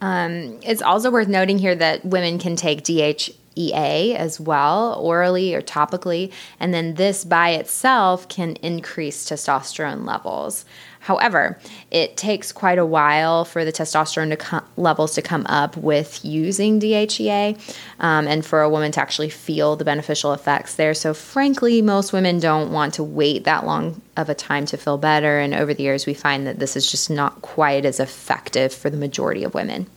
Um, 0.00 0.60
it's 0.62 0.82
also 0.82 1.10
worth 1.10 1.28
noting 1.28 1.58
here 1.58 1.74
that 1.74 2.04
women 2.04 2.38
can 2.38 2.56
take 2.56 2.82
DHEA 2.82 4.16
as 4.16 4.40
well, 4.40 4.94
orally 5.00 5.54
or 5.54 5.62
topically, 5.62 6.32
and 6.58 6.74
then 6.74 6.94
this 6.94 7.24
by 7.24 7.50
itself 7.50 8.28
can 8.28 8.56
increase 8.56 9.28
testosterone 9.28 10.04
levels. 10.04 10.64
However, 11.02 11.58
it 11.90 12.16
takes 12.16 12.52
quite 12.52 12.78
a 12.78 12.86
while 12.86 13.44
for 13.44 13.64
the 13.64 13.72
testosterone 13.72 14.38
to 14.38 14.64
levels 14.76 15.14
to 15.14 15.22
come 15.22 15.44
up 15.48 15.76
with 15.76 16.24
using 16.24 16.78
DHEA 16.78 17.58
um, 17.98 18.28
and 18.28 18.46
for 18.46 18.62
a 18.62 18.70
woman 18.70 18.92
to 18.92 19.00
actually 19.00 19.28
feel 19.28 19.74
the 19.74 19.84
beneficial 19.84 20.32
effects 20.32 20.76
there. 20.76 20.94
So, 20.94 21.12
frankly, 21.12 21.82
most 21.82 22.12
women 22.12 22.38
don't 22.38 22.70
want 22.70 22.94
to 22.94 23.02
wait 23.02 23.42
that 23.44 23.66
long 23.66 24.00
of 24.16 24.28
a 24.28 24.34
time 24.34 24.64
to 24.66 24.76
feel 24.76 24.96
better. 24.96 25.40
And 25.40 25.54
over 25.54 25.74
the 25.74 25.82
years, 25.82 26.06
we 26.06 26.14
find 26.14 26.46
that 26.46 26.60
this 26.60 26.76
is 26.76 26.88
just 26.88 27.10
not 27.10 27.42
quite 27.42 27.84
as 27.84 27.98
effective 27.98 28.72
for 28.72 28.88
the 28.88 28.96
majority 28.96 29.42
of 29.42 29.54
women. 29.54 29.88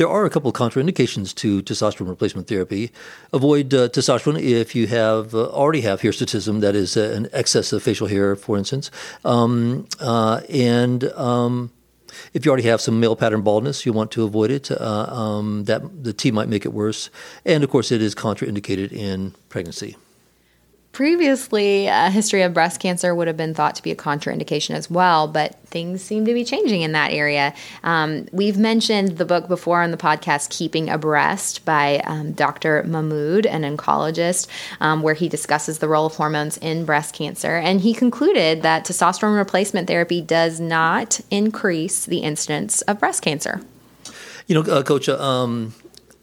There 0.00 0.08
are 0.08 0.24
a 0.24 0.30
couple 0.30 0.48
of 0.48 0.56
contraindications 0.56 1.34
to 1.34 1.60
testosterone 1.60 2.08
replacement 2.08 2.48
therapy. 2.48 2.90
Avoid 3.34 3.74
uh, 3.74 3.90
testosterone 3.90 4.40
if 4.40 4.74
you 4.74 4.86
have 4.86 5.34
uh, 5.34 5.50
already 5.50 5.82
have 5.82 6.00
hirsutism, 6.00 6.62
that 6.62 6.74
is 6.74 6.96
uh, 6.96 7.12
an 7.14 7.28
excess 7.34 7.70
of 7.70 7.82
facial 7.82 8.06
hair, 8.06 8.34
for 8.34 8.56
instance, 8.56 8.90
um, 9.26 9.86
uh, 10.00 10.40
and 10.48 11.04
um, 11.12 11.70
if 12.32 12.46
you 12.46 12.50
already 12.50 12.66
have 12.66 12.80
some 12.80 12.98
male 12.98 13.14
pattern 13.14 13.42
baldness, 13.42 13.84
you 13.84 13.92
want 13.92 14.10
to 14.12 14.24
avoid 14.24 14.50
it. 14.50 14.70
Uh, 14.70 15.06
um, 15.10 15.64
that 15.64 15.82
the 16.02 16.14
T 16.14 16.30
might 16.30 16.48
make 16.48 16.64
it 16.64 16.72
worse, 16.72 17.10
and 17.44 17.62
of 17.62 17.68
course, 17.68 17.92
it 17.92 18.00
is 18.00 18.14
contraindicated 18.14 18.92
in 18.92 19.34
pregnancy. 19.50 19.96
Previously, 20.92 21.86
a 21.86 22.10
history 22.10 22.42
of 22.42 22.52
breast 22.52 22.80
cancer 22.80 23.14
would 23.14 23.28
have 23.28 23.36
been 23.36 23.54
thought 23.54 23.76
to 23.76 23.82
be 23.82 23.92
a 23.92 23.96
contraindication 23.96 24.74
as 24.74 24.90
well, 24.90 25.28
but 25.28 25.56
things 25.66 26.02
seem 26.02 26.24
to 26.24 26.34
be 26.34 26.44
changing 26.44 26.82
in 26.82 26.90
that 26.92 27.12
area. 27.12 27.54
Um, 27.84 28.26
we've 28.32 28.58
mentioned 28.58 29.16
the 29.16 29.24
book 29.24 29.46
before 29.46 29.82
on 29.82 29.92
the 29.92 29.96
podcast, 29.96 30.50
Keeping 30.50 30.90
Abreast, 30.90 31.64
by 31.64 32.00
um, 32.06 32.32
Dr. 32.32 32.82
Mahmoud, 32.82 33.46
an 33.46 33.62
oncologist, 33.62 34.48
um, 34.80 35.00
where 35.02 35.14
he 35.14 35.28
discusses 35.28 35.78
the 35.78 35.86
role 35.86 36.06
of 36.06 36.16
hormones 36.16 36.58
in 36.58 36.84
breast 36.84 37.14
cancer. 37.14 37.56
And 37.56 37.80
he 37.82 37.94
concluded 37.94 38.62
that 38.62 38.84
testosterone 38.84 39.38
replacement 39.38 39.86
therapy 39.86 40.20
does 40.20 40.58
not 40.58 41.20
increase 41.30 42.04
the 42.04 42.18
incidence 42.18 42.82
of 42.82 42.98
breast 42.98 43.22
cancer. 43.22 43.60
You 44.48 44.56
know, 44.56 44.62
uh, 44.62 44.82
Coach, 44.82 45.08
um, 45.08 45.72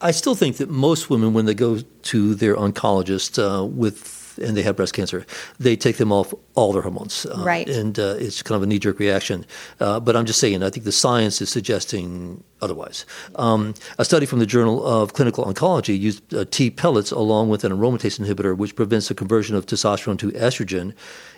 I 0.01 0.11
still 0.11 0.35
think 0.35 0.57
that 0.57 0.69
most 0.69 1.09
women, 1.09 1.33
when 1.33 1.45
they 1.45 1.53
go 1.53 1.79
to 1.79 2.35
their 2.35 2.55
oncologist 2.57 3.39
uh, 3.41 3.63
with 3.65 4.16
and 4.37 4.55
they 4.55 4.63
have 4.63 4.75
breast 4.75 4.93
cancer, 4.93 5.25
they 5.59 5.75
take 5.75 5.97
them 5.97 6.11
off 6.11 6.33
all 6.55 6.73
their 6.73 6.81
hormones. 6.81 7.25
Uh, 7.25 7.43
right. 7.43 7.67
And 7.67 7.97
uh, 7.99 8.15
it's 8.17 8.41
kind 8.41 8.55
of 8.55 8.63
a 8.63 8.65
knee 8.65 8.79
jerk 8.79 8.99
reaction. 8.99 9.45
Uh, 9.79 9.99
but 9.99 10.15
I'm 10.15 10.25
just 10.25 10.39
saying, 10.39 10.63
I 10.63 10.69
think 10.69 10.85
the 10.85 10.91
science 10.91 11.41
is 11.41 11.49
suggesting 11.49 12.43
otherwise. 12.61 13.05
Um, 13.35 13.73
a 13.97 14.05
study 14.05 14.25
from 14.25 14.39
the 14.39 14.45
Journal 14.45 14.85
of 14.85 15.13
Clinical 15.13 15.45
Oncology 15.45 15.99
used 15.99 16.33
uh, 16.33 16.45
T 16.49 16.69
pellets 16.69 17.11
along 17.11 17.49
with 17.49 17.63
an 17.63 17.71
aromatase 17.71 18.19
inhibitor, 18.19 18.55
which 18.55 18.75
prevents 18.75 19.07
the 19.07 19.15
conversion 19.15 19.55
of 19.55 19.65
testosterone 19.65 20.17
to 20.19 20.31
estrogen 20.31 20.93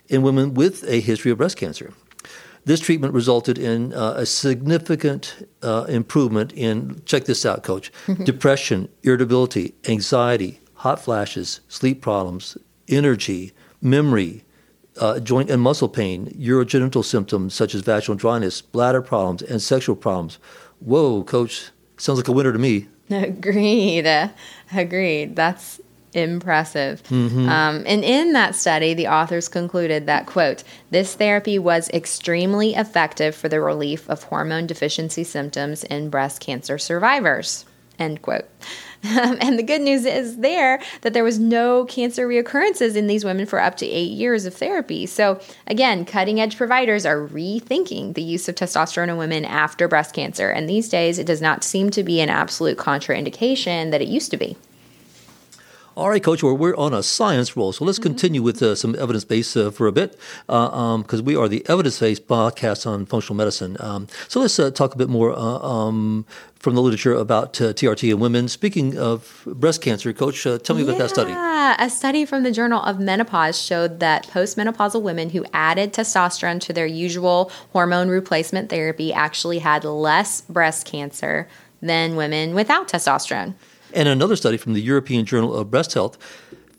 in 0.08 0.22
women 0.22 0.54
with 0.54 0.84
a 0.88 1.00
history 1.00 1.32
of 1.32 1.38
breast 1.38 1.58
cancer. 1.58 1.94
This 2.66 2.80
treatment 2.80 3.14
resulted 3.14 3.58
in 3.58 3.94
uh, 3.94 4.14
a 4.18 4.26
significant 4.26 5.48
uh, 5.64 5.86
improvement 5.88 6.52
in, 6.54 7.02
check 7.06 7.26
this 7.26 7.46
out, 7.46 7.64
coach, 7.64 7.92
mm-hmm. 8.06 8.24
depression, 8.32 8.90
irritability, 9.04 9.74
anxiety, 9.88 10.60
hot 10.76 11.00
flashes, 11.00 11.62
sleep 11.68 12.02
problems, 12.02 12.58
energy, 12.90 13.54
memory, 13.82 14.44
uh, 15.00 15.20
joint 15.20 15.50
and 15.50 15.62
muscle 15.62 15.90
pain, 15.90 16.28
urogenital 16.38 17.04
symptoms 17.04 17.54
such 17.54 17.74
as 17.74 17.82
vaginal 17.82 18.18
dryness, 18.18 18.62
bladder 18.62 19.02
problems, 19.02 19.42
and 19.42 19.62
sexual 19.62 19.96
problems. 19.96 20.38
Whoa, 20.80 21.24
coach, 21.24 21.70
sounds 21.98 22.20
like 22.20 22.28
a 22.28 22.32
winner 22.32 22.54
to 22.54 22.60
me. 22.60 22.88
Agreed. 23.10 24.06
Agreed. 24.76 25.36
That's 25.36 25.82
impressive. 26.14 27.04
Mm-hmm. 27.04 27.48
Um, 27.50 27.84
and 27.86 28.04
in 28.04 28.34
that 28.34 28.56
study, 28.56 28.94
the 28.94 29.08
authors 29.08 29.48
concluded 29.48 30.06
that, 30.08 30.26
quote, 30.26 30.64
this 30.90 31.16
therapy 31.16 31.60
was 31.60 31.90
extremely 31.90 32.76
effective 32.76 33.36
for 33.36 33.48
the 33.48 33.62
relief 33.62 34.10
of 34.10 34.24
hormone 34.24 34.68
deficiency 34.68 35.24
symptoms 35.24 35.84
in 35.84 36.10
breast 36.10 36.42
cancer 36.42 36.78
survivors, 36.78 37.66
end 38.00 38.22
quote. 38.22 38.46
Um, 39.04 39.38
and 39.42 39.58
the 39.58 39.64
good 39.64 39.82
news 39.82 40.06
is 40.06 40.38
there 40.38 40.82
that 41.02 41.14
there 41.14 41.24
was 41.24 41.40
no 41.40 41.86
cancer 41.86 42.28
reoccurrences 42.28 42.96
in 42.96 43.08
these 43.08 43.26
women 43.26 43.46
for 43.46 43.60
up 43.60 43.76
to 43.78 43.86
eight 43.86 44.12
years 44.12 44.46
of 44.46 44.54
therapy. 44.54 45.06
So, 45.06 45.40
again, 45.68 46.06
cutting 46.06 46.40
edge 46.40 46.58
providers 46.58 47.06
are 47.06 47.28
rethinking 47.28 48.14
the 48.14 48.22
use 48.22 48.48
of 48.50 48.56
testosterone 48.56 49.10
in 49.10 49.18
women 49.18 49.46
after 49.46 49.88
breast 49.88 50.14
cancer. 50.14 50.50
And 50.50 50.70
these 50.70 50.90
days, 50.90 51.18
it 51.18 51.28
does 51.28 51.42
not 51.42 51.64
seem 51.64 51.90
to 51.92 52.04
be 52.04 52.20
an 52.22 52.30
absolute 52.30 52.78
contraindication 52.78 53.92
that 53.92 54.02
it 54.02 54.08
used 54.08 54.32
to 54.32 54.38
be. 54.38 54.58
All 55.96 56.10
right, 56.10 56.24
Coach, 56.24 56.44
well, 56.44 56.56
we're 56.56 56.76
on 56.76 56.94
a 56.94 57.04
science 57.04 57.58
roll, 57.58 57.74
so 57.74 57.84
let's 57.84 58.00
mm-hmm. 58.00 58.10
continue 58.10 58.42
with 58.42 58.62
uh, 58.62 58.76
some 58.76 58.96
evidence 58.96 59.26
based 59.26 59.58
uh, 59.58 59.72
for 59.72 59.88
a 59.88 59.92
bit, 59.92 60.12
because 60.46 60.50
uh, 60.50 61.18
um, 61.18 61.26
we 61.26 61.36
are 61.36 61.48
the 61.48 61.68
evidence 61.68 62.00
based 62.00 62.28
podcast 62.28 62.86
on 62.88 63.06
functional 63.06 63.36
medicine. 63.36 63.76
Um, 63.80 64.08
so 64.28 64.40
let's 64.40 64.58
uh, 64.60 64.72
talk 64.72 64.94
a 64.94 64.98
bit 64.98 65.10
more 65.10 65.32
uh, 65.32 65.38
um, 65.38 66.26
from 66.60 66.76
the 66.76 66.82
literature 66.82 67.14
about 67.14 67.60
uh, 67.60 67.74
TRT 67.74 68.12
in 68.12 68.20
women. 68.20 68.48
Speaking 68.48 68.98
of 68.98 69.44
breast 69.46 69.82
cancer, 69.82 70.14
Coach, 70.14 70.44
tell 70.44 70.76
me 70.76 70.84
yeah, 70.84 70.90
about 70.90 71.00
that 71.00 71.10
study. 71.10 71.32
A 71.32 71.90
study 71.90 72.26
from 72.26 72.44
the 72.44 72.52
Journal 72.52 72.82
of 72.84 73.00
Menopause 73.00 73.62
showed 73.62 74.00
that 74.00 74.28
postmenopausal 74.28 75.02
women 75.02 75.32
who 75.32 75.46
added 75.54 75.94
testosterone 75.94 76.60
to 76.62 76.74
their 76.74 76.86
usual 76.86 77.52
hormone 77.74 78.10
replacement 78.10 78.70
therapy 78.70 79.12
actually 79.12 79.60
had 79.60 79.84
less 79.84 80.42
breast 80.42 80.86
cancer 80.86 81.48
than 81.82 82.16
women 82.16 82.54
without 82.54 82.88
testosterone. 82.88 83.54
And 83.94 84.08
another 84.08 84.36
study 84.36 84.58
from 84.58 84.74
the 84.74 84.82
European 84.82 85.26
Journal 85.26 85.56
of 85.56 85.72
Breast 85.72 85.94
Health 85.94 86.18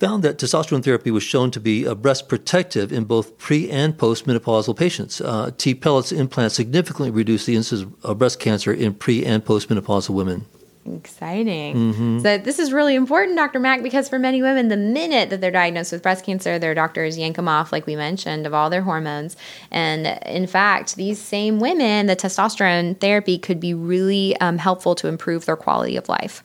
found 0.00 0.22
that 0.24 0.38
testosterone 0.38 0.82
therapy 0.82 1.11
was 1.11 1.22
shown 1.22 1.50
to 1.50 1.61
be 1.61 1.84
a 1.84 1.94
breast 1.94 2.28
protective 2.28 2.92
in 2.92 3.04
both 3.04 3.36
pre 3.36 3.70
and 3.70 3.96
postmenopausal 3.96 4.76
patients. 4.76 5.20
Uh, 5.20 5.50
T 5.56 5.74
pellets 5.74 6.11
implants 6.11 6.54
significantly 6.54 7.11
reduce 7.11 7.46
the 7.46 7.54
incidence 7.54 7.92
of 8.02 8.18
breast 8.18 8.40
cancer 8.40 8.72
in 8.72 8.94
pre 8.94 9.24
and 9.24 9.44
postmenopausal 9.44 10.11
women. 10.11 10.46
Exciting. 10.86 11.76
Mm-hmm. 11.76 12.18
So, 12.20 12.38
this 12.38 12.58
is 12.58 12.72
really 12.72 12.94
important, 12.94 13.36
Dr. 13.36 13.61
Mack, 13.61 13.82
because 13.82 14.08
for 14.08 14.18
many 14.18 14.40
women, 14.40 14.68
the 14.68 14.78
minute 14.78 15.28
that 15.28 15.42
they're 15.42 15.50
diagnosed 15.50 15.92
with 15.92 16.02
breast 16.02 16.24
cancer, 16.24 16.58
their 16.58 16.74
doctors 16.74 17.18
yank 17.18 17.36
them 17.36 17.48
off, 17.48 17.70
like 17.70 17.86
we 17.86 17.96
mentioned, 17.96 18.46
of 18.46 18.54
all 18.54 18.70
their 18.70 18.80
hormones. 18.80 19.36
And 19.70 20.06
in 20.24 20.46
fact, 20.46 20.96
these 20.96 21.20
same 21.20 21.61
women, 21.61 22.06
the 22.06 22.16
testosterone 22.16 22.98
therapy 22.98 23.36
could 23.36 23.61
be 23.61 23.74
really 23.74 24.34
um, 24.40 24.56
helpful 24.56 24.94
to 24.96 25.06
improve 25.06 25.44
their 25.44 25.56
quality 25.56 25.96
of 25.96 26.08
life. 26.08 26.42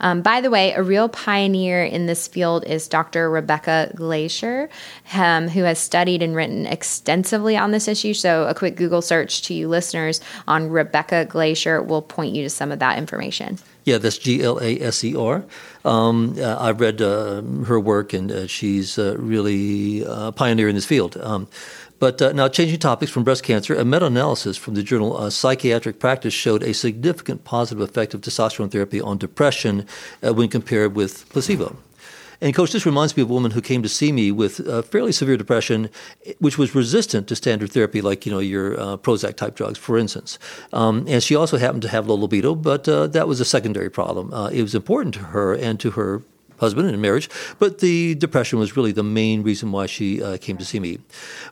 Um, 0.00 0.22
by 0.22 0.40
the 0.40 0.50
way, 0.50 0.72
a 0.72 0.82
real 0.82 1.08
pioneer 1.08 1.84
in 1.84 2.06
this 2.06 2.28
field 2.28 2.64
is 2.64 2.88
Dr. 2.88 3.30
Rebecca 3.30 3.92
Glaser, 3.94 4.68
um, 5.14 5.48
who 5.48 5.62
has 5.62 5.78
studied 5.78 6.22
and 6.22 6.34
written 6.34 6.66
extensively 6.66 7.56
on 7.56 7.70
this 7.70 7.88
issue. 7.88 8.14
So, 8.14 8.46
a 8.46 8.54
quick 8.54 8.76
Google 8.76 9.02
search 9.02 9.42
to 9.42 9.54
you 9.54 9.68
listeners 9.68 10.20
on 10.46 10.70
Rebecca 10.70 11.24
Glaser 11.24 11.82
will 11.82 12.02
point 12.02 12.34
you 12.34 12.42
to 12.42 12.50
some 12.50 12.72
of 12.72 12.78
that 12.80 12.98
information. 12.98 13.58
Yeah, 13.84 13.98
that's 13.98 14.18
G 14.18 14.42
L 14.42 14.58
A 14.60 14.80
S 14.80 15.04
E 15.04 15.14
R. 15.14 15.44
Um, 15.84 16.34
uh, 16.38 16.56
I've 16.58 16.80
read 16.80 17.00
uh, 17.00 17.40
her 17.66 17.78
work, 17.78 18.12
and 18.12 18.32
uh, 18.32 18.46
she's 18.48 18.98
uh, 18.98 19.16
really 19.16 20.02
a 20.04 20.32
pioneer 20.32 20.68
in 20.68 20.74
this 20.74 20.84
field. 20.84 21.16
Um, 21.18 21.46
but 21.98 22.20
uh, 22.20 22.32
now, 22.32 22.48
changing 22.48 22.78
topics 22.78 23.10
from 23.10 23.24
breast 23.24 23.42
cancer, 23.42 23.74
a 23.74 23.84
meta 23.84 24.06
analysis 24.06 24.56
from 24.56 24.74
the 24.74 24.82
journal 24.82 25.16
uh, 25.16 25.30
Psychiatric 25.30 25.98
Practice 25.98 26.34
showed 26.34 26.62
a 26.62 26.74
significant 26.74 27.44
positive 27.44 27.80
effect 27.80 28.12
of 28.12 28.20
testosterone 28.20 28.70
therapy 28.70 29.00
on 29.00 29.18
depression 29.18 29.86
uh, 30.22 30.34
when 30.34 30.48
compared 30.48 30.94
with 30.94 31.28
placebo. 31.30 31.76
And, 32.38 32.54
Coach, 32.54 32.72
this 32.72 32.84
reminds 32.84 33.16
me 33.16 33.22
of 33.22 33.30
a 33.30 33.32
woman 33.32 33.52
who 33.52 33.62
came 33.62 33.82
to 33.82 33.88
see 33.88 34.12
me 34.12 34.30
with 34.30 34.66
uh, 34.68 34.82
fairly 34.82 35.10
severe 35.10 35.38
depression, 35.38 35.88
which 36.38 36.58
was 36.58 36.74
resistant 36.74 37.28
to 37.28 37.36
standard 37.36 37.72
therapy, 37.72 38.02
like, 38.02 38.26
you 38.26 38.32
know, 38.32 38.40
your 38.40 38.78
uh, 38.78 38.96
Prozac 38.98 39.36
type 39.36 39.54
drugs, 39.54 39.78
for 39.78 39.96
instance. 39.96 40.38
Um, 40.70 41.06
and 41.08 41.22
she 41.22 41.34
also 41.34 41.56
happened 41.56 41.80
to 41.82 41.88
have 41.88 42.08
low 42.08 42.14
libido, 42.14 42.54
but 42.54 42.86
uh, 42.86 43.06
that 43.06 43.26
was 43.26 43.40
a 43.40 43.44
secondary 43.46 43.90
problem. 43.90 44.34
It 44.52 44.60
was 44.60 44.74
important 44.74 45.14
to 45.14 45.20
her 45.20 45.54
and 45.54 45.80
to 45.80 45.92
her 45.92 46.22
husband 46.58 46.88
and 46.88 47.00
marriage, 47.00 47.28
but 47.58 47.78
the 47.78 48.14
depression 48.14 48.58
was 48.58 48.76
really 48.76 48.92
the 48.92 49.02
main 49.02 49.42
reason 49.42 49.72
why 49.72 49.86
she 49.86 50.22
uh, 50.22 50.36
came 50.38 50.56
to 50.56 50.64
see 50.64 50.80
me. 50.80 50.98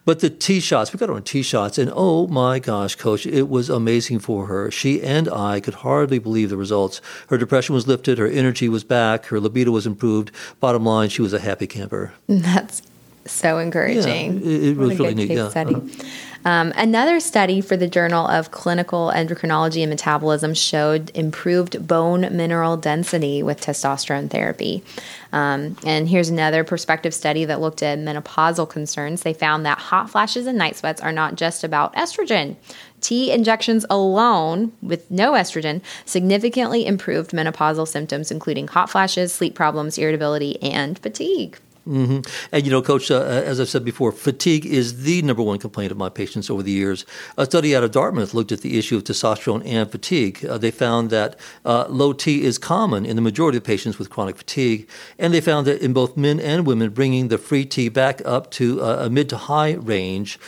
But 0.05 0.21
the 0.21 0.31
T 0.31 0.61
shots, 0.61 0.93
we 0.93 0.99
got 0.99 1.09
her 1.09 1.15
on 1.15 1.23
T 1.23 1.43
shots, 1.43 1.79
and 1.79 1.91
oh 1.95 2.27
my 2.29 2.59
gosh, 2.59 2.95
coach, 2.95 3.27
it 3.27 3.49
was 3.49 3.71
amazing 3.71 4.19
for 4.19 4.47
her. 4.47 4.71
She 4.71 5.03
and 5.03 5.29
I 5.29 5.61
could 5.61 5.75
hardly 5.75 6.19
believe 6.19 6.51
the 6.51 6.57
results. 6.57 7.01
Her 7.29 7.39
depression 7.39 7.75
was 7.75 7.87
lifted, 7.87 8.19
her 8.19 8.27
energy 8.27 8.69
was 8.69 8.85
back, 8.85 9.27
her 9.27 9.41
libido 9.41 9.71
was 9.71 9.87
improved. 9.87 10.31
Bottom 10.61 10.85
line, 10.85 11.09
she 11.09 11.23
was 11.23 11.33
a 11.33 11.41
happy 11.41 11.67
camper. 11.67 12.13
That's 12.29 12.83
so 13.27 13.59
encouraging. 13.59 14.39
Yeah, 14.39 14.49
it, 14.49 14.63
it 14.65 14.77
was 14.77 14.99
really 14.99 15.15
neat. 15.15 15.31
Yeah. 15.31 15.49
Study. 15.49 15.75
Uh-huh. 15.75 16.05
Um, 16.45 16.73
another 16.77 17.21
study 17.21 17.63
for 17.63 17.77
the 17.77 17.89
Journal 17.89 18.27
of 18.27 18.51
Clinical 18.51 19.11
Endocrinology 19.15 19.83
and 19.83 19.91
Metabolism 19.91 20.53
showed 20.53 21.11
improved 21.15 21.87
bone 21.87 22.37
mineral 22.37 22.77
density 22.77 23.43
with 23.43 23.61
testosterone 23.61 24.31
therapy. 24.31 24.85
Um, 25.33 25.77
and 25.87 26.09
here's 26.09 26.29
another 26.29 26.63
prospective 26.63 27.15
study 27.15 27.47
that 27.47 27.61
looked 27.61 27.83
at 27.83 27.99
menopausal 27.99 28.69
concerns. 28.69 29.23
They 29.23 29.33
found 29.33 29.65
that 29.65 29.79
hot 29.79 30.11
flashes 30.11 30.47
and 30.47 30.59
night 30.59 30.77
sweats 30.77 31.01
are 31.01 31.13
not 31.13 31.37
just 31.37 31.65
about 31.65 31.95
estrogen. 31.95 32.57
T 33.01 33.33
injections 33.33 33.85
alone, 33.91 34.73
with 34.81 35.11
no 35.11 35.33
estrogen, 35.33 35.83
significantly 36.05 36.87
improved 36.87 37.33
menopausal 37.33 37.89
symptoms, 37.89 38.31
including 38.31 38.69
hot 38.69 38.91
flashes, 38.91 39.33
sleep 39.33 39.55
problems, 39.55 39.99
irritability, 39.99 40.63
and 40.63 40.99
fatigue. 40.99 41.59
Mm-hmm. 41.89 42.21
And 42.51 42.65
you 42.65 42.71
know, 42.71 42.81
Coach, 42.81 43.11
uh, 43.11 43.21
as 43.21 43.61
I've 43.61 43.69
said 43.69 43.85
before, 43.85 44.11
fatigue 44.11 44.65
is 44.65 45.03
the 45.03 45.21
number 45.23 45.43
one 45.43 45.59
complaint 45.59 45.93
of 45.93 45.99
my 45.99 46.09
patients 46.09 46.49
over 46.49 46.63
the 46.63 46.71
years. 46.71 47.05
A 47.37 47.45
study 47.45 47.77
out 47.77 47.85
of 47.85 47.91
Dartmouth 47.91 48.33
looked 48.33 48.53
at 48.53 48.63
the 48.63 48.79
issue 48.79 48.97
of 48.97 49.05
testosterone 49.05 49.63
and 49.67 49.91
fatigue. 49.91 50.45
Uh, 50.47 50.57
they 50.57 50.71
found 50.71 51.11
that 51.11 51.39
uh, 51.65 51.87
low 51.89 52.15
T 52.15 52.43
is 52.43 52.57
common 52.57 53.05
in 53.05 53.17
the 53.17 53.23
majority 53.23 53.59
of 53.59 53.65
patients 53.65 53.99
with 53.99 54.09
chronic 54.09 54.37
fatigue, 54.37 54.89
and 55.19 55.35
they 55.35 55.43
found 55.43 55.67
that 55.67 55.83
in 55.83 55.93
both 55.93 56.17
men 56.17 56.41
and 56.41 56.67
women, 56.67 56.91
bringing 56.91 57.29
the 57.29 57.39
free 57.39 57.67
T 57.67 57.91
back 57.91 58.23
up 58.25 58.51
to 58.53 58.83
uh, 58.83 59.05
a 59.05 59.11
mid 59.11 59.29
to 59.29 59.37
high 59.37 59.73
range 59.73 60.39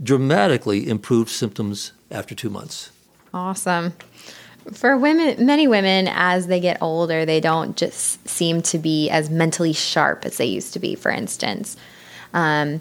dramatically 0.00 0.88
improved 0.88 1.30
symptoms 1.30 1.92
after 2.10 2.34
two 2.34 2.50
months. 2.50 2.90
Awesome 3.32 3.94
for 4.72 4.96
women, 4.96 5.44
many 5.44 5.68
women, 5.68 6.08
as 6.08 6.46
they 6.46 6.60
get 6.60 6.78
older, 6.80 7.24
they 7.24 7.40
don't 7.40 7.76
just 7.76 8.26
seem 8.28 8.62
to 8.62 8.78
be 8.78 9.10
as 9.10 9.30
mentally 9.30 9.72
sharp 9.72 10.24
as 10.24 10.36
they 10.36 10.46
used 10.46 10.72
to 10.72 10.78
be, 10.78 10.94
for 10.94 11.10
instance. 11.10 11.76
Um, 12.32 12.80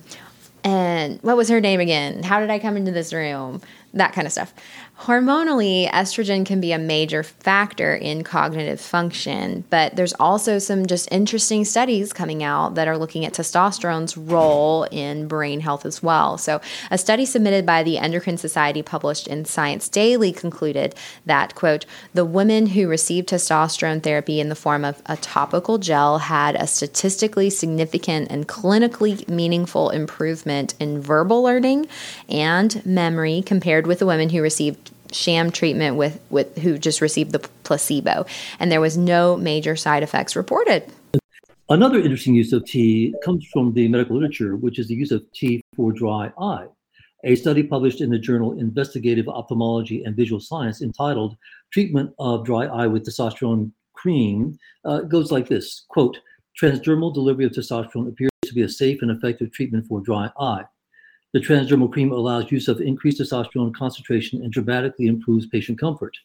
and 0.64 1.22
what 1.22 1.36
was 1.36 1.50
her 1.50 1.60
name 1.60 1.80
again? 1.80 2.24
How 2.24 2.40
did 2.40 2.50
I 2.50 2.60
come 2.60 2.78
into 2.78 2.92
this 2.92 3.14
room? 3.14 3.62
That 3.94 4.14
kind 4.14 4.26
of 4.26 4.32
stuff. 4.32 4.54
Hormonally, 5.02 5.90
estrogen 5.90 6.46
can 6.46 6.62
be 6.62 6.72
a 6.72 6.78
major 6.78 7.24
factor 7.24 7.94
in 7.94 8.24
cognitive 8.24 8.80
function, 8.80 9.66
but 9.70 9.98
there's 9.98 10.14
also 10.14 10.60
some 10.60 10.86
just 10.86 11.12
interesting 11.12 11.66
studies 11.66 12.14
coming 12.14 12.42
out 12.42 12.76
that 12.76 12.88
are 12.88 12.98
looking 12.98 13.26
at 13.26 13.34
testosterone's 13.34 14.16
role 14.16 14.84
in 14.92 15.28
brain 15.28 15.60
health 15.60 15.86
as 15.86 16.02
well. 16.02 16.38
So, 16.38 16.62
a 16.90 16.98
study 16.98 17.26
submitted 17.26 17.66
by 17.66 17.84
the 17.84 17.98
Endocrine 17.98 18.38
Society 18.38 18.82
published 18.82 19.28
in 19.28 19.44
Science 19.44 19.90
Daily 19.90 20.32
concluded 20.32 20.96
that, 21.26 21.54
quote, 21.54 21.86
the 22.14 22.24
women 22.24 22.68
who 22.68 22.88
received 22.88 23.28
testosterone 23.28 24.02
therapy 24.02 24.40
in 24.40 24.48
the 24.48 24.56
form 24.56 24.86
of 24.86 25.02
a 25.08 25.18
topical 25.18 25.80
gel 25.80 26.20
had 26.20 26.56
a 26.56 26.68
statistically 26.68 27.50
significant 27.50 28.32
and 28.32 28.48
clinically 28.48 29.28
meaningful 29.28 29.90
improvement 29.90 30.76
in 30.80 31.02
verbal 31.02 31.44
learning 31.44 31.88
and 32.30 32.86
memory 32.86 33.42
compared 33.46 33.86
with 33.86 34.00
the 34.00 34.06
women 34.06 34.30
who 34.30 34.42
received 34.42 34.93
sham 35.14 35.52
treatment 35.52 35.96
with, 35.96 36.20
with 36.30 36.58
who 36.60 36.78
just 36.78 37.02
received 37.02 37.32
the 37.32 37.40
placebo, 37.64 38.26
and 38.60 38.72
there 38.72 38.82
was 38.82 38.98
no 38.98 39.38
major 39.38 39.76
side 39.76 40.04
effects 40.04 40.36
reported. 40.36 40.92
Another 41.70 42.00
interesting 42.00 42.36
use 42.36 42.52
of 42.52 42.66
T 42.66 43.14
comes 43.24 43.48
from 43.52 43.74
the 43.74 43.88
medical 43.88 44.16
literature, 44.16 44.56
which 44.56 44.80
is 44.80 44.88
the 44.88 44.96
use 44.96 45.12
of 45.12 45.24
T 45.34 45.62
for 45.76 45.92
dry 45.92 46.32
eye. 46.38 46.68
A 47.24 47.36
study 47.36 47.64
published 47.64 48.02
in 48.02 48.10
the 48.10 48.20
journal 48.20 48.60
Investigative 48.60 49.30
Ophthalmology 49.30 50.04
and 50.04 50.16
Visual 50.16 50.42
Science 50.42 50.82
entitled 50.82 51.38
Treatment 51.72 52.14
of 52.20 52.46
Dry 52.46 52.66
Eye 52.66 52.88
with 52.88 53.06
Testosterone 53.06 53.72
Cream 53.94 54.60
uh, 54.84 55.02
goes 55.02 55.32
like 55.32 55.48
this 55.48 55.86
quote, 55.88 56.20
transdermal 56.62 57.14
delivery 57.14 57.46
of 57.46 57.54
testosterone 57.54 58.10
appears 58.10 58.30
to 58.44 58.54
be 58.54 58.64
a 58.64 58.70
safe 58.70 59.02
and 59.02 59.10
effective 59.10 59.52
treatment 59.52 59.88
for 59.88 60.02
dry 60.02 60.30
eye. 60.38 60.64
The 61.34 61.40
transdermal 61.40 61.92
cream 61.92 62.12
allows 62.12 62.52
use 62.52 62.68
of 62.68 62.80
increased 62.80 63.20
testosterone 63.20 63.74
concentration 63.74 64.44
and 64.44 64.54
dramatically 64.54 65.08
improves 65.08 65.48
patient 65.48 65.80
comfort. 65.80 66.16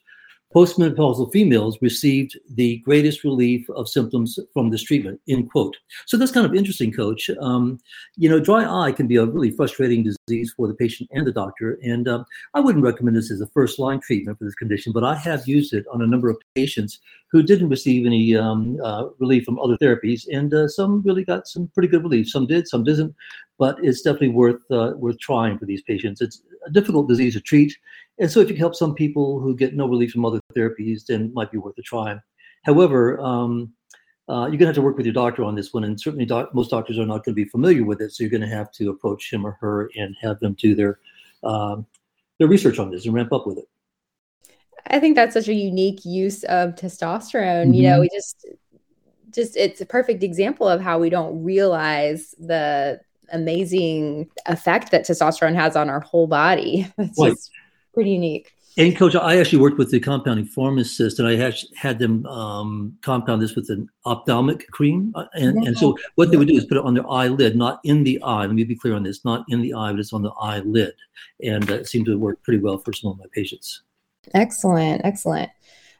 Postmenopausal 0.55 1.31
females 1.31 1.77
received 1.83 2.39
the 2.55 2.79
greatest 2.79 3.23
relief 3.23 3.69
of 3.71 3.87
symptoms 3.87 4.39
from 4.55 4.71
this 4.71 4.83
treatment, 4.83 5.21
end 5.29 5.51
quote. 5.51 5.77
So 6.07 6.17
that's 6.17 6.33
kind 6.33 6.47
of 6.47 6.55
interesting, 6.55 6.91
coach. 6.91 7.29
Um, 7.41 7.79
you 8.17 8.31
know, 8.31 8.41
dry 8.41 8.65
eye 8.65 8.93
can 8.93 9.07
be 9.07 9.17
a 9.17 9.27
really 9.27 9.51
frustrating 9.51 10.03
disease 10.03 10.55
for 10.57 10.67
the 10.67 10.75
patient 10.75 11.11
and 11.13 11.27
the 11.27 11.33
doctor. 11.33 11.79
And 11.83 12.09
um, 12.09 12.25
I 12.55 12.61
wouldn't 12.61 12.85
recommend 12.85 13.15
this 13.15 13.31
as 13.31 13.43
a 13.43 13.47
first 13.49 13.79
line 13.79 14.01
treatment 14.01 14.39
for 14.39 14.45
this 14.45 14.55
condition, 14.55 14.93
but 14.93 15.05
I 15.05 15.17
have 15.17 15.47
used 15.47 15.75
it 15.75 15.85
on 15.93 16.01
a 16.01 16.07
number 16.07 16.31
of 16.31 16.39
patients 16.55 16.99
who 17.31 17.43
didn't 17.43 17.69
receive 17.69 18.07
any 18.07 18.35
um, 18.35 18.79
uh, 18.83 19.09
relief 19.19 19.45
from 19.45 19.59
other 19.59 19.77
therapies. 19.77 20.27
And 20.33 20.55
uh, 20.55 20.67
some 20.67 21.03
really 21.03 21.25
got 21.25 21.47
some 21.47 21.69
pretty 21.75 21.89
good 21.89 22.03
relief. 22.03 22.31
Some 22.31 22.47
did, 22.47 22.67
some 22.67 22.85
didn't. 22.85 23.15
But 23.59 23.77
it's 23.83 24.03
definitely 24.03 24.29
worth 24.29 24.63
uh, 24.71 24.93
worth 24.97 25.19
trying 25.19 25.59
for 25.59 25.67
these 25.67 25.83
patients. 25.83 26.21
It's 26.21 26.41
a 26.65 26.71
difficult 26.71 27.09
disease 27.09 27.35
to 27.35 27.41
treat 27.41 27.77
and 28.21 28.31
so 28.31 28.41
if 28.41 28.49
you 28.49 28.55
can 28.55 28.61
help 28.61 28.75
some 28.75 28.95
people 28.95 29.41
who 29.41 29.55
get 29.55 29.75
no 29.75 29.89
relief 29.89 30.13
from 30.13 30.25
other 30.25 30.41
therapies, 30.57 31.07
then 31.07 31.27
it 31.27 31.35
might 31.35 31.53
be 31.53 31.59
worth 31.59 31.79
a 31.79 31.83
try. 31.83 32.19
However, 32.65 33.21
um, 33.21 33.73
uh, 34.29 34.47
you're 34.47 34.59
going 34.59 34.61
to 34.61 34.67
have 34.67 34.75
to 34.75 34.83
work 34.83 34.97
with 34.97 35.07
your 35.07 35.13
doctor 35.13 35.43
on 35.45 35.55
this 35.55 35.73
one, 35.73 35.85
and 35.85 35.99
certainly 35.99 36.27
doc- 36.27 36.55
most 36.55 36.71
doctors 36.71 36.99
are 36.99 37.07
not 37.07 37.25
going 37.25 37.35
to 37.35 37.45
be 37.45 37.47
familiar 37.47 37.85
with 37.85 38.01
it. 38.03 38.13
So 38.13 38.23
you're 38.23 38.31
going 38.31 38.43
to 38.43 38.49
have 38.49 38.71
to 38.73 38.91
approach 38.91 39.33
him 39.33 39.47
or 39.47 39.53
her 39.61 39.91
and 39.97 40.15
have 40.21 40.39
them 40.41 40.55
do 40.55 40.75
their 40.75 40.99
um, 41.45 41.87
their 42.39 42.49
research 42.49 42.79
on 42.79 42.91
this 42.91 43.07
and 43.07 43.15
ramp 43.15 43.33
up 43.33 43.47
with 43.47 43.59
it. 43.59 43.69
I 44.89 45.01
think 45.01 45.17
that's 45.17 45.35
such 45.35 45.49
a 45.49 45.55
unique 45.55 46.05
use 46.05 46.45
of 46.45 46.75
testosterone. 46.75 47.67
Mm-hmm. 47.67 47.73
You 47.73 47.83
know, 47.85 47.93
mm-hmm. 47.93 48.01
we 48.03 48.09
just 48.13 48.47
just 49.31 49.57
it's 49.57 49.81
a 49.81 49.87
perfect 49.87 50.23
example 50.23 50.69
of 50.69 50.81
how 50.81 50.99
we 50.99 51.11
don't 51.11 51.43
realize 51.43 52.35
the 52.39 53.01
amazing 53.33 54.29
effect 54.47 54.91
that 54.91 55.07
testosterone 55.07 55.55
has 55.55 55.77
on 55.77 55.89
our 55.89 56.01
whole 56.01 56.27
body. 56.27 56.91
It's 56.99 57.19
right. 57.19 57.31
just 57.31 57.51
pretty 57.95 58.11
unique. 58.11 58.53
And 58.77 58.97
coach, 58.97 59.17
I 59.17 59.39
actually 59.39 59.59
worked 59.59 59.77
with 59.77 59.91
the 59.91 59.99
compounding 59.99 60.45
pharmacist, 60.45 61.19
and 61.19 61.27
I 61.27 61.35
had, 61.35 61.57
had 61.75 61.99
them 61.99 62.25
um, 62.27 62.97
compound 63.03 63.43
this 63.43 63.57
with 63.57 63.71
an 63.71 63.89
ophthalmic 64.07 64.71
cream. 64.71 65.11
Uh, 65.17 65.25
and, 65.35 65.67
and 65.67 65.77
so 65.77 65.99
what 66.15 66.31
they 66.31 66.37
would 66.37 66.47
do 66.47 66.55
is 66.55 66.65
put 66.65 66.77
it 66.77 66.85
on 66.85 66.95
their 66.95 67.11
eyelid, 67.11 67.57
not 67.57 67.81
in 67.83 68.05
the 68.05 68.23
eye. 68.23 68.47
Let 68.47 68.55
me 68.55 68.63
be 68.63 68.77
clear 68.77 68.95
on 68.95 69.03
this: 69.03 69.25
not 69.25 69.45
in 69.49 69.63
the 69.63 69.75
eye, 69.75 69.91
but 69.91 69.99
it's 69.99 70.13
on 70.13 70.23
the 70.23 70.31
eyelid. 70.41 70.95
And 71.43 71.69
it 71.69 71.89
seemed 71.89 72.07
to 72.07 72.17
work 72.17 72.41
pretty 72.45 72.61
well 72.61 72.79
for 72.79 72.93
some 72.93 73.11
of 73.11 73.19
my 73.19 73.25
patients. 73.33 73.83
Excellent, 74.33 75.01
excellent. 75.05 75.51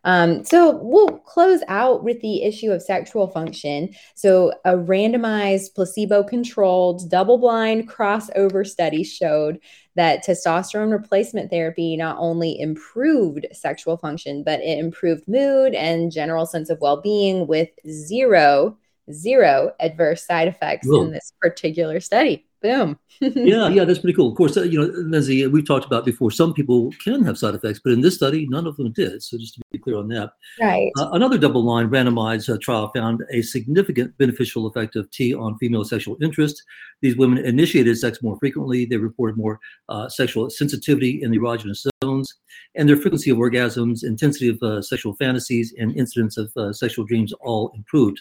Um, 0.09 0.43
so 0.43 0.81
we'll 0.83 1.19
close 1.19 1.61
out 1.69 2.03
with 2.03 2.19
the 2.23 2.43
issue 2.43 2.71
of 2.71 2.81
sexual 2.81 3.29
function. 3.29 3.91
So 4.15 4.55
a 4.65 4.73
randomized 4.73 5.75
placebo-controlled 5.75 7.11
double-blind 7.11 7.91
crossover 7.91 8.67
study 8.67 9.05
showed 9.05 9.61
that 9.97 10.25
testosterone 10.25 10.93
replacement 10.93 11.51
therapy 11.51 11.95
not 11.95 12.17
only 12.19 12.59
improved 12.59 13.49
sexual 13.53 13.99
function, 13.99 14.43
but 14.43 14.61
it 14.61 14.79
improved 14.79 15.29
mood 15.29 15.75
and 15.75 16.11
general 16.11 16.47
sense 16.47 16.71
of 16.71 16.81
well-being 16.81 17.47
with 17.47 17.69
zero 17.87 18.79
zero 19.13 19.73
adverse 19.79 20.25
side 20.25 20.49
effects 20.49 20.87
in 20.87 21.13
this 21.13 21.35
particular 21.39 22.01
study. 22.01 22.48
Boom. 22.61 22.99
yeah, 23.21 23.69
yeah, 23.69 23.85
that's 23.85 24.01
pretty 24.01 24.17
cool. 24.17 24.31
Of 24.31 24.37
course, 24.37 24.57
uh, 24.57 24.63
you 24.63 24.81
know, 24.81 24.93
Lindsay, 24.95 25.47
we've 25.47 25.67
talked 25.67 25.85
about 25.85 26.05
before. 26.05 26.31
Some 26.31 26.53
people 26.53 26.91
can 27.03 27.25
have 27.25 27.39
side 27.39 27.55
effects, 27.55 27.81
but 27.83 27.93
in 27.93 28.01
this 28.01 28.17
study, 28.17 28.47
none 28.49 28.67
of 28.67 28.77
them 28.77 28.93
did. 28.93 29.23
So 29.23 29.39
just 29.39 29.55
to 29.55 29.61
be 29.71 29.79
clear 29.79 29.97
on 29.97 30.09
that. 30.09 30.33
Right. 30.61 30.91
Uh, 30.99 31.11
another 31.13 31.39
double-blind 31.39 31.91
randomized 31.91 32.53
uh, 32.53 32.59
trial 32.61 32.91
found 32.95 33.23
a 33.33 33.43
significant 33.43 34.17
beneficial 34.19 34.67
effect 34.67 34.97
of 34.97 35.11
T 35.11 35.35
on 35.35 35.57
female 35.59 35.85
sexual 35.85 36.17
interest. 36.21 36.63
These 37.01 37.17
women 37.17 37.45
initiated 37.45 37.97
sex 37.97 38.23
more 38.23 38.37
frequently. 38.39 38.85
They 38.85 38.97
reported 38.97 39.37
more 39.37 39.61
uh, 39.89 40.09
sexual 40.09 40.51
sensitivity 40.51 41.23
in 41.23 41.31
the 41.31 41.39
erogenous 41.39 41.87
zones, 42.03 42.35
and 42.75 42.89
their 42.89 42.97
frequency 42.97 43.31
of 43.31 43.39
orgasms, 43.39 44.05
intensity 44.05 44.49
of 44.49 44.61
uh, 44.63 44.83
sexual 44.83 45.15
fantasies, 45.15 45.75
and 45.79 45.97
incidence 45.97 46.37
of 46.37 46.51
uh, 46.57 46.73
sexual 46.73 47.05
dreams 47.05 47.33
all 47.41 47.71
improved 47.75 48.21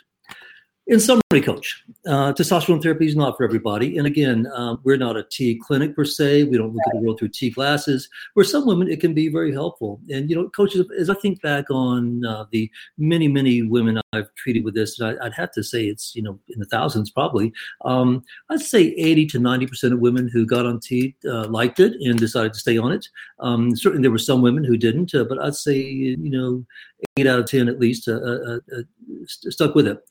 in 0.88 1.02
summary, 1.02 1.42
coach, 1.44 1.84
uh, 2.08 2.32
testosterone 2.32 2.82
therapy 2.82 3.08
is 3.08 3.16
not 3.16 3.36
for 3.36 3.44
everybody. 3.44 3.98
And 3.98 4.08
again, 4.08 4.48
um, 4.54 4.80
we're 4.84 4.98
not 4.98 5.18
a 5.18 5.24
T 5.24 5.60
clinic 5.62 5.94
per 5.94 6.06
se. 6.06 6.46
We 6.46 6.58
don't 6.58 6.74
look 6.74 6.84
at 6.88 6.94
the 6.94 7.00
world 7.00 7.20
through 7.20 7.30
T 7.30 7.50
glasses. 7.50 8.08
For 8.34 8.46
some 8.46 8.66
women, 8.66 8.88
it 8.88 9.02
can 9.02 9.14
be 9.14 9.28
very 9.28 9.52
helpful. 9.52 10.00
And, 10.10 10.30
you 10.30 10.36
know, 10.36 10.50
coaches, 10.50 10.86
as 10.98 11.10
I 11.10 11.16
think 11.16 11.42
back 11.42 11.70
on 11.70 12.26
uh, 12.26 12.46
the 12.52 12.72
many, 12.98 13.28
many 13.28 13.64
women 13.64 14.00
I've 14.14 14.34
treated 14.36 14.64
with 14.64 14.76
this, 14.76 15.02
I, 15.02 15.16
would 15.16 15.34
have 15.34 15.52
to 15.54 15.64
say 15.64 15.88
it's, 15.88 16.16
you 16.16 16.22
know, 16.22 16.40
in 16.48 16.60
the 16.60 16.66
thousands 16.66 17.10
probably. 17.10 17.52
Um, 17.84 18.24
I'd 18.50 18.62
say 18.62 18.94
80 18.98 19.26
to 19.28 19.40
90% 19.40 19.92
of 19.92 20.00
women 20.00 20.30
who 20.30 20.46
got 20.46 20.66
on 20.66 20.80
T 20.80 21.16
uh, 21.26 21.48
liked 21.48 21.82
it 21.82 21.94
and 22.00 22.18
decided 22.18 22.54
to 22.54 22.60
stay 22.60 22.78
on 22.78 22.94
it. 22.94 23.06
Um, 23.40 23.76
certainly 23.76 24.04
there 24.04 24.12
were 24.12 24.18
some 24.18 24.42
women 24.42 24.64
who 24.64 24.78
didn't, 24.78 25.14
uh, 25.14 25.26
but 25.26 25.38
I'd 25.40 25.56
say, 25.56 25.78
you 25.78 26.30
know, 26.30 26.66
eight 27.18 27.28
out 27.28 27.40
of 27.40 27.46
10 27.46 27.68
at 27.68 27.80
least 27.80 28.08
uh, 28.08 28.14
uh, 28.14 28.60
stuck 29.26 29.76
with 29.76 29.88
it. 29.88 30.02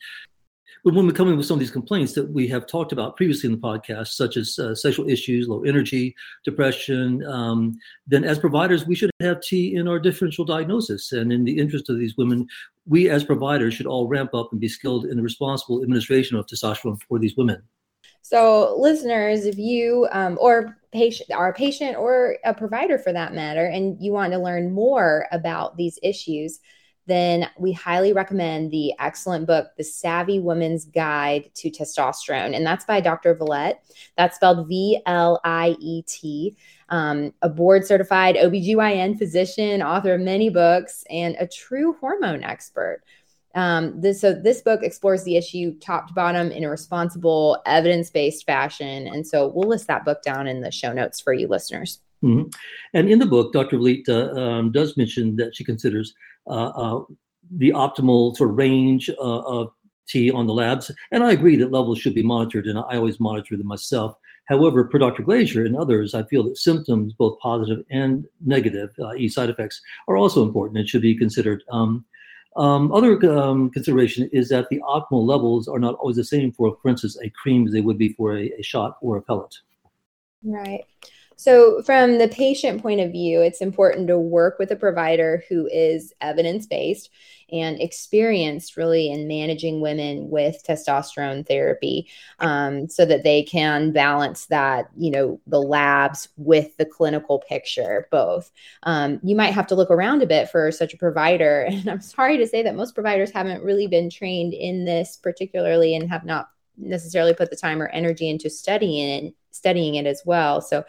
But 0.86 0.94
when 0.94 1.04
we 1.04 1.12
come 1.12 1.28
in 1.28 1.36
with 1.36 1.46
some 1.46 1.56
of 1.56 1.58
these 1.58 1.72
complaints 1.72 2.12
that 2.12 2.30
we 2.30 2.46
have 2.46 2.64
talked 2.64 2.92
about 2.92 3.16
previously 3.16 3.48
in 3.48 3.56
the 3.56 3.60
podcast, 3.60 4.12
such 4.14 4.36
as 4.36 4.56
uh, 4.56 4.72
sexual 4.72 5.10
issues, 5.10 5.48
low 5.48 5.64
energy, 5.64 6.14
depression, 6.44 7.26
um, 7.26 7.76
then 8.06 8.22
as 8.22 8.38
providers, 8.38 8.86
we 8.86 8.94
should 8.94 9.10
have 9.18 9.40
T 9.40 9.74
in 9.74 9.88
our 9.88 9.98
differential 9.98 10.44
diagnosis. 10.44 11.10
And 11.10 11.32
in 11.32 11.42
the 11.42 11.58
interest 11.58 11.90
of 11.90 11.98
these 11.98 12.16
women, 12.16 12.46
we 12.86 13.10
as 13.10 13.24
providers 13.24 13.74
should 13.74 13.86
all 13.86 14.06
ramp 14.06 14.32
up 14.32 14.52
and 14.52 14.60
be 14.60 14.68
skilled 14.68 15.06
in 15.06 15.16
the 15.16 15.24
responsible 15.24 15.82
administration 15.82 16.36
of 16.36 16.46
testosterone 16.46 17.02
for 17.08 17.18
these 17.18 17.36
women. 17.36 17.60
So, 18.22 18.76
listeners, 18.78 19.44
if 19.44 19.58
you 19.58 20.06
um, 20.12 20.38
or 20.40 20.78
patient, 20.92 21.32
are 21.32 21.48
a 21.48 21.52
patient 21.52 21.96
or 21.96 22.36
a 22.44 22.54
provider 22.54 22.96
for 22.96 23.12
that 23.12 23.34
matter, 23.34 23.66
and 23.66 24.00
you 24.00 24.12
want 24.12 24.32
to 24.34 24.38
learn 24.38 24.72
more 24.72 25.26
about 25.32 25.76
these 25.76 25.98
issues, 26.04 26.60
then 27.06 27.48
we 27.58 27.72
highly 27.72 28.12
recommend 28.12 28.70
the 28.70 28.92
excellent 28.98 29.46
book, 29.46 29.68
The 29.76 29.84
Savvy 29.84 30.40
Woman's 30.40 30.84
Guide 30.84 31.50
to 31.54 31.70
Testosterone. 31.70 32.54
And 32.54 32.66
that's 32.66 32.84
by 32.84 33.00
Dr. 33.00 33.34
Vliet. 33.34 33.78
That's 34.16 34.36
spelled 34.36 34.68
V 34.68 35.00
L 35.06 35.40
I 35.44 35.76
E 35.80 36.02
T. 36.02 36.56
Um, 36.88 37.32
a 37.42 37.48
board 37.48 37.84
certified 37.84 38.36
OBGYN 38.36 39.18
physician, 39.18 39.82
author 39.82 40.14
of 40.14 40.20
many 40.20 40.50
books, 40.50 41.04
and 41.10 41.36
a 41.38 41.46
true 41.46 41.96
hormone 42.00 42.44
expert. 42.44 43.02
Um, 43.56 44.00
this, 44.00 44.20
so 44.20 44.34
this 44.34 44.60
book 44.60 44.82
explores 44.82 45.24
the 45.24 45.36
issue 45.36 45.78
top 45.80 46.08
to 46.08 46.14
bottom 46.14 46.50
in 46.50 46.62
a 46.62 46.70
responsible, 46.70 47.60
evidence-based 47.66 48.44
fashion, 48.44 49.08
and 49.08 49.26
so 49.26 49.48
we'll 49.48 49.68
list 49.68 49.86
that 49.88 50.04
book 50.04 50.22
down 50.22 50.46
in 50.46 50.60
the 50.60 50.70
show 50.70 50.92
notes 50.92 51.20
for 51.20 51.32
you 51.32 51.48
listeners. 51.48 52.00
Mm-hmm. 52.22 52.48
And 52.94 53.08
in 53.08 53.18
the 53.18 53.26
book, 53.26 53.52
Dr. 53.52 53.78
Vliet 53.78 54.08
uh, 54.08 54.38
um, 54.38 54.72
does 54.72 54.96
mention 54.96 55.36
that 55.36 55.56
she 55.56 55.64
considers 55.64 56.14
the 56.46 57.70
optimal 57.70 58.36
sort 58.36 58.50
of 58.50 58.56
range 58.56 59.08
uh, 59.10 59.40
of 59.40 59.72
T 60.08 60.30
on 60.30 60.46
the 60.46 60.54
labs. 60.54 60.90
And 61.10 61.24
I 61.24 61.32
agree 61.32 61.56
that 61.56 61.72
levels 61.72 61.98
should 61.98 62.14
be 62.14 62.22
monitored, 62.22 62.66
and 62.66 62.78
I 62.78 62.96
always 62.96 63.20
monitor 63.20 63.56
them 63.56 63.66
myself. 63.66 64.16
However, 64.46 64.84
per 64.84 64.98
Dr. 64.98 65.24
Glaser 65.24 65.64
and 65.64 65.76
others, 65.76 66.14
I 66.14 66.22
feel 66.24 66.44
that 66.44 66.56
symptoms, 66.56 67.12
both 67.12 67.38
positive 67.40 67.84
and 67.90 68.26
negative, 68.44 68.90
i.e., 69.10 69.28
side 69.28 69.50
effects, 69.50 69.80
are 70.06 70.16
also 70.16 70.44
important 70.44 70.78
and 70.78 70.88
should 70.88 71.02
be 71.02 71.16
considered. 71.16 71.64
Um, 71.70 72.04
um, 72.56 72.92
other 72.92 73.18
um, 73.38 73.70
consideration 73.70 74.30
is 74.32 74.48
that 74.48 74.68
the 74.70 74.80
optimal 74.80 75.26
levels 75.26 75.68
are 75.68 75.80
not 75.80 75.96
always 75.96 76.16
the 76.16 76.24
same 76.24 76.52
for, 76.52 76.78
for 76.80 76.88
instance, 76.88 77.18
a 77.22 77.28
cream 77.30 77.66
as 77.66 77.72
they 77.72 77.80
would 77.80 77.98
be 77.98 78.10
for 78.10 78.38
a, 78.38 78.50
a 78.58 78.62
shot 78.62 78.98
or 79.00 79.16
a 79.16 79.22
pellet. 79.22 79.54
Right. 80.42 80.84
So, 81.36 81.82
from 81.82 82.18
the 82.18 82.28
patient 82.28 82.82
point 82.82 83.00
of 83.00 83.12
view, 83.12 83.42
it's 83.42 83.60
important 83.60 84.08
to 84.08 84.18
work 84.18 84.58
with 84.58 84.70
a 84.70 84.76
provider 84.76 85.44
who 85.48 85.68
is 85.70 86.14
evidence 86.20 86.66
based 86.66 87.10
and 87.52 87.80
experienced 87.80 88.76
really 88.76 89.10
in 89.10 89.28
managing 89.28 89.80
women 89.80 90.30
with 90.30 90.64
testosterone 90.66 91.46
therapy 91.46 92.08
um, 92.40 92.88
so 92.88 93.04
that 93.04 93.22
they 93.22 93.42
can 93.42 93.92
balance 93.92 94.46
that, 94.46 94.90
you 94.96 95.10
know, 95.10 95.40
the 95.46 95.60
labs 95.60 96.28
with 96.36 96.76
the 96.76 96.86
clinical 96.86 97.38
picture, 97.38 98.08
both. 98.10 98.50
Um, 98.82 99.20
you 99.22 99.36
might 99.36 99.54
have 99.54 99.66
to 99.68 99.74
look 99.74 99.90
around 99.90 100.22
a 100.22 100.26
bit 100.26 100.50
for 100.50 100.72
such 100.72 100.94
a 100.94 100.98
provider. 100.98 101.68
And 101.76 101.88
I'm 101.88 102.00
sorry 102.00 102.38
to 102.38 102.46
say 102.46 102.62
that 102.62 102.74
most 102.74 102.94
providers 102.94 103.30
haven't 103.30 103.62
really 103.62 103.86
been 103.86 104.08
trained 104.08 104.54
in 104.54 104.86
this 104.86 105.18
particularly 105.18 105.94
and 105.94 106.08
have 106.08 106.24
not 106.24 106.48
necessarily 106.78 107.34
put 107.34 107.50
the 107.50 107.56
time 107.56 107.80
or 107.80 107.88
energy 107.88 108.28
into 108.28 108.50
studying 108.50 109.08
it, 109.08 109.34
studying 109.50 109.94
it 109.94 110.06
as 110.06 110.22
well. 110.24 110.60
So, 110.60 110.84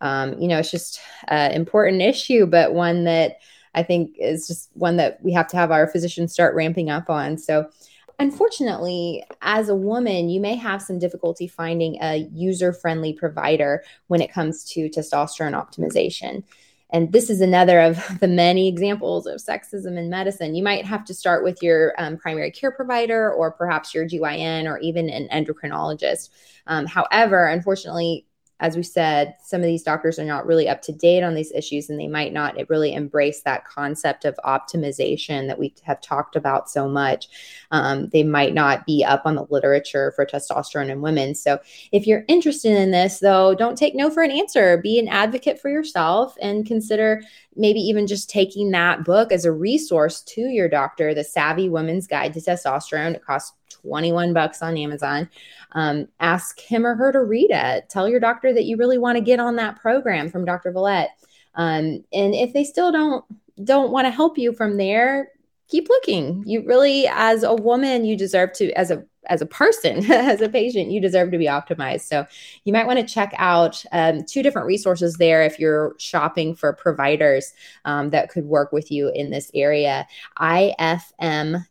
um, 0.00 0.38
you 0.38 0.48
know, 0.48 0.58
it's 0.58 0.70
just 0.70 1.00
an 1.28 1.52
important 1.52 2.02
issue, 2.02 2.46
but 2.46 2.74
one 2.74 3.04
that 3.04 3.38
I 3.74 3.82
think 3.82 4.16
is 4.18 4.46
just 4.46 4.70
one 4.74 4.96
that 4.96 5.22
we 5.22 5.32
have 5.32 5.46
to 5.48 5.56
have 5.56 5.70
our 5.70 5.86
physicians 5.86 6.32
start 6.32 6.54
ramping 6.54 6.90
up 6.90 7.08
on. 7.08 7.38
So, 7.38 7.70
unfortunately, 8.18 9.24
as 9.42 9.68
a 9.68 9.74
woman, 9.74 10.28
you 10.28 10.40
may 10.40 10.54
have 10.54 10.82
some 10.82 10.98
difficulty 10.98 11.46
finding 11.46 11.96
a 12.02 12.28
user 12.32 12.72
friendly 12.72 13.12
provider 13.12 13.82
when 14.08 14.20
it 14.20 14.32
comes 14.32 14.64
to 14.72 14.88
testosterone 14.90 15.54
optimization. 15.54 16.44
And 16.92 17.12
this 17.12 17.30
is 17.30 17.40
another 17.40 17.80
of 17.80 18.02
the 18.20 18.28
many 18.28 18.68
examples 18.68 19.26
of 19.26 19.36
sexism 19.36 19.96
in 19.96 20.10
medicine. 20.10 20.54
You 20.54 20.62
might 20.62 20.84
have 20.84 21.04
to 21.06 21.14
start 21.14 21.44
with 21.44 21.62
your 21.62 21.94
um, 21.98 22.16
primary 22.16 22.50
care 22.50 22.72
provider 22.72 23.32
or 23.32 23.50
perhaps 23.52 23.94
your 23.94 24.06
GYN 24.06 24.66
or 24.66 24.78
even 24.78 25.08
an 25.08 25.28
endocrinologist. 25.28 26.30
Um, 26.66 26.86
however, 26.86 27.46
unfortunately, 27.46 28.26
as 28.60 28.76
we 28.76 28.82
said, 28.82 29.34
some 29.42 29.62
of 29.62 29.66
these 29.66 29.82
doctors 29.82 30.18
are 30.18 30.24
not 30.24 30.46
really 30.46 30.68
up 30.68 30.82
to 30.82 30.92
date 30.92 31.22
on 31.22 31.34
these 31.34 31.50
issues 31.52 31.88
and 31.88 31.98
they 31.98 32.06
might 32.06 32.32
not 32.32 32.56
really 32.68 32.92
embrace 32.92 33.40
that 33.42 33.64
concept 33.64 34.26
of 34.26 34.38
optimization 34.44 35.46
that 35.46 35.58
we 35.58 35.74
have 35.82 36.00
talked 36.00 36.36
about 36.36 36.68
so 36.68 36.86
much. 36.86 37.28
Um, 37.70 38.08
they 38.10 38.22
might 38.22 38.52
not 38.52 38.84
be 38.84 39.02
up 39.02 39.22
on 39.24 39.34
the 39.34 39.46
literature 39.48 40.12
for 40.14 40.26
testosterone 40.26 40.90
in 40.90 41.00
women. 41.00 41.34
So, 41.34 41.58
if 41.90 42.06
you're 42.06 42.24
interested 42.28 42.72
in 42.72 42.90
this, 42.90 43.18
though, 43.18 43.54
don't 43.54 43.76
take 43.76 43.94
no 43.94 44.10
for 44.10 44.22
an 44.22 44.30
answer. 44.30 44.76
Be 44.76 44.98
an 44.98 45.08
advocate 45.08 45.60
for 45.60 45.70
yourself 45.70 46.36
and 46.42 46.66
consider 46.66 47.22
maybe 47.56 47.80
even 47.80 48.06
just 48.06 48.30
taking 48.30 48.70
that 48.70 49.04
book 49.04 49.32
as 49.32 49.44
a 49.44 49.52
resource 49.52 50.22
to 50.22 50.40
your 50.42 50.68
doctor, 50.68 51.14
The 51.14 51.24
Savvy 51.24 51.68
Woman's 51.68 52.06
Guide 52.06 52.32
to 52.34 52.40
Testosterone. 52.40 53.14
It 53.14 53.24
costs 53.24 53.52
21 53.82 54.32
bucks 54.32 54.62
on 54.62 54.76
Amazon. 54.76 55.28
Um, 55.72 56.08
ask 56.20 56.60
him 56.60 56.86
or 56.86 56.94
her 56.94 57.12
to 57.12 57.22
read 57.22 57.50
it. 57.50 57.88
Tell 57.88 58.08
your 58.08 58.20
doctor 58.20 58.52
that 58.52 58.64
you 58.64 58.76
really 58.76 58.98
want 58.98 59.16
to 59.16 59.24
get 59.24 59.40
on 59.40 59.56
that 59.56 59.80
program 59.80 60.28
from 60.28 60.44
Dr. 60.44 60.72
Vliet. 60.72 61.08
Um, 61.54 62.04
and 62.12 62.34
if 62.34 62.52
they 62.52 62.64
still 62.64 62.92
don't 62.92 63.24
don't 63.64 63.90
want 63.90 64.06
to 64.06 64.10
help 64.10 64.38
you 64.38 64.52
from 64.52 64.76
there, 64.76 65.30
keep 65.68 65.88
looking. 65.88 66.42
You 66.46 66.64
really, 66.64 67.06
as 67.08 67.42
a 67.42 67.54
woman, 67.54 68.04
you 68.04 68.16
deserve 68.16 68.52
to, 68.54 68.72
as 68.72 68.90
a 68.90 69.04
as 69.26 69.40
a 69.42 69.46
person, 69.46 70.10
as 70.12 70.40
a 70.40 70.48
patient, 70.48 70.90
you 70.90 71.00
deserve 71.00 71.30
to 71.30 71.38
be 71.38 71.46
optimized. 71.46 72.02
So 72.02 72.26
you 72.64 72.72
might 72.72 72.86
want 72.86 72.98
to 72.98 73.14
check 73.14 73.32
out 73.36 73.84
um, 73.92 74.24
two 74.24 74.42
different 74.42 74.66
resources 74.66 75.16
there 75.16 75.42
if 75.42 75.58
you're 75.58 75.94
shopping 75.98 76.54
for 76.54 76.72
providers 76.72 77.52
um, 77.84 78.10
that 78.10 78.30
could 78.30 78.44
work 78.44 78.72
with 78.72 78.90
you 78.90 79.10
in 79.14 79.30
this 79.30 79.50
area. 79.54 80.06
ifm.org 80.38 81.62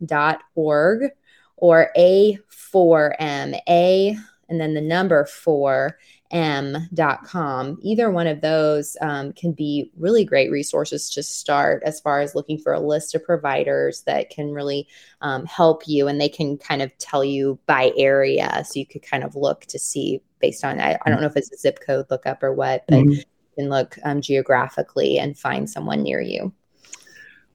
or 1.62 1.92
A4M, 1.98 3.60
A 3.68 4.18
and 4.50 4.60
then 4.60 4.74
the 4.74 4.82
number 4.82 5.26
4 5.26 5.98
m.com. 6.32 7.80
Either 7.82 8.12
one 8.12 8.28
of 8.28 8.42
those 8.42 8.96
um, 9.02 9.34
can 9.34 9.52
be 9.52 9.92
really 9.98 10.24
great 10.24 10.52
resources 10.52 11.10
to 11.10 11.24
start 11.24 11.82
as 11.86 12.00
far 12.00 12.22
as 12.22 12.36
looking 12.36 12.58
for 12.58 12.74
a 12.74 12.80
list 12.80 13.16
of 13.16 13.24
providers 13.24 14.04
that 14.04 14.30
can 14.30 14.52
really 14.52 14.88
um, 15.22 15.46
help 15.46 15.88
you 15.88 16.08
and 16.08 16.22
they 16.22 16.30
can 16.30 16.58
kind 16.58 16.82
of 16.82 16.96
tell 16.98 17.24
you 17.24 17.60
by 17.66 17.92
area. 17.98 18.64
So 18.66 18.80
you 18.80 18.86
could 18.86 19.02
kind 19.02 19.24
of 19.24 19.36
look 19.36 19.62
to 19.68 19.80
see 19.80 20.22
based 20.40 20.64
on, 20.64 20.80
I, 20.80 20.98
I 21.06 21.10
don't 21.10 21.22
know 21.22 21.28
if 21.28 21.36
it's 21.36 21.52
a 21.52 21.58
zip 21.58 21.80
code 21.86 22.06
lookup 22.10 22.44
or 22.44 22.54
what, 22.54 22.86
but 22.88 23.00
mm-hmm. 23.00 23.12
you 23.12 23.24
can 23.58 23.70
look 23.70 23.98
um, 24.04 24.22
geographically 24.22 25.18
and 25.18 25.38
find 25.38 25.70
someone 25.70 26.04
near 26.04 26.22
you. 26.22 26.54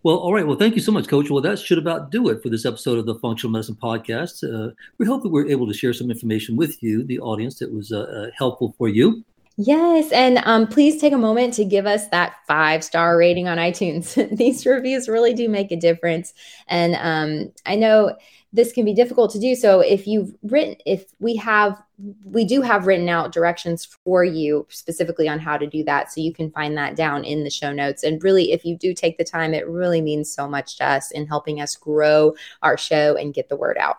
Well, 0.04 0.18
all 0.18 0.34
right. 0.34 0.46
Well, 0.46 0.58
thank 0.58 0.74
you 0.74 0.82
so 0.82 0.92
much, 0.92 1.08
Coach. 1.08 1.30
Well, 1.30 1.40
that 1.40 1.58
should 1.58 1.78
about 1.78 2.10
do 2.10 2.28
it 2.28 2.42
for 2.42 2.50
this 2.50 2.66
episode 2.66 2.98
of 2.98 3.06
the 3.06 3.14
Functional 3.14 3.50
Medicine 3.50 3.78
Podcast. 3.82 4.44
Uh, 4.44 4.74
we 4.98 5.06
hope 5.06 5.22
that 5.22 5.30
we're 5.30 5.48
able 5.48 5.66
to 5.66 5.72
share 5.72 5.94
some 5.94 6.10
information 6.10 6.56
with 6.56 6.82
you, 6.82 7.02
the 7.02 7.18
audience, 7.20 7.58
that 7.60 7.72
was 7.72 7.90
uh, 7.90 8.00
uh, 8.00 8.30
helpful 8.36 8.74
for 8.76 8.86
you. 8.86 9.24
Yes. 9.56 10.10
And 10.10 10.38
um, 10.44 10.66
please 10.66 11.00
take 11.00 11.12
a 11.12 11.18
moment 11.18 11.54
to 11.54 11.64
give 11.64 11.86
us 11.86 12.08
that 12.08 12.36
five 12.46 12.82
star 12.82 13.16
rating 13.16 13.46
on 13.46 13.58
iTunes. 13.58 14.14
These 14.36 14.66
reviews 14.66 15.08
really 15.08 15.32
do 15.32 15.48
make 15.48 15.70
a 15.70 15.76
difference. 15.76 16.34
And 16.66 16.96
um, 16.96 17.52
I 17.64 17.76
know 17.76 18.16
this 18.52 18.72
can 18.72 18.84
be 18.84 18.94
difficult 18.94 19.32
to 19.32 19.38
do. 19.38 19.54
So 19.54 19.80
if 19.80 20.06
you've 20.06 20.32
written, 20.42 20.76
if 20.86 21.06
we 21.20 21.36
have, 21.36 21.80
we 22.24 22.44
do 22.44 22.62
have 22.62 22.86
written 22.86 23.08
out 23.08 23.32
directions 23.32 23.84
for 23.84 24.24
you 24.24 24.66
specifically 24.70 25.28
on 25.28 25.38
how 25.38 25.56
to 25.56 25.66
do 25.66 25.84
that. 25.84 26.12
So 26.12 26.20
you 26.20 26.32
can 26.32 26.50
find 26.50 26.76
that 26.76 26.96
down 26.96 27.24
in 27.24 27.44
the 27.44 27.50
show 27.50 27.72
notes. 27.72 28.02
And 28.02 28.22
really, 28.22 28.52
if 28.52 28.64
you 28.64 28.76
do 28.76 28.94
take 28.94 29.18
the 29.18 29.24
time, 29.24 29.54
it 29.54 29.68
really 29.68 30.00
means 30.00 30.32
so 30.32 30.48
much 30.48 30.78
to 30.78 30.84
us 30.86 31.10
in 31.12 31.26
helping 31.26 31.60
us 31.60 31.76
grow 31.76 32.34
our 32.62 32.76
show 32.76 33.16
and 33.16 33.34
get 33.34 33.48
the 33.48 33.56
word 33.56 33.76
out. 33.78 33.98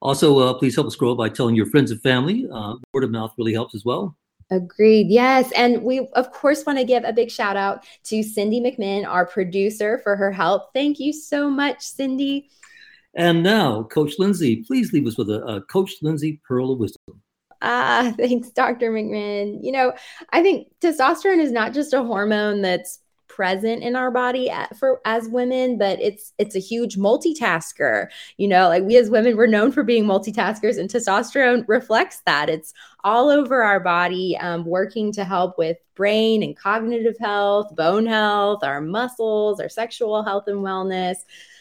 Also, 0.00 0.38
uh, 0.38 0.54
please 0.54 0.74
help 0.74 0.86
us 0.86 0.96
grow 0.96 1.14
by 1.14 1.28
telling 1.28 1.54
your 1.54 1.66
friends 1.66 1.90
and 1.90 2.02
family. 2.02 2.46
Uh, 2.52 2.74
word 2.92 3.04
of 3.04 3.10
mouth 3.10 3.32
really 3.38 3.52
helps 3.52 3.74
as 3.74 3.84
well. 3.84 4.16
Agreed. 4.52 5.06
Yes. 5.08 5.50
And 5.52 5.82
we, 5.82 6.00
of 6.12 6.30
course, 6.30 6.66
want 6.66 6.78
to 6.78 6.84
give 6.84 7.04
a 7.04 7.12
big 7.12 7.30
shout 7.30 7.56
out 7.56 7.86
to 8.04 8.22
Cindy 8.22 8.60
McMinn, 8.60 9.06
our 9.06 9.24
producer, 9.24 9.98
for 10.02 10.14
her 10.14 10.30
help. 10.30 10.74
Thank 10.74 11.00
you 11.00 11.10
so 11.14 11.48
much, 11.48 11.80
Cindy. 11.80 12.50
And 13.14 13.42
now, 13.42 13.84
Coach 13.84 14.18
Lindsay, 14.18 14.62
please 14.62 14.92
leave 14.92 15.06
us 15.06 15.16
with 15.16 15.30
a, 15.30 15.42
a 15.44 15.62
Coach 15.62 15.94
Lindsay 16.02 16.38
Pearl 16.46 16.72
of 16.72 16.78
Wisdom. 16.78 17.22
Ah, 17.62 18.12
thanks, 18.18 18.50
Dr. 18.50 18.92
McMinn. 18.92 19.60
You 19.62 19.72
know, 19.72 19.94
I 20.30 20.42
think 20.42 20.68
testosterone 20.82 21.42
is 21.42 21.52
not 21.52 21.72
just 21.72 21.94
a 21.94 22.02
hormone 22.02 22.60
that's 22.60 22.98
present 23.34 23.82
in 23.82 23.96
our 23.96 24.10
body 24.10 24.50
at, 24.50 24.76
for 24.76 25.00
as 25.04 25.28
women 25.28 25.78
but 25.78 26.00
it's 26.00 26.32
it's 26.38 26.54
a 26.54 26.60
huge 26.60 26.96
multitasker. 26.96 28.08
You 28.36 28.48
know 28.48 28.68
like 28.68 28.82
we 28.84 28.96
as 28.96 29.10
women 29.10 29.36
we're 29.36 29.46
known 29.46 29.72
for 29.72 29.82
being 29.82 30.04
multitaskers 30.04 30.78
and 30.78 30.90
testosterone 30.90 31.64
reflects 31.66 32.20
that. 32.26 32.50
It's 32.50 32.74
all 33.04 33.30
over 33.30 33.62
our 33.62 33.80
body 33.80 34.36
um, 34.38 34.64
working 34.64 35.12
to 35.12 35.24
help 35.24 35.56
with 35.56 35.78
brain 35.94 36.42
and 36.42 36.56
cognitive 36.56 37.16
health 37.18 37.74
bone 37.74 38.06
health 38.06 38.62
our 38.62 38.80
muscles 38.80 39.60
our 39.60 39.68
sexual 39.68 40.22
health 40.22 40.44
and 40.46 40.58
wellness. 40.58 41.16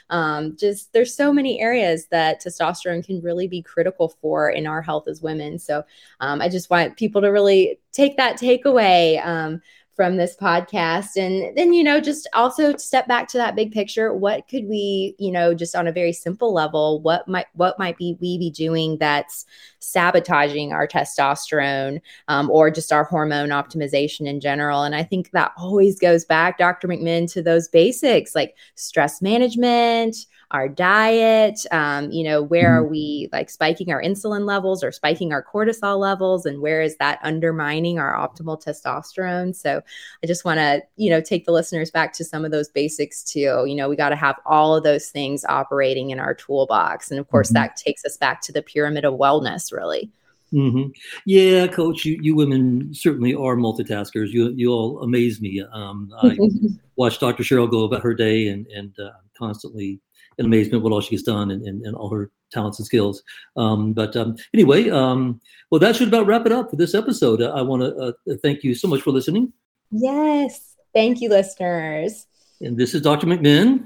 Um, 0.09 0.57
just 0.57 0.91
there's 0.91 1.15
so 1.15 1.31
many 1.31 1.61
areas 1.61 2.07
that 2.07 2.43
testosterone 2.43 3.05
can 3.05 3.21
really 3.21 3.47
be 3.47 3.61
critical 3.61 4.09
for 4.21 4.49
in 4.49 4.67
our 4.67 4.81
health 4.81 5.07
as 5.07 5.21
women. 5.21 5.57
So 5.57 5.83
um, 6.19 6.41
i 6.41 6.49
just 6.49 6.69
want 6.69 6.97
people 6.97 7.21
to 7.21 7.29
really 7.29 7.79
take 7.93 8.17
that 8.17 8.37
takeaway. 8.37 9.25
Um, 9.25 9.61
from 9.95 10.17
this 10.17 10.35
podcast. 10.35 11.17
And 11.17 11.55
then 11.57 11.73
you 11.73 11.83
know 11.83 11.99
just 11.99 12.27
also 12.33 12.75
step 12.77 13.07
back 13.07 13.27
to 13.29 13.37
that 13.37 13.55
big 13.55 13.71
picture 13.71 14.13
what 14.13 14.47
could 14.47 14.67
we 14.67 15.15
you 15.19 15.31
know 15.31 15.53
just 15.53 15.75
on 15.75 15.87
a 15.87 15.91
very 15.91 16.13
simple 16.13 16.53
level 16.53 17.01
what 17.01 17.27
might 17.27 17.47
what 17.53 17.77
might 17.77 17.97
be 17.97 18.17
we 18.21 18.37
be 18.37 18.49
doing 18.49 18.97
that's 18.97 19.45
sabotaging 19.79 20.71
our 20.71 20.87
testosterone 20.87 22.01
um, 22.27 22.49
or 22.49 22.71
just 22.71 22.91
our 22.91 23.03
hormone 23.03 23.49
optimization 23.49 24.27
in 24.27 24.39
general? 24.39 24.83
And 24.83 24.95
i 24.95 25.03
think 25.03 25.31
that 25.31 25.51
always 25.57 25.99
goes 25.99 26.25
back 26.25 26.57
dr 26.57 26.87
mcminn 26.87 27.31
to 27.33 27.41
those 27.41 27.67
basics 27.67 28.35
like 28.35 28.55
stress 28.75 29.21
management 29.21 30.15
our 30.51 30.67
diet 30.67 31.59
um, 31.71 32.11
you 32.11 32.23
know 32.23 32.41
where 32.41 32.77
are 32.77 32.81
mm-hmm. 32.81 32.91
we 32.91 33.29
like 33.31 33.49
spiking 33.49 33.91
our 33.91 34.01
insulin 34.01 34.45
levels 34.45 34.83
or 34.83 34.91
spiking 34.91 35.33
our 35.33 35.43
cortisol 35.43 35.97
levels 35.99 36.45
and 36.45 36.61
where 36.61 36.81
is 36.81 36.95
that 36.97 37.19
undermining 37.23 37.99
our 37.99 38.13
optimal 38.13 38.61
testosterone 38.61 39.55
so 39.55 39.81
i 40.23 40.27
just 40.27 40.45
want 40.45 40.59
to 40.59 40.81
you 40.97 41.09
know 41.09 41.21
take 41.21 41.45
the 41.45 41.51
listeners 41.51 41.89
back 41.89 42.13
to 42.13 42.23
some 42.23 42.45
of 42.45 42.51
those 42.51 42.69
basics 42.69 43.23
too 43.23 43.63
you 43.65 43.75
know 43.75 43.89
we 43.89 43.95
got 43.95 44.09
to 44.09 44.15
have 44.15 44.35
all 44.45 44.75
of 44.75 44.83
those 44.83 45.09
things 45.09 45.43
operating 45.45 46.11
in 46.11 46.19
our 46.19 46.33
toolbox 46.33 47.09
and 47.11 47.19
of 47.19 47.27
course 47.27 47.47
mm-hmm. 47.47 47.63
that 47.63 47.75
takes 47.75 48.05
us 48.05 48.17
back 48.17 48.41
to 48.41 48.51
the 48.51 48.61
pyramid 48.61 49.05
of 49.05 49.15
wellness 49.15 49.71
really 49.71 50.11
Mm-hmm. 50.53 50.89
Yeah, 51.25 51.67
Coach, 51.67 52.03
you, 52.03 52.19
you 52.21 52.35
women 52.35 52.93
certainly 52.93 53.33
are 53.33 53.55
multitaskers. 53.55 54.31
You 54.31 54.49
you 54.49 54.69
all 54.69 55.01
amaze 55.01 55.39
me. 55.39 55.63
Um, 55.71 56.11
I 56.21 56.37
watch 56.97 57.19
Dr. 57.19 57.43
Cheryl 57.43 57.71
go 57.71 57.85
about 57.85 58.03
her 58.03 58.13
day 58.13 58.49
and 58.49 58.67
and 58.67 58.93
uh, 58.99 59.11
constantly 59.37 60.01
in 60.37 60.45
amazement 60.45 60.83
what 60.83 60.93
all 60.93 61.01
she's 61.01 61.23
done 61.23 61.51
and, 61.51 61.65
and, 61.65 61.85
and 61.85 61.95
all 61.95 62.09
her 62.09 62.31
talents 62.51 62.79
and 62.79 62.85
skills. 62.85 63.23
Um, 63.55 63.93
but 63.93 64.15
um, 64.15 64.35
anyway, 64.53 64.89
um, 64.89 65.39
well, 65.69 65.79
that 65.79 65.95
should 65.95 66.07
about 66.07 66.27
wrap 66.27 66.45
it 66.45 66.51
up 66.51 66.69
for 66.69 66.75
this 66.75 66.93
episode. 66.93 67.41
I 67.41 67.61
want 67.61 67.81
to 67.83 67.95
uh, 67.95 68.35
thank 68.41 68.63
you 68.63 68.75
so 68.75 68.87
much 68.87 69.01
for 69.01 69.11
listening. 69.11 69.53
Yes. 69.91 70.75
Thank 70.93 71.21
you, 71.21 71.29
listeners. 71.29 72.27
And 72.61 72.77
this 72.77 72.93
is 72.93 73.01
Dr. 73.01 73.27
McMinn. 73.27 73.83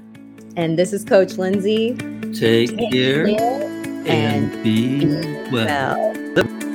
And 0.56 0.78
this 0.78 0.92
is 0.92 1.04
Coach 1.04 1.32
Lindsay. 1.34 1.94
Take, 2.32 2.76
Take 2.76 2.92
care, 2.92 3.26
care, 3.26 3.62
and, 4.06 4.62
be 4.62 5.06
well. 5.52 6.12
well. 6.34 6.65